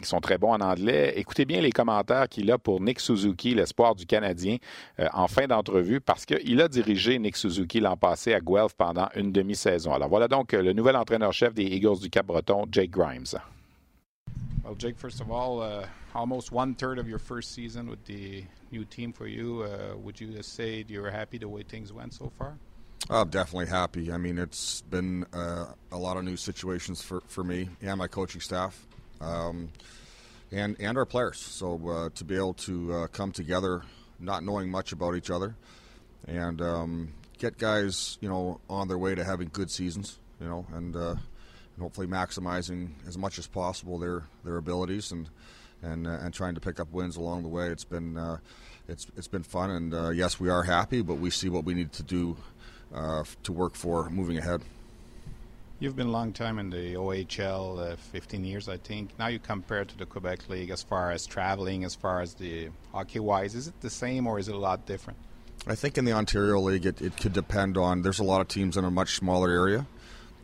qui 0.00 0.08
sont 0.08 0.20
très 0.20 0.38
bons 0.38 0.52
en 0.52 0.60
anglais, 0.60 1.12
écoutez 1.16 1.44
bien 1.44 1.60
les 1.60 1.72
commentaires 1.72 2.28
qu'il 2.28 2.50
a 2.50 2.58
pour 2.58 2.80
Nick 2.80 3.00
Suzuki, 3.00 3.54
l'espoir 3.54 3.94
du 3.94 4.06
Canadien, 4.06 4.56
euh, 5.00 5.08
en 5.12 5.28
fin 5.28 5.46
d'entrevue, 5.46 6.00
parce 6.00 6.24
qu'il 6.24 6.60
a 6.60 6.68
dirigé 6.68 7.18
Nick 7.18 7.36
Suzuki 7.36 7.80
l'an 7.80 7.96
passé 7.96 8.34
à 8.34 8.40
Guelph 8.40 8.74
pendant 8.76 9.08
une 9.14 9.32
demi-saison. 9.32 9.92
Alors, 9.92 10.08
voilà 10.08 10.28
donc 10.28 10.52
le 10.52 10.72
nouvel 10.72 10.96
entraîneur-chef 10.96 11.54
des 11.54 11.64
Eagles 11.64 12.00
du 12.00 12.10
Cap-Breton, 12.10 12.66
Jake 12.70 12.90
Grimes. 12.90 13.38
Well, 14.68 14.74
Jake, 14.74 14.98
first 14.98 15.22
of 15.22 15.30
all, 15.30 15.62
uh, 15.62 15.86
almost 16.14 16.52
one 16.52 16.74
third 16.74 16.98
of 16.98 17.08
your 17.08 17.18
first 17.18 17.54
season 17.54 17.88
with 17.88 18.04
the 18.04 18.44
new 18.70 18.84
team 18.84 19.14
for 19.14 19.26
you. 19.26 19.62
Uh, 19.62 19.96
would 19.96 20.20
you 20.20 20.42
say 20.42 20.84
you're 20.86 21.10
happy 21.10 21.38
the 21.38 21.48
way 21.48 21.62
things 21.62 21.90
went 21.90 22.12
so 22.12 22.30
far? 22.36 22.58
Oh, 23.08 23.24
definitely 23.24 23.68
happy. 23.68 24.12
I 24.12 24.18
mean, 24.18 24.36
it's 24.36 24.82
been 24.82 25.24
uh, 25.32 25.72
a 25.90 25.96
lot 25.96 26.18
of 26.18 26.24
new 26.24 26.36
situations 26.36 27.00
for, 27.00 27.22
for 27.28 27.42
me 27.42 27.70
and 27.80 27.96
my 27.96 28.08
coaching 28.08 28.42
staff, 28.42 28.86
um, 29.22 29.70
and 30.52 30.76
and 30.78 30.98
our 30.98 31.06
players. 31.06 31.38
So 31.38 31.80
uh, 31.88 32.10
to 32.16 32.24
be 32.24 32.36
able 32.36 32.52
to 32.54 32.92
uh, 32.92 33.06
come 33.06 33.32
together, 33.32 33.84
not 34.20 34.44
knowing 34.44 34.70
much 34.70 34.92
about 34.92 35.16
each 35.16 35.30
other, 35.30 35.56
and 36.26 36.60
um, 36.60 37.14
get 37.38 37.56
guys, 37.56 38.18
you 38.20 38.28
know, 38.28 38.60
on 38.68 38.86
their 38.88 38.98
way 38.98 39.14
to 39.14 39.24
having 39.24 39.48
good 39.50 39.70
seasons, 39.70 40.18
you 40.42 40.46
know, 40.46 40.66
and 40.74 40.94
uh, 40.94 41.14
hopefully 41.78 42.06
maximizing 42.06 42.90
as 43.06 43.16
much 43.16 43.38
as 43.38 43.46
possible 43.46 43.98
their 43.98 44.24
their 44.44 44.56
abilities 44.56 45.12
and 45.12 45.28
and 45.82 46.06
uh, 46.06 46.18
and 46.22 46.34
trying 46.34 46.54
to 46.54 46.60
pick 46.60 46.80
up 46.80 46.92
wins 46.92 47.16
along 47.16 47.42
the 47.42 47.48
way. 47.48 47.68
It's 47.68 47.84
been 47.84 48.16
uh, 48.16 48.38
it's 48.88 49.06
it's 49.16 49.28
been 49.28 49.42
fun, 49.42 49.70
and 49.70 49.94
uh, 49.94 50.10
yes, 50.10 50.40
we 50.40 50.48
are 50.48 50.62
happy, 50.62 51.02
but 51.02 51.14
we 51.14 51.30
see 51.30 51.48
what 51.48 51.64
we 51.64 51.74
need 51.74 51.92
to 51.92 52.02
do 52.02 52.36
uh, 52.94 53.24
to 53.44 53.52
work 53.52 53.74
for 53.74 54.08
moving 54.10 54.38
ahead. 54.38 54.62
You've 55.80 55.94
been 55.94 56.08
a 56.08 56.10
long 56.10 56.32
time 56.32 56.58
in 56.58 56.70
the 56.70 56.94
OHL, 56.94 57.92
uh, 57.92 57.96
15 58.10 58.44
years, 58.44 58.68
I 58.68 58.78
think. 58.78 59.16
Now 59.16 59.28
you 59.28 59.38
compare 59.38 59.84
to 59.84 59.96
the 59.96 60.06
Quebec 60.06 60.48
League 60.48 60.70
as 60.70 60.82
far 60.82 61.12
as 61.12 61.24
traveling, 61.24 61.84
as 61.84 61.94
far 61.94 62.20
as 62.20 62.34
the 62.34 62.70
hockey 62.90 63.20
wise. 63.20 63.54
Is 63.54 63.68
it 63.68 63.80
the 63.80 63.90
same 63.90 64.26
or 64.26 64.40
is 64.40 64.48
it 64.48 64.56
a 64.56 64.58
lot 64.58 64.86
different? 64.86 65.20
I 65.68 65.76
think 65.76 65.96
in 65.96 66.04
the 66.04 66.12
Ontario 66.12 66.58
League, 66.58 66.84
it, 66.84 67.00
it 67.00 67.16
could 67.16 67.32
depend 67.32 67.76
on. 67.76 68.02
There's 68.02 68.18
a 68.18 68.24
lot 68.24 68.40
of 68.40 68.48
teams 68.48 68.76
in 68.76 68.84
a 68.84 68.90
much 68.90 69.14
smaller 69.14 69.50
area. 69.50 69.86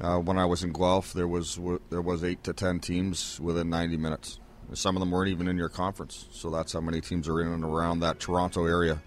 Uh, 0.00 0.18
when 0.18 0.38
I 0.38 0.44
was 0.44 0.64
in 0.64 0.72
Guelph, 0.72 1.12
there 1.12 1.28
was 1.28 1.58
there 1.90 2.02
was 2.02 2.24
eight 2.24 2.42
to 2.44 2.52
ten 2.52 2.80
teams 2.80 3.40
within 3.40 3.70
90 3.70 3.96
minutes. 3.96 4.40
Some 4.72 4.96
of 4.96 5.00
them 5.00 5.10
weren't 5.10 5.28
even 5.28 5.46
in 5.46 5.56
your 5.56 5.68
conference, 5.68 6.26
so 6.32 6.50
that's 6.50 6.72
how 6.72 6.80
many 6.80 7.00
teams 7.00 7.28
are 7.28 7.40
in 7.40 7.48
and 7.48 7.64
around 7.64 8.00
that 8.00 8.18
Toronto 8.18 8.66
area. 8.66 9.00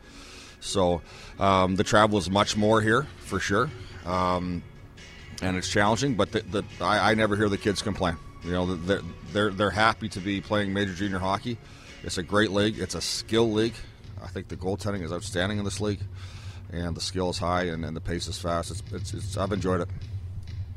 So 0.60 1.02
um, 1.40 1.76
the 1.76 1.84
travel 1.84 2.18
is 2.18 2.30
much 2.30 2.56
more 2.56 2.82
here 2.82 3.06
for 3.20 3.40
sure. 3.40 3.70
Um, 4.06 4.64
and 5.42 5.58
it's 5.58 5.70
challenging. 5.70 6.16
But 6.16 6.32
the, 6.32 6.42
the, 6.42 6.64
I, 6.82 7.12
I, 7.12 7.14
never 7.16 7.36
hear 7.36 7.50
the 7.50 7.58
kids 7.58 7.82
complain. 7.82 8.18
You 8.44 8.52
know, 8.52 8.76
they're, 8.76 9.02
they're 9.34 9.52
they're 9.52 9.70
happy 9.70 10.10
to 10.10 10.20
be 10.20 10.42
playing 10.42 10.74
major 10.74 10.94
junior 10.94 11.20
hockey. 11.20 11.58
It's 12.04 12.18
a 12.18 12.24
great 12.24 12.52
league. 12.52 12.80
It's 12.80 12.96
a 12.96 13.02
skill 13.02 13.52
league. 13.52 13.74
I 14.24 14.28
think 14.28 14.48
the 14.48 14.58
goaltending 14.58 15.04
is 15.04 15.12
outstanding 15.12 15.58
in 15.58 15.66
this 15.66 15.82
league, 15.82 16.00
and 16.72 16.96
the 16.96 17.02
skill 17.02 17.30
is 17.30 17.38
high 17.38 17.64
and, 17.64 17.84
and 17.84 17.96
the 17.96 18.02
pace 18.02 18.28
is 18.28 18.40
fast. 18.40 18.72
It's, 18.72 18.84
it's, 18.94 19.14
it's 19.14 19.38
I've 19.38 19.52
enjoyed 19.52 19.82
it 19.82 19.90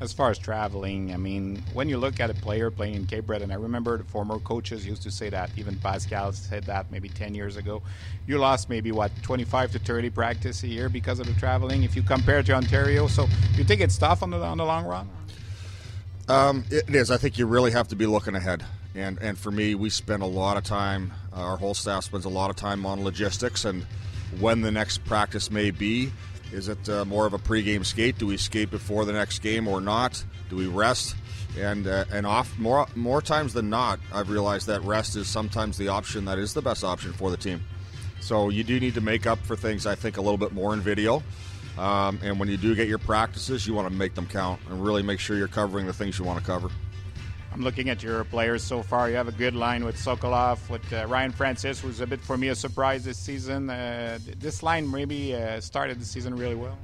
as 0.01 0.11
far 0.11 0.31
as 0.31 0.39
traveling, 0.39 1.13
I 1.13 1.17
mean, 1.17 1.63
when 1.73 1.87
you 1.87 1.99
look 1.99 2.19
at 2.19 2.31
a 2.31 2.33
player 2.33 2.71
playing 2.71 2.95
in 2.95 3.05
Cape 3.05 3.27
Breton, 3.27 3.51
I 3.51 3.55
remember 3.55 3.99
the 3.99 4.03
former 4.03 4.39
coaches 4.39 4.83
used 4.83 5.03
to 5.03 5.11
say 5.11 5.29
that. 5.29 5.51
Even 5.57 5.77
Pascal 5.77 6.33
said 6.33 6.63
that 6.63 6.91
maybe 6.91 7.07
10 7.07 7.35
years 7.35 7.55
ago. 7.55 7.83
You 8.25 8.39
lost 8.39 8.67
maybe, 8.67 8.91
what, 8.91 9.11
25 9.21 9.73
to 9.73 9.79
30 9.79 10.09
practice 10.09 10.63
a 10.63 10.67
year 10.67 10.89
because 10.89 11.19
of 11.19 11.27
the 11.27 11.33
traveling 11.33 11.83
if 11.83 11.95
you 11.95 12.01
compare 12.01 12.41
to 12.41 12.53
Ontario. 12.53 13.05
So 13.05 13.27
you 13.53 13.63
think 13.63 13.79
it's 13.79 13.95
tough 13.95 14.23
on 14.23 14.31
the, 14.31 14.41
on 14.41 14.57
the 14.57 14.65
long 14.65 14.85
run? 14.85 15.07
Um, 16.27 16.65
it 16.71 16.95
is. 16.95 17.11
I 17.11 17.17
think 17.17 17.37
you 17.37 17.45
really 17.45 17.71
have 17.71 17.87
to 17.89 17.95
be 17.95 18.07
looking 18.07 18.33
ahead. 18.33 18.65
And, 18.95 19.19
and 19.21 19.37
for 19.37 19.51
me, 19.51 19.75
we 19.75 19.91
spend 19.91 20.23
a 20.23 20.27
lot 20.27 20.57
of 20.57 20.63
time, 20.63 21.13
our 21.31 21.57
whole 21.57 21.75
staff 21.75 22.05
spends 22.05 22.25
a 22.25 22.29
lot 22.29 22.49
of 22.49 22.55
time 22.55 22.87
on 22.87 23.03
logistics 23.03 23.65
and 23.65 23.85
when 24.39 24.61
the 24.61 24.71
next 24.71 25.03
practice 25.05 25.51
may 25.51 25.69
be 25.71 26.11
is 26.51 26.67
it 26.67 26.89
uh, 26.89 27.05
more 27.05 27.25
of 27.25 27.33
a 27.33 27.39
pregame 27.39 27.85
skate? 27.85 28.17
Do 28.17 28.27
we 28.27 28.37
skate 28.37 28.71
before 28.71 29.05
the 29.05 29.13
next 29.13 29.39
game 29.39 29.67
or 29.67 29.81
not? 29.81 30.23
Do 30.49 30.55
we 30.55 30.67
rest? 30.67 31.15
And 31.57 31.87
uh, 31.87 32.05
and 32.11 32.25
off 32.25 32.57
more 32.57 32.87
more 32.95 33.21
times 33.21 33.53
than 33.53 33.69
not, 33.69 33.99
I've 34.13 34.29
realized 34.29 34.67
that 34.67 34.81
rest 34.83 35.15
is 35.15 35.27
sometimes 35.27 35.77
the 35.77 35.89
option 35.89 36.25
that 36.25 36.37
is 36.37 36.53
the 36.53 36.61
best 36.61 36.83
option 36.83 37.13
for 37.13 37.29
the 37.29 37.37
team. 37.37 37.61
So 38.21 38.49
you 38.49 38.63
do 38.63 38.79
need 38.79 38.93
to 38.93 39.01
make 39.01 39.25
up 39.25 39.39
for 39.39 39.55
things. 39.55 39.85
I 39.85 39.95
think 39.95 40.17
a 40.17 40.21
little 40.21 40.37
bit 40.37 40.53
more 40.53 40.73
in 40.73 40.81
video. 40.81 41.23
Um, 41.77 42.19
and 42.23 42.39
when 42.39 42.49
you 42.49 42.57
do 42.57 42.75
get 42.75 42.87
your 42.87 42.99
practices, 42.99 43.65
you 43.65 43.73
want 43.73 43.87
to 43.87 43.93
make 43.93 44.13
them 44.13 44.27
count 44.27 44.61
and 44.69 44.83
really 44.83 45.01
make 45.01 45.19
sure 45.19 45.37
you're 45.37 45.47
covering 45.47 45.87
the 45.87 45.93
things 45.93 46.19
you 46.19 46.25
want 46.25 46.39
to 46.39 46.45
cover. 46.45 46.69
I'm 47.53 47.61
looking 47.61 47.89
at 47.89 48.01
your 48.01 48.23
players 48.23 48.63
so 48.63 48.81
far. 48.81 49.09
You 49.09 49.17
have 49.17 49.27
a 49.27 49.33
good 49.33 49.55
line 49.55 49.83
with 49.83 49.97
Sokolov, 49.97 50.69
with 50.69 50.93
uh, 50.93 51.05
Ryan 51.07 51.31
Francis, 51.31 51.81
who's 51.81 51.99
a 51.99 52.07
bit 52.07 52.21
for 52.21 52.37
me 52.37 52.47
a 52.47 52.55
surprise 52.55 53.03
this 53.03 53.17
season. 53.17 53.69
Uh, 53.69 54.19
this 54.39 54.63
line 54.63 54.89
maybe 54.89 55.35
uh, 55.35 55.59
started 55.59 55.99
the 55.99 56.05
season 56.05 56.35
really 56.35 56.55
well. 56.55 56.77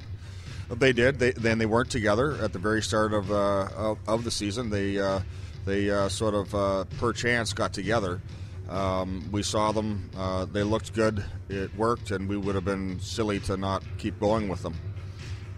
They 0.70 0.92
did. 0.92 1.18
They, 1.18 1.30
then 1.30 1.56
they 1.56 1.64
weren't 1.64 1.90
together 1.90 2.36
at 2.42 2.52
the 2.52 2.58
very 2.58 2.82
start 2.82 3.14
of 3.14 3.32
uh, 3.32 3.68
of, 3.74 3.98
of, 4.06 4.24
the 4.24 4.30
season. 4.30 4.68
They 4.68 4.98
uh, 4.98 5.20
they 5.64 5.88
uh, 5.90 6.10
sort 6.10 6.34
of 6.34 6.88
per 6.98 7.14
chance 7.14 7.54
got 7.54 7.72
together. 7.72 8.20
Um, 8.68 9.26
we 9.32 9.42
saw 9.42 9.72
them. 9.72 10.10
they 10.52 10.62
looked 10.62 10.92
good. 10.92 11.24
It 11.48 11.74
worked, 11.76 12.10
and 12.10 12.28
we 12.28 12.36
would 12.36 12.54
have 12.54 12.66
been 12.66 13.00
silly 13.00 13.40
to 13.40 13.56
not 13.56 13.82
keep 13.96 14.20
going 14.20 14.48
with 14.48 14.62
them. 14.62 14.74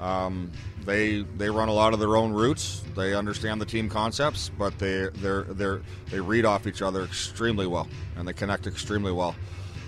Um, 0.01 0.51
they 0.85 1.23
they 1.37 1.51
run 1.51 1.69
a 1.69 1.73
lot 1.73 1.93
of 1.93 2.01
their 2.01 2.17
own 2.17 2.33
routes. 2.33 2.83
They 2.97 3.15
understand 3.15 3.61
the 3.61 3.67
team 3.67 3.89
concepts, 3.89 4.51
but 4.59 4.79
they 4.79 5.09
they 5.15 5.43
they 5.49 5.79
they 6.11 6.21
read 6.21 6.45
off 6.47 6.67
each 6.67 6.83
other 6.83 7.05
extremely 7.05 7.67
well, 7.67 7.87
and 8.17 8.27
they 8.27 8.33
connect 8.33 8.67
extremely 8.67 9.13
well, 9.13 9.37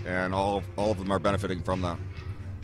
and 0.07 0.35
all 0.35 0.59
of, 0.59 0.65
all 0.77 0.91
of 0.91 0.99
them 0.99 1.11
are 1.11 1.19
benefiting 1.19 1.63
from 1.63 1.81
that. 1.81 1.99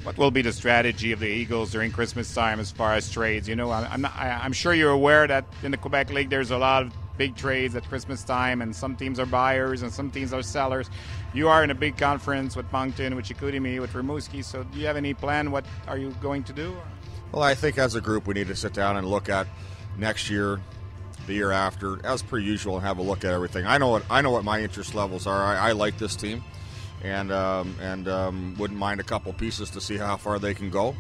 What 0.05 0.17
will 0.17 0.31
be 0.31 0.43
the 0.43 0.53
strategy 0.53 1.11
of 1.13 1.21
the 1.21 1.27
Eagles 1.27 1.73
during 1.73 1.91
Christmas 1.91 2.33
time 2.33 2.61
as 2.61 2.71
far 2.71 2.95
as 2.95 3.11
trades? 3.11 3.49
You 3.49 3.57
know, 3.57 3.73
I'm 3.73 4.03
not, 4.03 4.15
I'm 4.17 4.53
sure 4.53 4.73
you're 4.73 4.93
aware 4.93 5.27
that 5.27 5.45
in 5.63 5.71
the 5.71 5.77
Quebec 5.77 6.11
League 6.11 6.31
there's 6.31 6.51
a 6.51 6.59
lot 6.59 6.85
of 6.85 6.93
big 7.17 7.35
trades 7.35 7.75
at 7.75 7.83
Christmas 7.89 8.23
time, 8.23 8.63
and 8.63 8.75
some 8.77 8.95
teams 8.95 9.19
are 9.19 9.27
buyers 9.27 9.83
and 9.83 9.93
some 9.93 10.11
teams 10.11 10.33
are 10.33 10.43
sellers. 10.43 10.89
You 11.35 11.49
are 11.49 11.65
in 11.65 11.71
a 11.71 11.75
big 11.75 11.97
conference 11.97 12.55
with 12.55 12.71
Moncton, 12.73 13.17
with 13.17 13.25
Chicoutimi, 13.25 13.81
with 13.81 13.93
Rimouski. 13.93 14.45
So, 14.45 14.63
do 14.63 14.79
you 14.79 14.87
have 14.87 14.97
any 14.97 15.15
plan? 15.15 15.51
What 15.51 15.67
are 15.89 15.99
you 15.99 16.15
going 16.23 16.45
to 16.45 16.53
do? 16.53 16.77
Well, 17.33 17.43
I 17.43 17.55
think 17.55 17.77
as 17.79 17.95
a 17.95 18.01
group 18.01 18.27
we 18.27 18.35
need 18.35 18.49
to 18.49 18.57
sit 18.57 18.73
down 18.73 18.97
and 18.97 19.07
look 19.07 19.29
at 19.29 19.47
next 19.99 20.31
year, 20.31 20.61
the 21.27 21.35
year 21.35 21.53
after, 21.53 22.05
as 22.05 22.23
per 22.23 22.39
usual, 22.39 22.77
and 22.77 22.87
have 22.87 22.99
a 22.99 23.03
look 23.03 23.25
at 23.25 23.33
everything. 23.33 23.67
I 23.67 23.77
know 23.77 23.89
what 23.89 24.05
I 24.11 24.23
know 24.23 24.31
what 24.31 24.45
my 24.45 24.63
interest 24.63 24.95
levels 24.95 25.27
are. 25.27 25.45
I, 25.45 25.69
I 25.69 25.73
like 25.73 25.99
this 25.99 26.17
team, 26.17 26.43
and 27.03 27.31
um, 27.31 27.77
and 27.83 28.09
um, 28.09 28.57
wouldn't 28.59 28.79
mind 28.79 29.01
a 29.01 29.05
couple 29.05 29.33
pieces 29.35 29.69
to 29.71 29.81
see 29.81 29.99
how 29.99 30.17
far 30.17 30.39
they 30.39 30.55
can 30.55 30.71
go. 30.71 30.97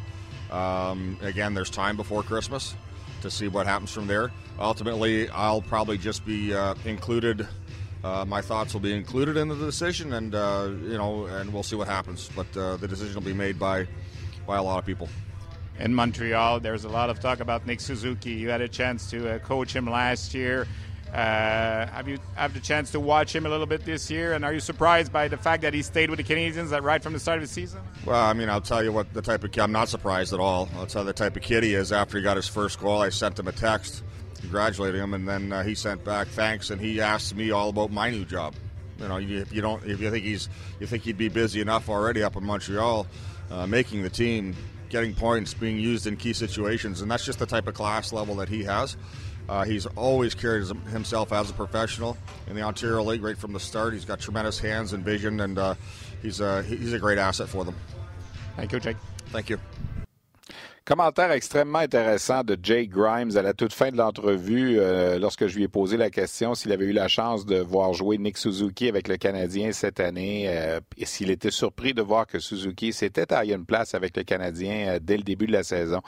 Um, 0.50 1.16
again, 1.22 1.54
there's 1.54 1.70
time 1.70 1.96
before 1.96 2.22
Christmas 2.22 2.74
to 3.22 3.30
see 3.30 3.48
what 3.48 3.66
happens 3.66 3.90
from 3.90 4.06
there. 4.06 4.30
Ultimately, 4.58 5.28
I'll 5.30 5.62
probably 5.62 5.96
just 5.96 6.26
be 6.26 6.54
uh, 6.54 6.74
included. 6.84 7.48
Uh, 8.04 8.24
my 8.26 8.40
thoughts 8.40 8.74
will 8.74 8.80
be 8.80 8.92
included 8.92 9.36
in 9.38 9.48
the 9.48 9.56
decision, 9.56 10.12
and 10.12 10.34
uh, 10.34 10.68
you 10.82 10.98
know, 10.98 11.24
and 11.24 11.50
we'll 11.54 11.62
see 11.62 11.74
what 11.74 11.88
happens. 11.88 12.28
But 12.36 12.54
uh, 12.54 12.76
the 12.76 12.86
decision 12.86 13.14
will 13.14 13.22
be 13.22 13.32
made 13.32 13.58
by 13.58 13.88
by 14.46 14.58
a 14.58 14.62
lot 14.62 14.78
of 14.78 14.84
people 14.84 15.08
in 15.78 15.94
Montreal. 15.94 16.60
There's 16.60 16.84
a 16.84 16.88
lot 16.88 17.10
of 17.10 17.20
talk 17.20 17.40
about 17.40 17.66
Nick 17.66 17.80
Suzuki. 17.80 18.30
You 18.32 18.48
had 18.48 18.60
a 18.60 18.68
chance 18.68 19.10
to 19.10 19.34
uh, 19.34 19.38
coach 19.38 19.74
him 19.74 19.88
last 19.88 20.34
year. 20.34 20.66
Uh, 21.12 21.86
have 21.86 22.06
you 22.06 22.18
had 22.34 22.52
the 22.52 22.60
chance 22.60 22.90
to 22.90 23.00
watch 23.00 23.34
him 23.34 23.46
a 23.46 23.48
little 23.48 23.66
bit 23.66 23.84
this 23.84 24.10
year? 24.10 24.34
And 24.34 24.44
are 24.44 24.52
you 24.52 24.60
surprised 24.60 25.10
by 25.10 25.28
the 25.28 25.38
fact 25.38 25.62
that 25.62 25.72
he 25.72 25.80
stayed 25.80 26.10
with 26.10 26.18
the 26.18 26.24
Canadiens 26.24 26.68
that 26.70 26.82
right 26.82 27.02
from 27.02 27.14
the 27.14 27.18
start 27.18 27.38
of 27.38 27.44
the 27.44 27.48
season? 27.48 27.80
Well, 28.04 28.22
I 28.22 28.34
mean, 28.34 28.50
I'll 28.50 28.60
tell 28.60 28.84
you 28.84 28.92
what 28.92 29.14
the 29.14 29.22
type 29.22 29.42
of 29.42 29.50
kid. 29.50 29.62
I'm 29.62 29.72
not 29.72 29.88
surprised 29.88 30.34
at 30.34 30.40
all. 30.40 30.68
I'll 30.76 30.86
tell 30.86 31.02
you 31.02 31.06
the 31.06 31.14
type 31.14 31.36
of 31.36 31.42
kid 31.42 31.62
he 31.62 31.74
is. 31.74 31.92
After 31.92 32.18
he 32.18 32.22
got 32.22 32.36
his 32.36 32.48
first 32.48 32.78
goal, 32.78 33.00
I 33.00 33.08
sent 33.08 33.38
him 33.38 33.48
a 33.48 33.52
text 33.52 34.02
congratulating 34.40 35.00
him, 35.00 35.14
and 35.14 35.28
then 35.28 35.52
uh, 35.52 35.62
he 35.62 35.74
sent 35.74 36.04
back 36.04 36.28
thanks, 36.28 36.70
and 36.70 36.80
he 36.80 37.00
asked 37.00 37.34
me 37.34 37.50
all 37.50 37.70
about 37.70 37.90
my 37.90 38.10
new 38.10 38.24
job. 38.24 38.54
You 39.00 39.08
know, 39.08 39.18
if 39.18 39.52
you 39.52 39.60
don't, 39.60 39.84
if 39.84 40.00
you 40.00 40.10
think 40.10 40.24
he's, 40.24 40.48
you 40.80 40.86
think 40.86 41.04
he'd 41.04 41.18
be 41.18 41.28
busy 41.28 41.60
enough 41.60 41.88
already 41.88 42.22
up 42.22 42.36
in 42.36 42.44
Montreal, 42.44 43.06
uh, 43.50 43.66
making 43.66 44.02
the 44.02 44.10
team 44.10 44.56
getting 44.88 45.14
points, 45.14 45.54
being 45.54 45.78
used 45.78 46.06
in 46.06 46.16
key 46.16 46.32
situations, 46.32 47.02
and 47.02 47.10
that's 47.10 47.24
just 47.24 47.38
the 47.38 47.46
type 47.46 47.66
of 47.66 47.74
class 47.74 48.12
level 48.12 48.34
that 48.36 48.48
he 48.48 48.64
has. 48.64 48.96
Uh, 49.48 49.64
he's 49.64 49.86
always 49.86 50.34
carried 50.34 50.66
himself 50.88 51.32
as 51.32 51.48
a 51.48 51.54
professional 51.54 52.18
in 52.48 52.54
the 52.54 52.62
Ontario 52.62 53.02
League 53.02 53.22
right 53.22 53.38
from 53.38 53.52
the 53.52 53.60
start. 53.60 53.94
He's 53.94 54.04
got 54.04 54.20
tremendous 54.20 54.58
hands 54.58 54.92
and 54.92 55.02
vision, 55.02 55.40
and 55.40 55.58
uh, 55.58 55.74
he's 56.20 56.40
a 56.40 56.62
he's 56.62 56.92
a 56.92 56.98
great 56.98 57.18
asset 57.18 57.48
for 57.48 57.64
them. 57.64 57.74
Thank 58.56 58.72
you, 58.72 58.80
Jake. 58.80 58.96
Thank 59.30 59.48
you. 59.48 59.58
Commentaire 60.88 61.32
extrêmement 61.32 61.80
intéressant 61.80 62.42
de 62.42 62.56
Jake 62.62 62.88
Grimes 62.88 63.36
à 63.36 63.42
la 63.42 63.52
toute 63.52 63.74
fin 63.74 63.90
de 63.90 63.98
l'entrevue, 63.98 64.78
euh, 64.78 65.18
lorsque 65.18 65.46
je 65.46 65.54
lui 65.54 65.64
ai 65.64 65.68
posé 65.68 65.98
la 65.98 66.08
question 66.08 66.54
s'il 66.54 66.72
avait 66.72 66.86
eu 66.86 66.92
la 66.92 67.08
chance 67.08 67.44
de 67.44 67.58
voir 67.58 67.92
jouer 67.92 68.16
Nick 68.16 68.38
Suzuki 68.38 68.88
avec 68.88 69.06
le 69.06 69.18
Canadien 69.18 69.72
cette 69.72 70.00
année 70.00 70.46
euh, 70.48 70.80
et 70.96 71.04
s'il 71.04 71.30
était 71.30 71.50
surpris 71.50 71.92
de 71.92 72.00
voir 72.00 72.26
que 72.26 72.38
Suzuki 72.38 72.94
s'était 72.94 73.26
taillé 73.26 73.54
une 73.54 73.66
place 73.66 73.94
avec 73.94 74.16
le 74.16 74.22
Canadien 74.22 74.94
euh, 74.94 74.98
dès 74.98 75.18
le 75.18 75.24
début 75.24 75.46
de 75.46 75.52
la 75.52 75.62
saison. 75.62 76.00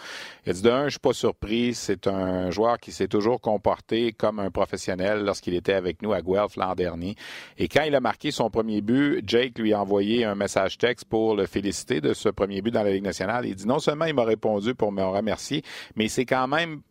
Il 0.46 0.54
dit 0.54 0.62
d'un, 0.62 0.84
je 0.84 0.92
suis 0.92 0.98
pas 0.98 1.12
surpris, 1.12 1.74
c'est 1.74 2.06
un 2.06 2.50
joueur 2.50 2.78
qui 2.78 2.90
s'est 2.90 3.06
toujours 3.06 3.38
comporté 3.38 4.14
comme 4.14 4.38
un 4.38 4.50
professionnel 4.50 5.26
lorsqu'il 5.26 5.52
était 5.52 5.74
avec 5.74 6.00
nous 6.00 6.14
à 6.14 6.22
Guelph 6.22 6.56
l'an 6.56 6.74
dernier. 6.74 7.16
Et 7.58 7.68
quand 7.68 7.82
il 7.82 7.94
a 7.94 8.00
marqué 8.00 8.30
son 8.30 8.48
premier 8.48 8.80
but, 8.80 9.22
Jake 9.26 9.58
lui 9.58 9.74
a 9.74 9.80
envoyé 9.82 10.24
un 10.24 10.36
message 10.36 10.78
texte 10.78 11.04
pour 11.04 11.36
le 11.36 11.44
féliciter 11.44 12.00
de 12.00 12.14
ce 12.14 12.30
premier 12.30 12.62
but 12.62 12.70
dans 12.70 12.82
la 12.82 12.92
Ligue 12.92 13.04
nationale. 13.04 13.44
Il 13.44 13.54
dit 13.54 13.66
non 13.66 13.78
seulement 13.78 14.06
il 14.06 14.14
m'a 14.14 14.24
répondu 14.24 14.69
pour 14.74 14.92
me 14.92 15.02
remercier, 15.02 15.62
mais 15.96 16.08
c'est 16.08 16.26
quand 16.26 16.48
même 16.48 16.82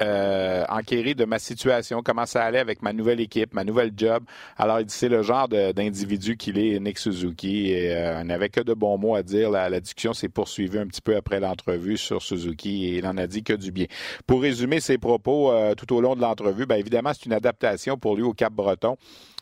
euh, 0.00 0.64
enquérir 0.68 1.14
de 1.14 1.24
ma 1.24 1.38
situation, 1.38 2.02
comment 2.02 2.26
ça 2.26 2.42
allait 2.42 2.58
avec 2.58 2.82
ma 2.82 2.92
nouvelle 2.92 3.20
équipe, 3.20 3.54
ma 3.54 3.64
nouvelle 3.64 3.92
job. 3.96 4.24
Alors, 4.56 4.80
il 4.80 4.86
dit 4.86 4.94
c'est 4.94 5.08
le 5.08 5.22
genre 5.22 5.48
d'individu 5.48 6.36
qu'il 6.36 6.58
est, 6.58 6.80
Nick 6.80 6.98
Suzuki. 6.98 7.70
Et, 7.70 7.94
euh, 7.94 8.20
on 8.20 8.24
n'avait 8.24 8.48
que 8.48 8.60
de 8.60 8.74
bons 8.74 8.98
mots 8.98 9.14
à 9.14 9.22
dire. 9.22 9.50
La, 9.50 9.68
la 9.68 9.80
discussion 9.80 10.12
s'est 10.12 10.28
poursuivie 10.28 10.78
un 10.78 10.86
petit 10.86 11.00
peu 11.00 11.16
après 11.16 11.40
l'entrevue 11.40 11.96
sur 11.96 12.22
Suzuki 12.22 12.86
et 12.86 12.98
il 12.98 13.06
en 13.06 13.16
a 13.16 13.26
dit 13.26 13.42
que 13.42 13.52
du 13.52 13.70
bien. 13.70 13.86
Pour 14.26 14.42
résumer 14.42 14.80
ses 14.80 14.98
propos 14.98 15.52
euh, 15.52 15.74
tout 15.74 15.92
au 15.94 16.00
long 16.00 16.16
de 16.16 16.20
l'entrevue, 16.20 16.66
bien 16.66 16.76
évidemment, 16.76 17.12
c'est 17.14 17.26
une 17.26 17.32
adaptation 17.32 17.96
pour 17.96 18.16
lui 18.16 18.22
au 18.22 18.32
Cap-Breton 18.32 18.96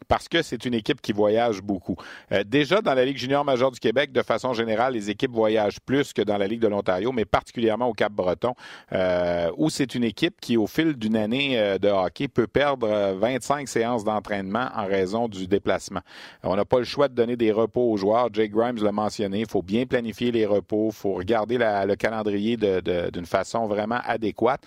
parce 0.08 0.28
que 0.28 0.42
c'est 0.42 0.64
une 0.64 0.74
équipe 0.74 1.00
qui 1.00 1.12
voyage 1.12 1.62
beaucoup. 1.62 1.96
Euh, 2.32 2.44
déjà, 2.44 2.80
dans 2.80 2.94
la 2.94 3.04
Ligue 3.04 3.16
junior 3.16 3.44
majeure 3.44 3.70
du 3.70 3.80
Québec, 3.80 4.12
de 4.12 4.22
façon 4.22 4.52
générale, 4.52 4.94
les 4.94 5.10
équipes 5.10 5.32
voyagent 5.32 5.80
plus 5.80 6.12
que 6.12 6.22
dans 6.22 6.36
la 6.36 6.46
Ligue 6.46 6.60
de 6.60 6.68
l'Ontario, 6.68 7.12
mais 7.12 7.24
particulièrement 7.24 7.88
au 7.88 7.92
Cap-Breton, 7.92 8.54
euh, 8.92 9.50
où 9.56 9.70
c'est 9.70 9.94
une 9.94 10.04
équipe 10.04 10.40
qui, 10.42 10.58
au 10.58 10.66
fil 10.66 10.94
d'une 10.94 11.16
année 11.16 11.58
euh, 11.58 11.78
de 11.78 11.88
hockey, 11.88 12.28
peut 12.28 12.46
perdre 12.46 13.14
25 13.14 13.66
séances 13.68 14.04
d'entraînement 14.04 14.68
en 14.74 14.84
raison 14.86 15.28
du 15.28 15.46
déplacement. 15.46 16.00
On 16.42 16.56
n'a 16.56 16.64
pas 16.64 16.78
le 16.78 16.84
choix 16.84 17.08
de 17.08 17.14
donner 17.14 17.36
des 17.36 17.52
repos 17.52 17.90
aux 17.90 17.96
joueurs. 17.96 18.28
Jake 18.32 18.50
Grimes 18.50 18.82
l'a 18.82 18.92
mentionné. 18.92 19.40
Il 19.40 19.48
faut 19.48 19.62
bien 19.62 19.86
planifier 19.86 20.32
les 20.32 20.44
repos. 20.44 20.88
Il 20.90 20.94
faut 20.94 21.14
regarder 21.14 21.56
le 21.58 21.94
calendrier 21.94 22.56
d'une 22.56 23.26
façon 23.26 23.66
vraiment 23.66 24.00
adéquate. 24.04 24.62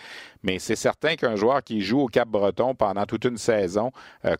Mais 0.46 0.60
c'est 0.60 0.76
certain 0.76 1.16
qu'un 1.16 1.36
joueur 1.36 1.64
qui 1.64 1.82
joue 1.82 2.02
au 2.02 2.08
Cap-Breton 2.08 2.76
pendant 2.76 3.06
toute 3.06 3.26
une 3.26 3.38
saison, 3.38 3.91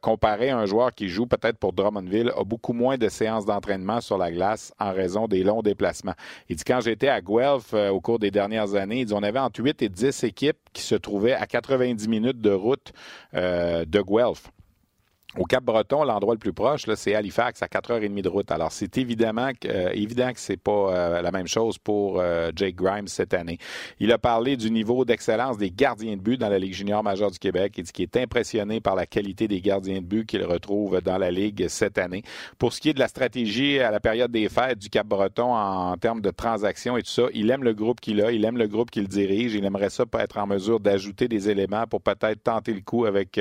comparé 0.02 0.52
à 0.52 0.58
un 0.60 0.66
joueur 0.66 0.94
qui 0.94 1.10
joue 1.10 1.26
peut-être 1.26 1.58
pour 1.58 1.74
Drummondville, 1.74 2.32
a 2.38 2.44
beaucoup 2.44 2.74
moins 2.74 2.98
de 2.98 3.10
séances 3.10 3.46
d'entraînement 3.46 4.02
sur 4.02 4.18
la 4.18 4.32
glace 4.32 4.72
en 4.80 4.94
raison 4.94 5.28
des 5.28 5.44
longs 5.44 5.64
déplacements. 5.64 6.14
Il 6.48 6.58
dit 6.58 6.64
quand 6.64 6.82
j'étais 6.82 7.10
à 7.10 7.22
Guelph 7.22 7.74
au 7.74 8.00
cours 8.02 8.20
des 8.20 8.30
dernières 8.32 8.76
années, 8.76 9.02
il 9.02 9.06
dit 9.06 9.14
on 9.14 9.24
avait 9.24 9.40
entre 9.40 9.64
8 9.64 9.82
et 9.82 9.90
10 9.90 10.24
équipes 10.24 10.58
qui 10.74 10.84
se 10.84 10.96
trouvaient 10.96 11.34
à 11.34 11.48
90 11.48 12.08
minutes 12.08 12.42
de 12.42 12.52
route 12.52 12.94
euh, 13.34 13.86
de 13.86 14.02
Guelph. 14.02 14.52
Au 15.38 15.44
Cap-Breton, 15.44 16.06
l'endroit 16.06 16.34
le 16.34 16.40
plus 16.40 16.54
proche, 16.54 16.86
c'est 16.96 17.14
Halifax, 17.14 17.62
à 17.62 17.66
4h30 17.66 18.22
de 18.22 18.30
route. 18.30 18.50
Alors, 18.52 18.72
c'est 18.72 18.98
évidemment 18.98 19.50
que, 19.60 19.68
euh, 19.68 19.90
évident 19.94 20.32
que 20.32 20.40
c'est 20.40 20.56
pas 20.56 20.72
euh, 20.72 21.22
la 21.22 21.32
même 21.32 21.48
chose 21.48 21.78
pour 21.78 22.22
euh, 22.22 22.52
Jake 22.56 22.76
Grimes 22.76 23.10
cette 23.10 23.34
année. 23.34 23.58
Il 24.00 24.14
a 24.14 24.18
parlé 24.18 24.56
du 24.56 24.72
niveau 24.72 25.04
d'excellence 25.04 25.58
des 25.58 25.72
gardiens 25.72 26.16
de 26.16 26.22
but 26.22 26.38
dans 26.40 26.48
la 26.48 26.58
Ligue 26.58 26.74
junior 26.74 27.04
majeure 27.04 27.32
du 27.32 27.40
Québec. 27.40 27.74
Il 27.78 27.84
dit 27.84 27.92
qu'il 27.92 28.04
est 28.04 28.16
impressionné 28.16 28.80
par 28.80 28.96
la 28.96 29.06
qualité 29.06 29.50
des 29.50 29.60
gardiens 29.60 30.00
de 30.00 30.06
but 30.06 30.26
qu'il 30.26 30.46
retrouve 30.46 31.02
dans 31.02 31.18
la 31.18 31.32
Ligue 31.32 31.68
cette 31.68 31.98
année. 31.98 32.24
Pour 32.58 32.72
ce 32.72 32.80
qui 32.80 32.90
est 32.90 32.94
de 32.94 33.00
la 33.00 33.10
stratégie 33.10 33.80
à 33.80 33.92
la 33.92 34.00
période 34.00 34.32
des 34.32 34.48
fêtes 34.48 34.80
du 34.80 34.90
Cap-Breton 34.90 35.54
en, 35.54 35.98
termes 35.98 36.22
de 36.22 36.32
transactions 36.32 36.96
et 36.96 37.04
tout 37.04 37.12
ça, 37.12 37.24
il 37.34 37.52
aime 37.52 37.64
le 37.64 37.74
groupe 37.74 38.00
qu'il 38.00 38.22
a, 38.22 38.32
il 38.32 38.46
aime 38.46 38.58
le 38.58 38.68
groupe 38.68 38.90
qu'il 38.90 39.10
dirige. 39.10 39.54
Il 39.54 39.66
aimerait 39.66 39.90
ça 39.90 40.06
pour 40.06 40.22
être 40.22 40.38
en 40.38 40.48
mesure 40.48 40.80
d'ajouter 40.80 41.28
des 41.28 41.50
éléments 41.50 41.88
pour 41.88 42.02
peut-être 42.02 42.42
tenter 42.42 42.74
le 42.74 42.82
coup 42.82 43.04
avec 43.04 43.38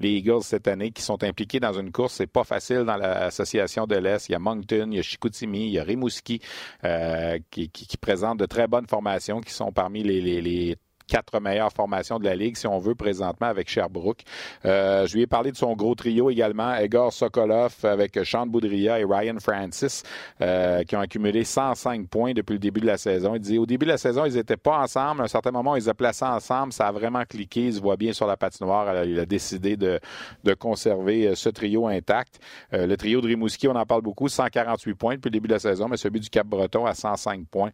les 0.00 0.10
Eagles 0.10 0.42
cette 0.42 0.68
année 0.68 0.90
qui 0.90 1.02
sont 1.02 1.22
impliqué 1.34 1.58
dans 1.58 1.72
une 1.72 1.90
course. 1.90 2.14
C'est 2.14 2.28
pas 2.28 2.44
facile 2.44 2.84
dans 2.84 2.96
l'association 2.96 3.86
de 3.86 3.96
l'Est. 3.96 4.28
Il 4.28 4.32
y 4.32 4.34
a 4.36 4.38
Moncton, 4.38 4.88
il 4.90 4.96
y 4.96 4.98
a 5.00 5.02
Chicoutimi, 5.02 5.66
il 5.66 5.72
y 5.72 5.78
a 5.80 5.82
Rimouski 5.82 6.40
euh, 6.84 7.38
qui, 7.50 7.68
qui, 7.68 7.96
présentent 7.96 8.38
de 8.38 8.46
très 8.46 8.68
bonnes 8.68 8.86
formations 8.86 9.40
qui 9.40 9.52
sont 9.52 9.72
parmi 9.72 10.04
les, 10.04 10.76
quatre 11.06 11.40
meilleures 11.40 11.72
formations 11.72 12.18
de 12.18 12.24
la 12.24 12.34
Ligue, 12.34 12.56
si 12.56 12.66
on 12.66 12.78
veut, 12.78 12.94
présentement 12.94 13.46
avec 13.46 13.68
Sherbrooke. 13.68 14.22
Euh, 14.64 15.06
je 15.06 15.14
lui 15.14 15.22
ai 15.22 15.26
parlé 15.26 15.52
de 15.52 15.56
son 15.56 15.74
gros 15.74 15.94
trio 15.94 16.30
également, 16.30 16.74
Egor 16.74 17.12
Sokolov 17.12 17.74
avec 17.84 18.18
Sean 18.24 18.46
Boudria 18.46 19.00
et 19.00 19.04
Ryan 19.04 19.36
Francis, 19.40 20.02
euh, 20.40 20.82
qui 20.84 20.96
ont 20.96 21.00
accumulé 21.00 21.44
105 21.44 22.08
points 22.08 22.32
depuis 22.32 22.54
le 22.54 22.58
début 22.58 22.80
de 22.80 22.86
la 22.86 22.96
saison. 22.96 23.34
Il 23.34 23.40
dit 23.40 23.58
au 23.58 23.66
début 23.66 23.86
de 23.86 23.90
la 23.90 23.98
saison, 23.98 24.24
ils 24.24 24.34
n'étaient 24.34 24.56
pas 24.56 24.78
ensemble. 24.78 25.20
À 25.20 25.24
un 25.24 25.28
certain 25.28 25.50
moment, 25.50 25.76
ils 25.76 25.88
ont 25.90 25.94
placés 25.94 26.24
ensemble. 26.24 26.72
Ça 26.72 26.88
a 26.88 26.92
vraiment 26.92 27.24
cliqué. 27.24 27.66
Ils 27.66 27.74
se 27.74 27.80
voient 27.80 27.96
bien 27.96 28.12
sur 28.12 28.26
la 28.26 28.36
patinoire. 28.36 29.04
Il 29.04 29.18
a 29.18 29.26
décidé 29.26 29.76
de, 29.76 30.00
de 30.44 30.54
conserver 30.54 31.28
euh, 31.28 31.34
ce 31.34 31.48
trio 31.48 31.86
intact. 31.86 32.40
le 32.72 32.94
trio 32.96 33.20
de 33.20 33.26
Rimouski, 33.26 33.68
on 33.68 33.76
en 33.76 33.86
parle 33.86 34.02
beaucoup, 34.02 34.28
148 34.28 34.94
points 34.94 35.14
depuis 35.14 35.28
le 35.28 35.32
début 35.32 35.48
de 35.48 35.54
la 35.54 35.58
saison, 35.58 35.88
mais 35.88 35.96
celui 35.96 36.20
du 36.20 36.30
Cap-Breton 36.30 36.86
à 36.86 36.94
105 36.94 37.46
points 37.48 37.70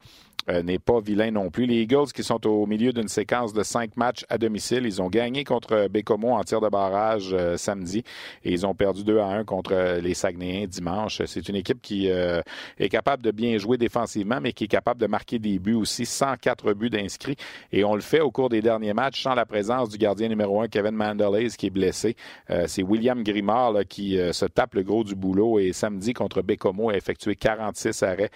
n'est 0.63 0.79
pas 0.79 1.01
vilain 1.01 1.31
non 1.31 1.51
plus. 1.51 1.67
Les 1.67 1.83
Eagles 1.83 2.13
qui 2.15 2.23
sont 2.23 2.47
au 2.47 2.67
milieu 2.67 2.93
d'une 2.93 3.09
séquence 3.09 3.53
de 3.53 3.63
cinq 3.63 3.97
matchs 3.97 4.25
à 4.29 4.39
domicile. 4.39 4.85
Ils 4.85 5.01
ont 5.03 5.09
gagné 5.09 5.45
contre 5.45 5.89
Bécomo 5.89 6.33
en 6.33 6.43
tir 6.45 6.61
de 6.61 6.69
barrage 6.69 7.31
euh, 7.33 7.57
samedi 7.57 8.03
et 8.45 8.53
ils 8.53 8.67
ont 8.67 8.75
perdu 8.75 9.05
2 9.05 9.19
à 9.19 9.27
1 9.27 9.45
contre 9.45 9.99
les 10.01 10.15
Saguenayens 10.15 10.67
dimanche. 10.67 11.23
C'est 11.27 11.49
une 11.49 11.57
équipe 11.57 11.81
qui 11.83 12.11
euh, 12.11 12.41
est 12.79 12.89
capable 12.89 13.23
de 13.23 13.31
bien 13.31 13.59
jouer 13.59 13.77
défensivement, 13.79 14.41
mais 14.41 14.53
qui 14.53 14.65
est 14.65 14.69
capable 14.69 15.01
de 15.01 15.07
marquer 15.07 15.39
des 15.39 15.59
buts 15.59 15.75
aussi. 15.75 16.07
104 16.07 16.73
buts 16.75 16.91
d'inscrits 16.91 17.37
et 17.73 17.85
on 17.85 17.95
le 17.95 18.01
fait 18.01 18.21
au 18.21 18.31
cours 18.31 18.49
des 18.49 18.63
derniers 18.63 18.95
matchs 18.95 19.23
sans 19.23 19.35
la 19.35 19.47
présence 19.47 19.89
du 19.89 19.99
gardien 19.99 20.29
numéro 20.29 20.61
1, 20.61 20.69
Kevin 20.69 20.93
Mandelays, 20.93 21.51
qui 21.51 21.67
est 21.67 21.71
blessé. 21.71 22.17
Euh, 22.51 22.65
c'est 22.67 22.83
William 22.83 23.23
Grimard 23.23 23.75
qui 23.89 24.19
se 24.33 24.47
tape 24.47 24.75
le 24.75 24.83
gros 24.83 25.05
du 25.05 25.15
boulot 25.15 25.59
et 25.59 25.73
samedi 25.73 26.13
contre 26.13 26.43
Bécomo 26.43 26.91
a 26.91 26.97
effectué 26.97 27.37
46 27.37 28.03
arrêts 28.03 28.31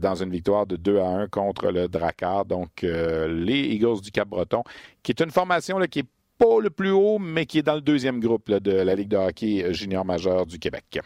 dans 0.00 0.14
une 0.14 0.30
victoire 0.30 0.66
de 0.66 0.76
2 0.76 0.98
à 0.98 1.06
1 1.06 1.28
contre 1.28 1.51
le 1.62 1.88
Drakkar. 1.88 2.44
Donc 2.44 2.82
les 2.82 3.60
Eagles 3.74 4.00
du 4.00 4.10
breton 4.26 4.62
qui 5.02 5.12
est 5.12 5.20
une 5.20 5.30
formation 5.30 5.78
qui 5.90 6.00
est 6.00 6.08
pas 6.38 6.60
le 6.60 6.70
plus 6.70 6.90
haut, 6.90 7.18
mais 7.18 7.46
qui 7.46 7.58
est 7.58 7.62
dans 7.62 7.74
le 7.74 7.80
deuxième 7.80 8.20
groupe 8.20 8.50
de 8.50 8.72
la 8.72 8.94
Ligue 8.94 9.08
de 9.08 9.16
hockey 9.16 9.72
junior 9.72 10.04
majeur 10.04 10.46
du 10.46 10.58
Québec. 10.58 11.00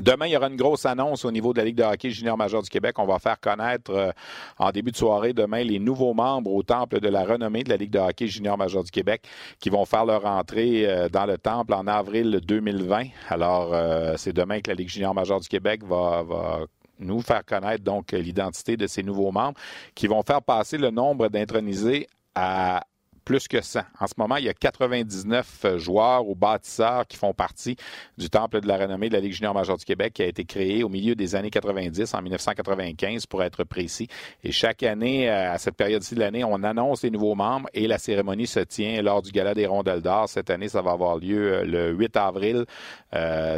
Demain, 0.00 0.26
il 0.26 0.32
y 0.32 0.36
aura 0.36 0.46
une 0.46 0.56
grosse 0.56 0.86
annonce 0.86 1.24
au 1.24 1.32
niveau 1.32 1.52
de 1.52 1.58
la 1.58 1.64
Ligue 1.64 1.76
de 1.76 1.82
hockey 1.82 2.10
junior 2.10 2.36
majeur 2.36 2.62
du 2.62 2.70
Québec. 2.70 2.96
On 2.98 3.06
va 3.06 3.18
faire 3.18 3.40
connaître 3.40 3.90
euh, 3.90 4.12
en 4.58 4.70
début 4.70 4.92
de 4.92 4.96
soirée 4.96 5.32
demain 5.32 5.64
les 5.64 5.80
nouveaux 5.80 6.14
membres 6.14 6.52
au 6.52 6.62
temple 6.62 7.00
de 7.00 7.08
la 7.08 7.24
renommée 7.24 7.64
de 7.64 7.68
la 7.68 7.76
Ligue 7.76 7.90
de 7.90 7.98
hockey 7.98 8.28
junior 8.28 8.56
majeur 8.56 8.84
du 8.84 8.92
Québec 8.92 9.22
qui 9.58 9.70
vont 9.70 9.84
faire 9.84 10.04
leur 10.04 10.24
entrée 10.24 10.88
euh, 10.88 11.08
dans 11.08 11.26
le 11.26 11.36
temple 11.36 11.74
en 11.74 11.88
avril 11.88 12.40
2020. 12.44 13.06
Alors, 13.28 13.74
euh, 13.74 14.14
c'est 14.16 14.32
demain 14.32 14.60
que 14.60 14.70
la 14.70 14.76
Ligue 14.76 14.88
junior 14.88 15.14
majeur 15.14 15.40
du 15.40 15.48
Québec 15.48 15.82
va, 15.82 16.22
va 16.22 16.60
nous 16.98 17.20
faire 17.20 17.44
connaître 17.44 17.84
donc 17.84 18.12
l'identité 18.12 18.76
de 18.76 18.86
ces 18.86 19.02
nouveaux 19.02 19.32
membres 19.32 19.58
qui 19.94 20.06
vont 20.06 20.22
faire 20.22 20.42
passer 20.42 20.78
le 20.78 20.90
nombre 20.90 21.28
d'intronisés 21.28 22.06
à 22.34 22.84
plus 23.28 23.46
que 23.46 23.60
100. 23.60 23.80
En 24.00 24.06
ce 24.06 24.14
moment, 24.16 24.36
il 24.36 24.44
y 24.44 24.48
a 24.48 24.54
99 24.54 25.60
euh, 25.66 25.78
joueurs 25.78 26.26
ou 26.26 26.34
bâtisseurs 26.34 27.06
qui 27.06 27.18
font 27.18 27.34
partie 27.34 27.76
du 28.16 28.30
Temple 28.30 28.62
de 28.62 28.66
la 28.66 28.78
renommée 28.78 29.10
de 29.10 29.14
la 29.14 29.20
Ligue 29.20 29.34
junior 29.34 29.52
majeure 29.52 29.76
du 29.76 29.84
Québec 29.84 30.14
qui 30.14 30.22
a 30.22 30.26
été 30.26 30.46
créé 30.46 30.82
au 30.82 30.88
milieu 30.88 31.14
des 31.14 31.34
années 31.34 31.50
90, 31.50 32.14
en 32.14 32.22
1995 32.22 33.26
pour 33.26 33.42
être 33.42 33.64
précis. 33.64 34.08
Et 34.44 34.50
chaque 34.50 34.82
année, 34.82 35.28
euh, 35.28 35.52
à 35.52 35.58
cette 35.58 35.76
période-ci 35.76 36.14
de 36.14 36.20
l'année, 36.20 36.42
on 36.42 36.62
annonce 36.62 37.02
les 37.02 37.10
nouveaux 37.10 37.34
membres 37.34 37.68
et 37.74 37.86
la 37.86 37.98
cérémonie 37.98 38.46
se 38.46 38.60
tient 38.60 39.02
lors 39.02 39.20
du 39.20 39.30
Gala 39.30 39.52
des 39.52 39.66
Rondelles 39.66 40.00
d'Or. 40.00 40.26
Cette 40.30 40.48
année, 40.48 40.70
ça 40.70 40.80
va 40.80 40.92
avoir 40.92 41.18
lieu 41.18 41.52
euh, 41.52 41.64
le 41.64 41.92
8 41.92 42.16
avril, 42.16 42.64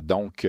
donc 0.03 0.47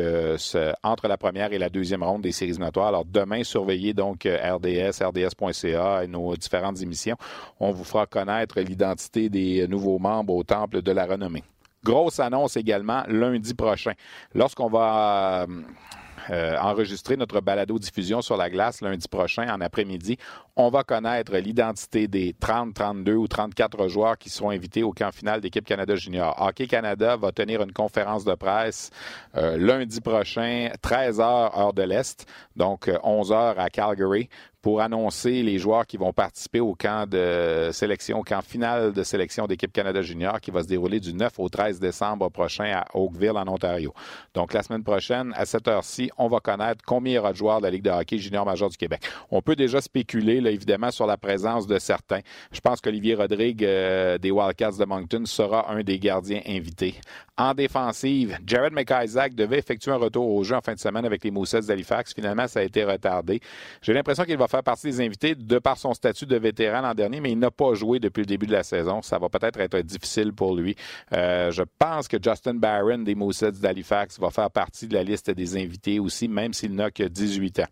entre 0.83 1.07
la 1.07 1.17
première 1.17 1.53
et 1.53 1.59
la 1.59 1.69
deuxième 1.69 2.01
ronde 2.03 2.23
des 2.23 2.31
séries 2.31 2.51
éliminatoires. 2.51 2.87
Alors 2.87 3.05
demain, 3.05 3.43
surveillez 3.43 3.93
donc 3.93 4.23
RDS, 4.23 5.03
RDS.ca 5.03 6.03
et 6.03 6.07
nos 6.07 6.35
différentes 6.35 6.81
émissions. 6.81 7.17
On 7.59 7.71
vous 7.71 7.83
fera 7.83 8.07
connaître 8.07 8.59
l'identité 8.59 9.10
des 9.11 9.67
nouveaux 9.67 9.99
membres 9.99 10.35
au 10.35 10.43
Temple 10.43 10.81
de 10.81 10.91
la 10.91 11.05
Renommée. 11.05 11.43
Grosse 11.83 12.19
annonce 12.19 12.57
également 12.57 13.03
lundi 13.07 13.55
prochain. 13.55 13.93
Lorsqu'on 14.35 14.69
va 14.69 15.47
euh, 15.49 15.61
euh, 16.29 16.55
enregistrer 16.59 17.17
notre 17.17 17.41
balado-diffusion 17.41 18.21
sur 18.21 18.37
la 18.37 18.51
glace 18.51 18.81
lundi 18.81 19.07
prochain 19.07 19.51
en 19.51 19.59
après-midi, 19.61 20.17
on 20.55 20.69
va 20.69 20.83
connaître 20.83 21.35
l'identité 21.35 22.07
des 22.07 22.35
30, 22.39 22.75
32 22.75 23.15
ou 23.15 23.27
34 23.27 23.87
joueurs 23.87 24.15
qui 24.19 24.29
seront 24.29 24.51
invités 24.51 24.83
au 24.83 24.91
camp 24.91 25.11
final 25.11 25.41
d'équipe 25.41 25.65
Canada 25.65 25.95
Junior. 25.95 26.39
Hockey 26.39 26.67
Canada 26.67 27.17
va 27.17 27.31
tenir 27.31 27.63
une 27.63 27.73
conférence 27.73 28.25
de 28.25 28.35
presse 28.35 28.91
euh, 29.35 29.57
lundi 29.57 30.01
prochain, 30.01 30.69
13h 30.83 31.59
heure 31.59 31.73
de 31.73 31.81
l'Est, 31.81 32.27
donc 32.55 32.89
11h 32.89 33.55
à 33.57 33.71
Calgary, 33.71 34.29
pour 34.61 34.81
annoncer 34.81 35.41
les 35.41 35.57
joueurs 35.57 35.87
qui 35.87 35.97
vont 35.97 36.13
participer 36.13 36.59
au 36.59 36.75
camp 36.75 37.09
de 37.09 37.69
sélection, 37.71 38.19
au 38.19 38.23
camp 38.23 38.41
final 38.41 38.93
de 38.93 39.03
sélection 39.03 39.47
d'équipe 39.47 39.71
Canada 39.71 40.01
Junior 40.01 40.39
qui 40.39 40.51
va 40.51 40.61
se 40.61 40.67
dérouler 40.67 40.99
du 40.99 41.13
9 41.13 41.39
au 41.39 41.49
13 41.49 41.79
décembre 41.79 42.29
prochain 42.29 42.71
à 42.75 42.85
Oakville, 42.93 43.31
en 43.31 43.47
Ontario. 43.47 43.93
Donc, 44.33 44.53
la 44.53 44.61
semaine 44.61 44.83
prochaine, 44.83 45.33
à 45.35 45.45
cette 45.45 45.67
heure-ci, 45.67 46.11
on 46.17 46.27
va 46.27 46.39
connaître 46.39 46.83
combien 46.85 47.13
il 47.13 47.15
y 47.15 47.19
aura 47.19 47.31
de 47.31 47.37
joueurs 47.37 47.59
de 47.59 47.65
la 47.65 47.71
Ligue 47.71 47.83
de 47.83 47.89
hockey 47.89 48.17
junior 48.17 48.45
major 48.45 48.69
du 48.69 48.77
Québec. 48.77 49.01
On 49.31 49.41
peut 49.41 49.55
déjà 49.55 49.81
spéculer, 49.81 50.41
là, 50.41 50.51
évidemment, 50.51 50.91
sur 50.91 51.07
la 51.07 51.17
présence 51.17 51.65
de 51.65 51.79
certains. 51.79 52.19
Je 52.51 52.59
pense 52.59 52.81
qu'Olivier 52.81 53.15
Rodrigue 53.15 53.65
euh, 53.65 54.17
des 54.17 54.31
Wildcats 54.31 54.77
de 54.77 54.85
Moncton 54.85 55.23
sera 55.25 55.71
un 55.71 55.81
des 55.81 55.97
gardiens 55.99 56.41
invités. 56.47 56.95
En 57.37 57.53
défensive, 57.53 58.37
Jared 58.45 58.73
McIsaac 58.73 59.33
devait 59.33 59.57
effectuer 59.57 59.91
un 59.91 59.95
retour 59.95 60.27
au 60.27 60.43
jeu 60.43 60.55
en 60.55 60.61
fin 60.61 60.73
de 60.73 60.79
semaine 60.79 61.05
avec 61.05 61.23
les 61.23 61.31
Moussets 61.31 61.61
d'Halifax. 61.61 62.13
Finalement, 62.13 62.47
ça 62.47 62.59
a 62.59 62.63
été 62.63 62.83
retardé. 62.83 63.39
J'ai 63.81 63.93
l'impression 63.93 64.25
qu'il 64.25 64.37
va 64.37 64.47
faire 64.51 64.63
partie 64.63 64.87
des 64.87 65.01
invités 65.01 65.35
de 65.35 65.59
par 65.59 65.77
son 65.77 65.93
statut 65.93 66.25
de 66.25 66.37
vétéran 66.37 66.81
l'an 66.81 66.93
dernier, 66.93 67.21
mais 67.21 67.31
il 67.31 67.39
n'a 67.39 67.51
pas 67.51 67.73
joué 67.73 67.99
depuis 67.99 68.21
le 68.21 68.25
début 68.25 68.45
de 68.45 68.51
la 68.51 68.63
saison. 68.63 69.01
Ça 69.01 69.17
va 69.17 69.29
peut-être 69.29 69.59
être 69.59 69.79
difficile 69.79 70.33
pour 70.33 70.55
lui. 70.55 70.75
Euh, 71.13 71.51
je 71.51 71.63
pense 71.79 72.07
que 72.07 72.17
Justin 72.21 72.55
Barron 72.55 72.99
des 72.99 73.15
Moussets 73.15 73.53
d'Halifax 73.53 74.19
va 74.19 74.29
faire 74.29 74.51
partie 74.51 74.87
de 74.87 74.93
la 74.93 75.03
liste 75.03 75.31
des 75.31 75.57
invités 75.57 75.99
aussi, 75.99 76.27
même 76.27 76.53
s'il 76.53 76.75
n'a 76.75 76.91
que 76.91 77.03
18 77.03 77.59
ans. 77.61 77.67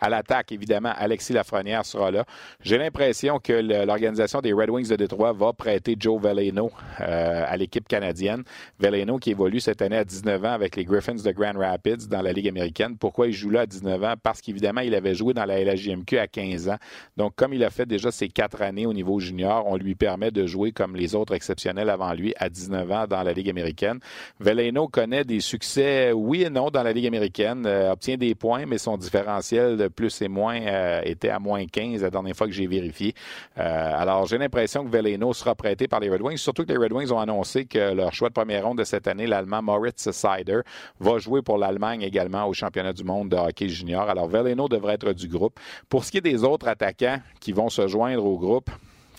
À 0.00 0.08
l'attaque, 0.08 0.50
évidemment, 0.52 0.92
Alexis 0.96 1.32
Lafrenière 1.32 1.84
sera 1.84 2.10
là. 2.10 2.24
J'ai 2.60 2.78
l'impression 2.78 3.38
que 3.38 3.52
l'organisation 3.84 4.40
des 4.40 4.52
Red 4.52 4.70
Wings 4.70 4.88
de 4.88 4.96
Détroit 4.96 5.32
va 5.32 5.52
prêter 5.52 5.96
Joe 5.98 6.20
Veleno 6.20 6.70
euh, 7.00 7.44
à 7.46 7.56
l'équipe 7.56 7.86
canadienne. 7.86 8.42
Veleno 8.80 9.18
qui 9.18 9.30
évolue 9.30 9.60
cette 9.60 9.82
année 9.82 9.98
à 9.98 10.04
19 10.04 10.44
ans 10.44 10.52
avec 10.52 10.76
les 10.76 10.84
Griffins 10.84 11.14
de 11.14 11.30
Grand 11.30 11.56
Rapids 11.56 12.08
dans 12.08 12.22
la 12.22 12.32
Ligue 12.32 12.48
américaine. 12.48 12.96
Pourquoi 12.96 13.28
il 13.28 13.32
joue 13.32 13.50
là 13.50 13.60
à 13.60 13.66
19 13.66 14.02
ans? 14.02 14.14
Parce 14.20 14.40
qu'évidemment, 14.40 14.80
il 14.80 14.94
avait 14.94 15.14
joué 15.14 15.34
dans 15.34 15.44
la 15.44 15.62
LHJMQ 15.62 16.21
à 16.22 16.26
15 16.26 16.68
ans. 16.70 16.78
Donc, 17.16 17.34
comme 17.36 17.52
il 17.52 17.62
a 17.64 17.70
fait 17.70 17.86
déjà 17.86 18.10
ses 18.10 18.28
quatre 18.28 18.62
années 18.62 18.86
au 18.86 18.92
niveau 18.92 19.20
junior, 19.20 19.64
on 19.66 19.76
lui 19.76 19.94
permet 19.94 20.30
de 20.30 20.46
jouer 20.46 20.72
comme 20.72 20.96
les 20.96 21.14
autres 21.14 21.34
exceptionnels 21.34 21.90
avant 21.90 22.12
lui 22.12 22.34
à 22.38 22.48
19 22.48 22.90
ans 22.90 23.06
dans 23.06 23.22
la 23.22 23.32
Ligue 23.32 23.50
américaine. 23.50 23.98
Veleno 24.40 24.88
connaît 24.88 25.24
des 25.24 25.40
succès, 25.40 26.12
oui 26.12 26.44
et 26.44 26.50
non, 26.50 26.70
dans 26.70 26.82
la 26.82 26.92
Ligue 26.92 27.06
américaine, 27.06 27.64
euh, 27.66 27.92
obtient 27.92 28.16
des 28.16 28.34
points, 28.34 28.66
mais 28.66 28.78
son 28.78 28.96
différentiel 28.96 29.76
de 29.76 29.88
plus 29.88 30.22
et 30.22 30.28
moins 30.28 30.60
euh, 30.60 31.00
était 31.04 31.28
à 31.28 31.38
moins 31.38 31.66
15 31.66 32.02
la 32.02 32.10
dernière 32.10 32.36
fois 32.36 32.46
que 32.46 32.52
j'ai 32.52 32.66
vérifié. 32.66 33.14
Euh, 33.58 33.92
alors, 33.96 34.26
j'ai 34.26 34.38
l'impression 34.38 34.84
que 34.84 34.90
Veleno 34.90 35.32
sera 35.32 35.54
prêté 35.54 35.88
par 35.88 36.00
les 36.00 36.08
Red 36.08 36.22
Wings, 36.22 36.36
surtout 36.36 36.64
que 36.64 36.72
les 36.72 36.78
Red 36.78 36.92
Wings 36.92 37.10
ont 37.10 37.18
annoncé 37.18 37.64
que 37.66 37.92
leur 37.92 38.12
choix 38.12 38.28
de 38.28 38.34
première 38.34 38.64
ronde 38.64 38.78
de 38.78 38.84
cette 38.84 39.08
année, 39.08 39.26
l'Allemand 39.26 39.62
Moritz 39.62 40.10
Sider, 40.10 40.60
va 41.00 41.18
jouer 41.18 41.42
pour 41.42 41.58
l'Allemagne 41.58 42.02
également 42.02 42.46
au 42.46 42.52
championnat 42.52 42.92
du 42.92 43.04
monde 43.04 43.30
de 43.30 43.36
hockey 43.36 43.68
junior. 43.68 44.08
Alors, 44.08 44.28
Veleno 44.28 44.68
devrait 44.68 44.94
être 44.94 45.12
du 45.12 45.28
groupe. 45.28 45.58
Pour 45.88 46.04
ce 46.04 46.11
qui 46.12 46.18
est 46.18 46.20
des 46.20 46.44
autres 46.44 46.68
attaquants 46.68 47.22
qui 47.40 47.52
vont 47.52 47.70
se 47.70 47.88
joindre 47.88 48.26
au 48.26 48.38
groupe, 48.38 48.70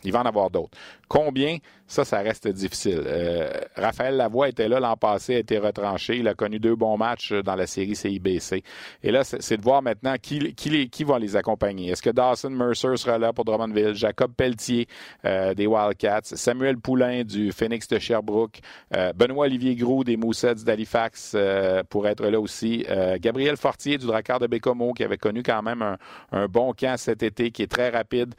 il 0.04 0.12
va 0.12 0.20
en 0.20 0.26
avoir 0.26 0.52
d'autres. 0.52 0.78
Combien? 1.14 1.58
Ça, 1.86 2.06
ça 2.06 2.22
reste 2.22 2.48
difficile. 2.48 3.04
Euh, 3.06 3.52
Raphaël 3.76 4.18
Lavoie 4.18 4.50
était 4.50 4.68
là 4.68 4.80
l'an 4.80 4.98
passé, 4.98 5.36
a 5.36 5.38
été 5.38 5.60
retranché. 5.60 6.18
Il 6.18 6.28
a 6.28 6.34
connu 6.34 6.58
deux 6.58 6.76
bons 6.76 6.98
matchs 6.98 7.34
dans 7.34 7.54
la 7.54 7.68
série 7.68 7.96
CIBC. 7.96 8.64
Et 9.04 9.12
là, 9.12 9.24
c'est 9.24 9.58
de 9.58 9.62
voir 9.62 9.84
maintenant 9.84 10.16
qui, 10.20 10.56
qui, 10.56 10.90
qui 10.90 11.04
va 11.04 11.20
les 11.20 11.36
accompagner. 11.36 11.92
Est-ce 11.92 12.02
que 12.02 12.10
Dawson 12.10 12.50
Mercer 12.50 12.98
sera 12.98 13.20
là 13.20 13.32
pour 13.32 13.46
Drummondville? 13.46 13.94
Jacob 13.94 14.34
Pelletier 14.36 14.88
euh, 15.24 15.54
des 15.54 15.68
Wildcats? 15.68 16.22
Samuel 16.24 16.80
Poulain 16.80 17.24
du 17.24 17.52
Phoenix 17.52 17.88
de 17.88 18.00
Sherbrooke? 18.00 18.62
Euh, 18.98 19.14
Benoît-Olivier 19.14 19.76
Groux 19.76 20.04
des 20.04 20.18
Moussets 20.18 20.66
d'Halifax 20.66 21.38
pour 21.90 22.08
être 22.08 22.26
là 22.26 22.40
aussi? 22.40 22.88
Gabriel 23.20 23.56
Fortier 23.56 24.00
du 24.00 24.08
Drakkar 24.08 24.40
de 24.40 24.48
Bécomo 24.48 24.94
qui 24.94 25.04
avait 25.04 25.20
connu 25.20 25.44
quand 25.44 25.62
même 25.62 25.84
un, 25.84 25.98
un 26.32 26.48
bon 26.48 26.74
camp 26.74 26.98
cet 26.98 27.22
été, 27.22 27.52
qui 27.52 27.62
est 27.62 27.72
très 27.72 27.90
rapide. 27.92 28.34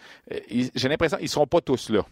J'ai 0.50 0.88
l'impression 0.88 1.18
qu'ils 1.18 1.26
ne 1.26 1.30
seront 1.30 1.46
pas 1.46 1.60
tous 1.60 1.90
là. 1.90 2.04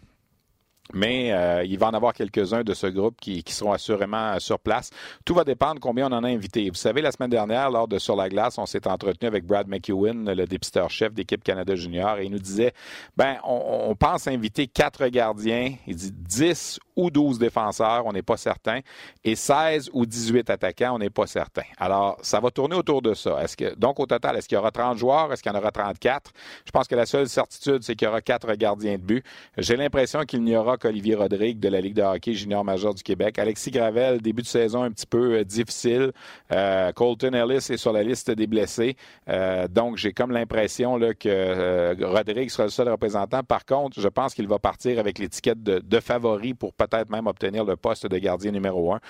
Mais 0.92 1.32
euh, 1.32 1.64
il 1.64 1.78
va 1.78 1.86
en 1.86 1.94
avoir 1.94 2.12
quelques-uns 2.12 2.64
de 2.64 2.74
ce 2.74 2.86
groupe 2.86 3.16
qui, 3.20 3.42
seront 3.48 3.72
assurément 3.72 4.38
sur 4.40 4.58
place. 4.58 4.90
Tout 5.24 5.34
va 5.34 5.44
dépendre 5.44 5.80
combien 5.80 6.10
on 6.10 6.14
en 6.14 6.24
a 6.24 6.28
invité. 6.28 6.68
Vous 6.68 6.74
savez, 6.74 7.00
la 7.00 7.12
semaine 7.12 7.30
dernière, 7.30 7.70
lors 7.70 7.88
de 7.88 7.98
Sur 7.98 8.16
la 8.16 8.28
glace, 8.28 8.58
on 8.58 8.66
s'est 8.66 8.86
entretenu 8.86 9.28
avec 9.28 9.46
Brad 9.46 9.68
McEwen, 9.68 10.32
le 10.32 10.46
dépisteur-chef 10.46 11.12
d'équipe 11.14 11.44
Canada 11.44 11.74
Junior, 11.74 12.18
et 12.18 12.24
il 12.24 12.30
nous 12.30 12.38
disait, 12.38 12.72
ben, 13.16 13.36
on, 13.44 13.90
on 13.90 13.94
pense 13.94 14.26
inviter 14.26 14.66
quatre 14.66 15.06
gardiens. 15.06 15.74
Il 15.86 15.96
dit 15.96 16.12
10 16.12 16.80
ou 16.96 17.10
12 17.10 17.38
défenseurs, 17.38 18.06
on 18.06 18.12
n'est 18.12 18.22
pas 18.22 18.36
certain, 18.36 18.80
et 19.24 19.34
16 19.34 19.90
ou 19.92 20.04
18 20.04 20.50
attaquants, 20.50 20.94
on 20.94 20.98
n'est 20.98 21.10
pas 21.10 21.26
certain. 21.26 21.62
Alors, 21.78 22.18
ça 22.22 22.40
va 22.40 22.50
tourner 22.50 22.76
autour 22.76 23.02
de 23.02 23.14
ça. 23.14 23.42
Est-ce 23.42 23.56
que, 23.56 23.74
donc, 23.76 23.98
au 24.00 24.06
total, 24.06 24.36
est-ce 24.36 24.48
qu'il 24.48 24.56
y 24.56 24.58
aura 24.58 24.70
30 24.70 24.98
joueurs? 24.98 25.32
Est-ce 25.32 25.42
qu'il 25.42 25.52
y 25.52 25.54
en 25.54 25.58
aura 25.58 25.70
34? 25.70 26.32
Je 26.66 26.70
pense 26.70 26.88
que 26.88 26.94
la 26.94 27.06
seule 27.06 27.28
certitude, 27.28 27.82
c'est 27.82 27.94
qu'il 27.94 28.06
y 28.06 28.08
aura 28.08 28.20
quatre 28.20 28.52
gardiens 28.54 28.98
de 28.98 29.02
but. 29.02 29.24
J'ai 29.56 29.76
l'impression 29.76 30.22
qu'il 30.22 30.42
n'y 30.42 30.56
aura 30.56 30.71
qu'Olivier 30.76 31.14
Rodrigue 31.14 31.60
de 31.60 31.68
la 31.68 31.80
Ligue 31.80 31.94
de 31.94 32.02
hockey 32.02 32.34
junior 32.34 32.64
majeur 32.64 32.94
du 32.94 33.02
Québec. 33.02 33.38
Alexis 33.38 33.70
Gravel, 33.70 34.20
début 34.20 34.42
de 34.42 34.46
saison 34.46 34.82
un 34.82 34.90
petit 34.90 35.06
peu 35.06 35.34
euh, 35.34 35.44
difficile. 35.44 36.12
Euh, 36.52 36.92
Colton 36.92 37.32
Ellis 37.32 37.66
est 37.70 37.76
sur 37.76 37.92
la 37.92 38.02
liste 38.02 38.30
des 38.30 38.46
blessés. 38.46 38.96
Euh, 39.28 39.68
donc, 39.68 39.96
j'ai 39.96 40.12
comme 40.12 40.30
l'impression 40.30 40.98
que 41.18 42.04
Rodrigue 42.04 42.50
sera 42.50 42.64
le 42.64 42.70
seul 42.70 42.88
représentant. 42.88 43.42
Par 43.42 43.64
contre, 43.64 44.00
je 44.00 44.08
pense 44.08 44.34
qu'il 44.34 44.48
va 44.48 44.58
partir 44.58 44.98
avec 44.98 45.18
l'étiquette 45.18 45.62
de, 45.62 46.00
favori 46.00 46.54
pour 46.54 46.72
peut-être 46.72 47.10
même 47.10 47.26
obtenir 47.26 47.64
le 47.64 47.76
poste 47.76 48.06
de 48.06 48.18
gardien 48.18 48.50
numéro 48.50 48.94
un. 48.94 49.00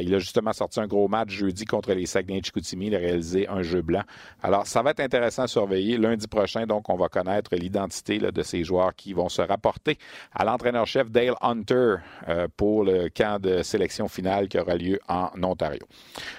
Il 0.00 0.14
a 0.14 0.18
justement 0.18 0.52
sorti 0.52 0.80
un 0.80 0.86
gros 0.86 1.08
match 1.08 1.30
jeudi 1.30 1.64
contre 1.64 1.92
les 1.92 2.06
Saguenay-Chicoutimi. 2.06 2.88
Il 2.88 2.94
a 2.94 2.98
réalisé 2.98 3.48
un 3.48 3.62
jeu 3.62 3.80
blanc. 3.82 4.02
Alors, 4.42 4.66
ça 4.66 4.82
va 4.82 4.90
être 4.90 5.00
intéressant 5.00 5.44
à 5.44 5.48
surveiller. 5.48 5.96
Lundi 5.96 6.26
prochain, 6.26 6.66
donc, 6.66 6.88
on 6.88 6.96
va 6.96 7.08
connaître 7.08 7.54
l'identité 7.54 8.18
de 8.18 8.42
ces 8.42 8.64
joueurs 8.64 8.94
qui 8.94 9.12
vont 9.12 9.28
se 9.28 9.42
rapporter 9.42 9.98
à 10.32 10.44
l'entraîneur-chef 10.88 11.10
Dale 11.10 11.34
Hunter 11.40 11.96
euh, 12.28 12.48
pour 12.56 12.84
le 12.84 13.08
camp 13.08 13.40
de 13.40 13.62
sélection 13.62 14.08
finale 14.08 14.48
qui 14.48 14.58
aura 14.58 14.74
lieu 14.74 14.98
en 15.08 15.30
Ontario. 15.42 15.80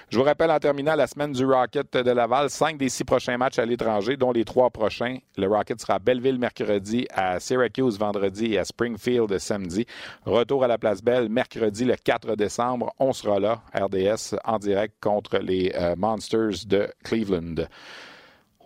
Je 0.08 0.18
vous 0.18 0.24
rappelle 0.24 0.50
en 0.50 0.58
terminant 0.58 0.94
la 0.94 1.06
semaine 1.06 1.32
du 1.32 1.44
Rocket 1.44 1.96
de 1.96 2.10
Laval, 2.10 2.50
cinq 2.50 2.76
des 2.78 2.88
six 2.88 3.04
prochains 3.04 3.36
matchs 3.36 3.58
à 3.58 3.64
l'étranger, 3.64 4.16
dont 4.16 4.32
les 4.32 4.44
trois 4.44 4.70
prochains. 4.70 5.18
Le 5.36 5.46
Rocket 5.46 5.80
sera 5.80 5.94
à 5.94 5.98
Belleville 5.98 6.38
mercredi, 6.38 7.06
à 7.12 7.38
Syracuse 7.40 7.98
vendredi 7.98 8.54
et 8.54 8.58
à 8.58 8.64
Springfield 8.64 9.38
samedi. 9.38 9.86
Retour 10.24 10.64
à 10.64 10.68
la 10.68 10.78
place 10.78 11.02
Belle 11.02 11.28
mercredi 11.28 11.84
le 11.84 11.96
4 11.96 12.36
décembre. 12.36 12.92
On 12.98 13.12
sera 13.12 13.38
là, 13.38 13.62
RDS, 13.74 14.36
en 14.44 14.58
direct 14.58 14.94
contre 15.00 15.38
les 15.38 15.72
euh, 15.74 15.94
Monsters 15.96 16.66
de 16.66 16.88
Cleveland. 17.04 17.66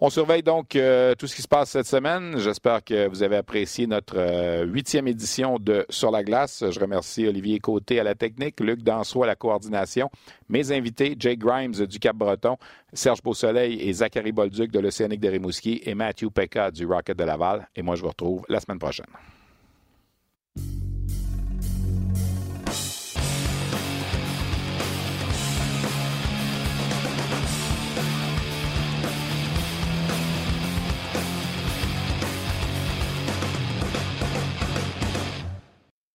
On 0.06 0.10
surveille 0.10 0.42
donc 0.42 0.76
euh, 0.76 1.14
tout 1.14 1.26
ce 1.26 1.34
qui 1.34 1.40
se 1.40 1.48
passe 1.48 1.70
cette 1.70 1.86
semaine. 1.86 2.36
J'espère 2.36 2.84
que 2.84 3.08
vous 3.08 3.22
avez 3.22 3.36
apprécié 3.36 3.86
notre 3.86 4.18
euh, 4.18 4.66
huitième 4.66 5.08
édition 5.08 5.58
de 5.58 5.86
Sur 5.88 6.10
la 6.10 6.22
glace. 6.22 6.62
Je 6.70 6.78
remercie 6.78 7.26
Olivier 7.26 7.58
Côté 7.58 7.98
à 7.98 8.04
la 8.04 8.14
technique, 8.14 8.60
Luc 8.60 8.82
Dansois 8.82 9.24
à 9.24 9.28
la 9.28 9.34
coordination, 9.34 10.10
mes 10.50 10.72
invités, 10.72 11.16
Jake 11.18 11.38
Grimes 11.38 11.86
du 11.86 11.98
Cap-Breton, 11.98 12.58
Serge 12.92 13.22
Beausoleil 13.22 13.80
et 13.80 13.94
Zachary 13.94 14.32
Bolduc 14.32 14.70
de 14.70 14.78
l'Océanique 14.78 15.20
de 15.20 15.28
Rimouski 15.30 15.80
et 15.86 15.94
Matthew 15.94 16.28
Pekka 16.28 16.70
du 16.70 16.84
Rocket 16.84 17.16
de 17.16 17.24
Laval. 17.24 17.66
Et 17.74 17.80
moi, 17.80 17.94
je 17.96 18.02
vous 18.02 18.08
retrouve 18.08 18.44
la 18.50 18.60
semaine 18.60 18.78
prochaine. 18.78 19.06